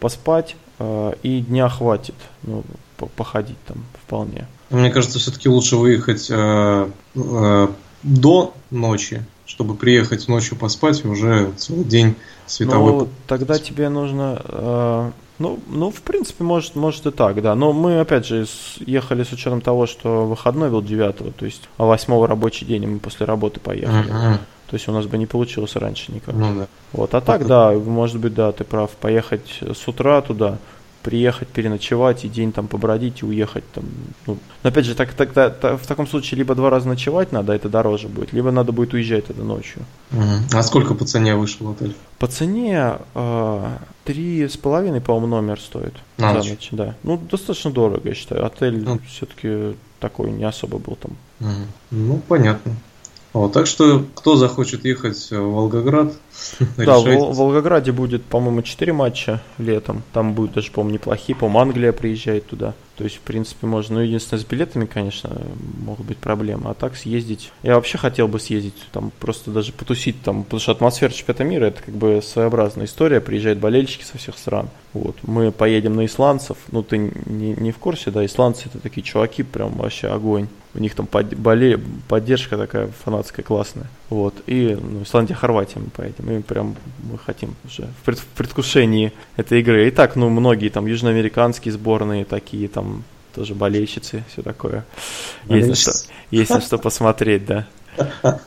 поспать, 0.00 0.56
э, 0.78 1.12
и 1.22 1.40
дня 1.40 1.68
хватит, 1.68 2.14
ну, 2.42 2.64
походить 3.16 3.58
там 3.66 3.84
вполне. 4.04 4.46
Мне 4.70 4.90
кажется, 4.90 5.18
все-таки 5.18 5.48
лучше 5.48 5.76
выехать 5.76 6.28
э, 6.30 6.90
э, 7.14 7.68
до 8.02 8.54
ночи, 8.70 9.24
чтобы 9.46 9.74
приехать 9.74 10.28
ночью 10.28 10.56
поспать 10.56 11.04
и 11.04 11.08
уже 11.08 11.52
целый 11.56 11.84
день 11.84 12.16
световой. 12.46 12.92
Ну, 12.92 13.08
тогда 13.26 13.58
тебе 13.58 13.88
нужно 13.88 14.42
э, 14.44 15.10
ну, 15.38 15.58
ну, 15.68 15.90
в 15.90 16.00
принципе, 16.00 16.44
может, 16.44 16.76
может 16.76 17.06
и 17.06 17.10
так, 17.10 17.42
да. 17.42 17.54
Но 17.54 17.72
мы, 17.72 18.00
опять 18.00 18.26
же, 18.26 18.46
ехали 18.78 19.22
с 19.22 19.32
учетом 19.32 19.60
того, 19.60 19.86
что 19.86 20.26
выходной 20.26 20.70
был 20.70 20.82
9 20.82 21.36
то 21.36 21.44
есть, 21.44 21.68
а 21.76 21.84
8 21.84 22.24
рабочий 22.24 22.64
день, 22.64 22.84
и 22.84 22.86
мы 22.86 22.98
после 22.98 23.26
работы 23.26 23.60
поехали. 23.60 24.10
Uh-huh. 24.10 24.38
То 24.68 24.74
есть 24.74 24.88
у 24.88 24.92
нас 24.92 25.06
бы 25.06 25.16
не 25.16 25.26
получилось 25.26 25.76
раньше 25.76 26.12
никак. 26.12 26.34
Ну, 26.34 26.54
да. 26.54 26.66
Вот, 26.92 27.14
а 27.14 27.20
так, 27.20 27.46
да, 27.46 27.72
может 27.72 28.18
быть, 28.18 28.34
да, 28.34 28.50
ты 28.52 28.64
прав, 28.64 28.90
поехать 28.90 29.60
с 29.62 29.86
утра 29.88 30.20
туда, 30.22 30.58
приехать, 31.06 31.46
переночевать 31.46 32.24
и 32.24 32.28
день 32.28 32.50
там 32.50 32.66
побродить 32.66 33.22
и 33.22 33.24
уехать 33.24 33.62
там. 33.72 33.84
Ну, 34.26 34.38
но 34.64 34.68
опять 34.70 34.84
же, 34.84 34.96
так, 34.96 35.12
так, 35.12 35.32
так, 35.32 35.80
в 35.80 35.86
таком 35.86 36.08
случае 36.08 36.38
либо 36.38 36.56
два 36.56 36.68
раза 36.68 36.88
ночевать 36.88 37.30
надо, 37.30 37.52
это 37.52 37.68
дороже 37.68 38.08
будет, 38.08 38.32
либо 38.32 38.50
надо 38.50 38.72
будет 38.72 38.92
уезжать 38.92 39.30
это 39.30 39.40
ночью. 39.42 39.82
Угу. 40.10 40.58
А 40.58 40.62
сколько 40.64 40.94
по 40.94 41.04
цене 41.04 41.36
вышел 41.36 41.70
отель? 41.70 41.94
По 42.18 42.26
цене 42.26 42.94
э, 43.14 43.76
три 44.02 44.48
с 44.48 44.56
половиной, 44.56 45.00
по-моему, 45.00 45.28
номер 45.28 45.60
стоит 45.60 45.94
На 46.18 46.32
ночь. 46.32 46.42
за 46.42 46.50
ночь. 46.50 46.68
Да. 46.72 46.94
Ну, 47.04 47.18
достаточно 47.18 47.70
дорого, 47.70 48.08
я 48.08 48.14
считаю. 48.16 48.44
Отель 48.44 48.82
ну. 48.82 48.98
все-таки 49.06 49.76
такой 50.00 50.32
не 50.32 50.42
особо 50.42 50.78
был 50.78 50.96
там. 50.96 51.12
Угу. 51.38 51.66
Ну, 51.92 52.22
понятно. 52.26 52.72
Вот, 53.36 53.52
так 53.52 53.66
что, 53.66 54.02
кто 54.14 54.36
захочет 54.36 54.86
ехать 54.86 55.30
в 55.30 55.38
Волгоград, 55.38 56.14
Да, 56.76 56.98
в 56.98 57.34
Волгограде 57.34 57.92
будет, 57.92 58.24
по-моему, 58.24 58.62
4 58.62 58.92
матча 58.92 59.42
летом. 59.58 60.02
Там 60.12 60.34
будет 60.34 60.52
даже, 60.52 60.70
по-моему, 60.70 60.94
неплохие. 60.94 61.36
По-моему, 61.36 61.60
Англия 61.60 61.92
приезжает 61.92 62.46
туда. 62.46 62.74
То 62.96 63.04
есть, 63.04 63.16
в 63.16 63.20
принципе, 63.20 63.66
можно. 63.66 63.96
Ну, 63.96 64.00
единственное, 64.00 64.42
с 64.42 64.46
билетами, 64.46 64.86
конечно, 64.86 65.30
могут 65.84 66.06
быть 66.06 66.18
проблемы. 66.18 66.70
А 66.70 66.74
так 66.74 66.96
съездить. 66.96 67.52
Я 67.62 67.74
вообще 67.74 67.98
хотел 67.98 68.26
бы 68.26 68.40
съездить, 68.40 68.74
там 68.92 69.12
просто 69.20 69.50
даже 69.50 69.72
потусить 69.72 70.22
там, 70.22 70.44
потому 70.44 70.60
что 70.60 70.72
атмосфера 70.72 71.12
чемпионата 71.12 71.44
мира 71.44 71.66
это 71.66 71.82
как 71.82 71.94
бы 71.94 72.20
своеобразная 72.22 72.86
история. 72.86 73.20
Приезжают 73.20 73.58
болельщики 73.58 74.04
со 74.04 74.16
всех 74.16 74.38
стран. 74.38 74.70
Вот. 74.94 75.16
Мы 75.22 75.52
поедем 75.52 75.94
на 75.94 76.06
исландцев. 76.06 76.56
Ну, 76.72 76.82
ты 76.82 76.96
не, 76.96 77.54
не 77.54 77.70
в 77.70 77.78
курсе, 77.78 78.10
да, 78.10 78.24
исландцы 78.24 78.68
это 78.68 78.78
такие 78.78 79.02
чуваки, 79.02 79.42
прям 79.42 79.72
вообще 79.72 80.08
огонь. 80.08 80.48
У 80.74 80.78
них 80.78 80.94
там 80.94 81.06
под, 81.06 81.34
боле, 81.36 81.78
поддержка 82.08 82.56
такая 82.56 82.88
фанатская 83.04 83.44
классная. 83.44 83.86
Вот. 84.08 84.34
И 84.46 84.76
ну, 84.80 85.02
Исландия, 85.02 85.34
Хорватия 85.34 85.80
мы 85.80 85.86
поедем. 85.86 86.25
И 86.30 86.42
прям 86.42 86.76
мы 87.10 87.18
хотим 87.18 87.54
уже 87.64 87.88
в, 88.00 88.04
пред, 88.04 88.18
в 88.18 88.26
предвкушении 88.26 89.12
этой 89.36 89.60
игры. 89.60 89.88
И 89.88 89.90
так, 89.90 90.16
ну, 90.16 90.28
многие 90.28 90.68
там 90.68 90.86
южноамериканские 90.86 91.72
сборные 91.72 92.24
такие 92.24 92.68
там 92.68 93.04
тоже 93.34 93.54
болельщицы, 93.54 94.24
все 94.32 94.42
такое. 94.42 94.84
Есть 95.48 95.68
на, 95.68 95.74
что, 95.74 95.92
есть 96.30 96.50
на 96.50 96.60
что 96.60 96.78
посмотреть, 96.78 97.44
да. 97.46 97.66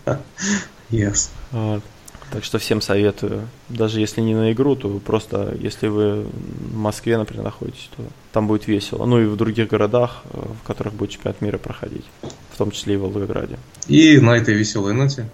Yes. 0.91 1.29
Вот. 1.51 1.83
Так 2.31 2.43
что 2.43 2.59
всем 2.59 2.81
советую. 2.81 3.47
Даже 3.69 3.99
если 3.99 4.21
не 4.21 4.35
на 4.35 4.51
игру, 4.51 4.75
то 4.75 4.89
просто 4.99 5.55
если 5.59 5.87
вы 5.87 6.23
в 6.23 6.75
Москве, 6.75 7.17
например, 7.17 7.43
находитесь, 7.43 7.89
то 7.95 8.03
там 8.31 8.47
будет 8.47 8.67
весело. 8.67 9.05
Ну 9.05 9.19
и 9.19 9.25
в 9.25 9.35
других 9.35 9.67
городах, 9.67 10.23
э, 10.31 10.39
в 10.39 10.67
которых 10.67 10.93
будет 10.93 11.11
чемпионат 11.11 11.41
мира 11.41 11.57
проходить. 11.57 12.05
В 12.51 12.57
том 12.57 12.71
числе 12.71 12.95
и 12.95 12.97
в 12.97 13.01
Волгограде. 13.01 13.57
И 13.87 14.19
на 14.19 14.37
этой 14.37 14.53
веселой 14.53 14.93
ноте. 14.93 15.27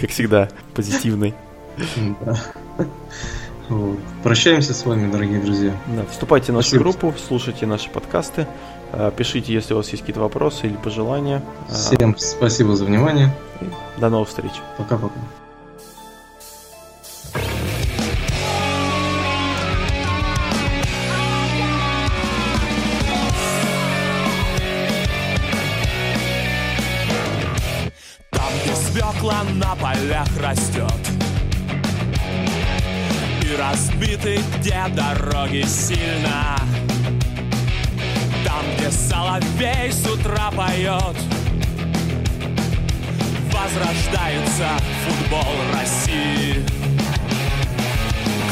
Как 0.00 0.10
всегда, 0.10 0.48
позитивный. 0.74 1.34
Прощаемся 4.22 4.72
с 4.72 4.84
вами, 4.86 5.10
дорогие 5.10 5.40
друзья. 5.40 5.72
Да, 5.88 6.04
вступайте 6.10 6.52
в 6.52 6.54
нашу 6.54 6.68
Спасибо. 6.68 6.84
группу, 6.84 7.14
слушайте 7.18 7.66
наши 7.66 7.90
подкасты, 7.90 8.46
э, 8.92 9.12
пишите, 9.14 9.52
если 9.52 9.74
у 9.74 9.76
вас 9.76 9.90
есть 9.90 10.00
какие-то 10.02 10.20
вопросы 10.20 10.66
или 10.66 10.76
пожелания. 10.76 11.42
Всем 11.68 12.16
спасибо 12.16 12.76
за 12.76 12.86
внимание. 12.86 13.30
И 13.60 14.00
до 14.00 14.08
новых 14.08 14.28
встреч. 14.28 14.52
Пока-пока. 14.78 15.20
Свекла 28.88 29.42
на 29.54 29.74
полях 29.76 30.28
растет 30.40 30.94
И 33.42 33.56
разбиты, 33.56 34.40
где 34.58 34.84
дороги 34.94 35.64
сильно. 35.66 36.56
Там, 38.44 38.64
где 38.76 38.90
соловей 38.90 39.92
с 39.92 40.06
утра 40.06 40.50
поет 40.50 41.16
Возрождается 43.52 44.68
футбол 45.04 45.54
России. 45.74 46.64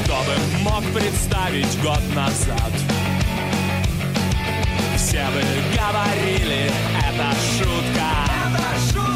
Кто 0.04 0.16
бы 0.16 0.62
мог 0.62 0.82
представить 0.92 1.80
год 1.82 2.02
назад? 2.14 2.72
Все 4.96 5.24
бы 5.26 5.42
говорили, 5.74 6.70
это 6.98 7.32
шутка 7.56 9.15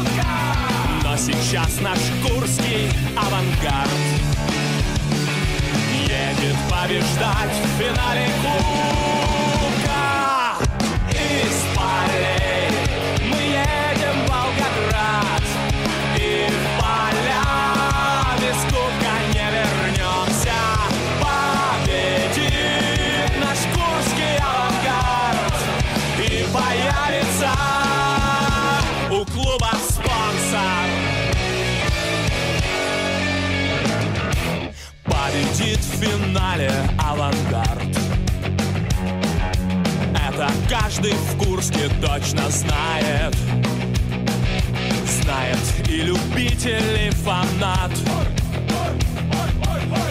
сейчас 1.21 1.79
наш 1.81 1.99
курский 2.23 2.89
авангард. 3.15 3.91
Едет 6.01 6.55
побеждать 6.67 7.55
в 7.63 7.79
финале 7.79 8.27
Кубка 8.41 9.30
каждый 41.01 41.13
в 41.13 41.37
Курске 41.37 41.89
точно 42.01 42.49
знает. 42.49 43.35
Знает 45.21 45.57
и 45.87 46.01
любитель, 46.01 47.07
и 47.07 47.09
фанат. 47.09 47.91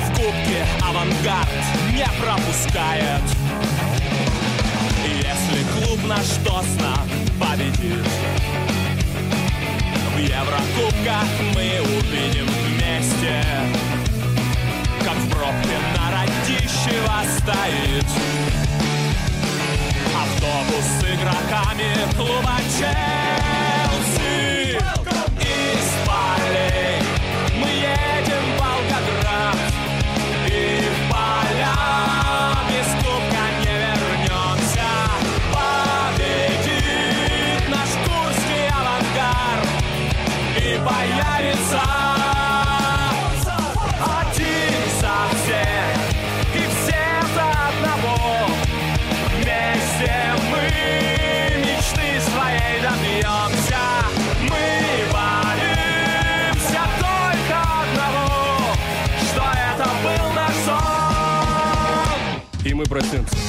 В 0.01 0.11
кубке 0.11 0.67
авангард 0.83 1.49
не 1.93 2.07
пропускает. 2.21 3.23
Если 5.07 5.65
клуб 5.75 6.01
наш 6.07 6.27
тосно 6.45 6.97
победит. 7.39 8.07
В 10.15 10.19
Еврокубках 10.19 11.29
мы 11.55 11.81
увидим 11.81 12.47
вместе 12.47 13.43
Как 15.01 15.15
в 15.15 15.31
пробке 15.31 15.79
на 15.97 16.11
Радищево 16.11 17.23
стоит 17.39 18.50
Автобус 20.41 20.85
с 20.85 21.05
игроками 21.05 21.91
клуба 22.17 22.57
Челси 22.79 24.09
Из 25.39 25.89
полей 26.07 27.03
мы 27.57 27.69
едем 27.69 28.45
в 28.47 28.59
Волгоград. 28.59 29.59
И 30.47 30.49
в 30.89 30.99
поля 31.11 31.77
без 32.71 32.89
кубка 33.05 33.45
не 33.59 33.73
вернемся. 33.85 34.91
Победит 35.53 36.83
наш 37.69 37.91
курский 38.07 38.67
авангард. 38.71 39.69
И 40.57 40.59
появится 40.79 42.00
100%. 62.91 63.40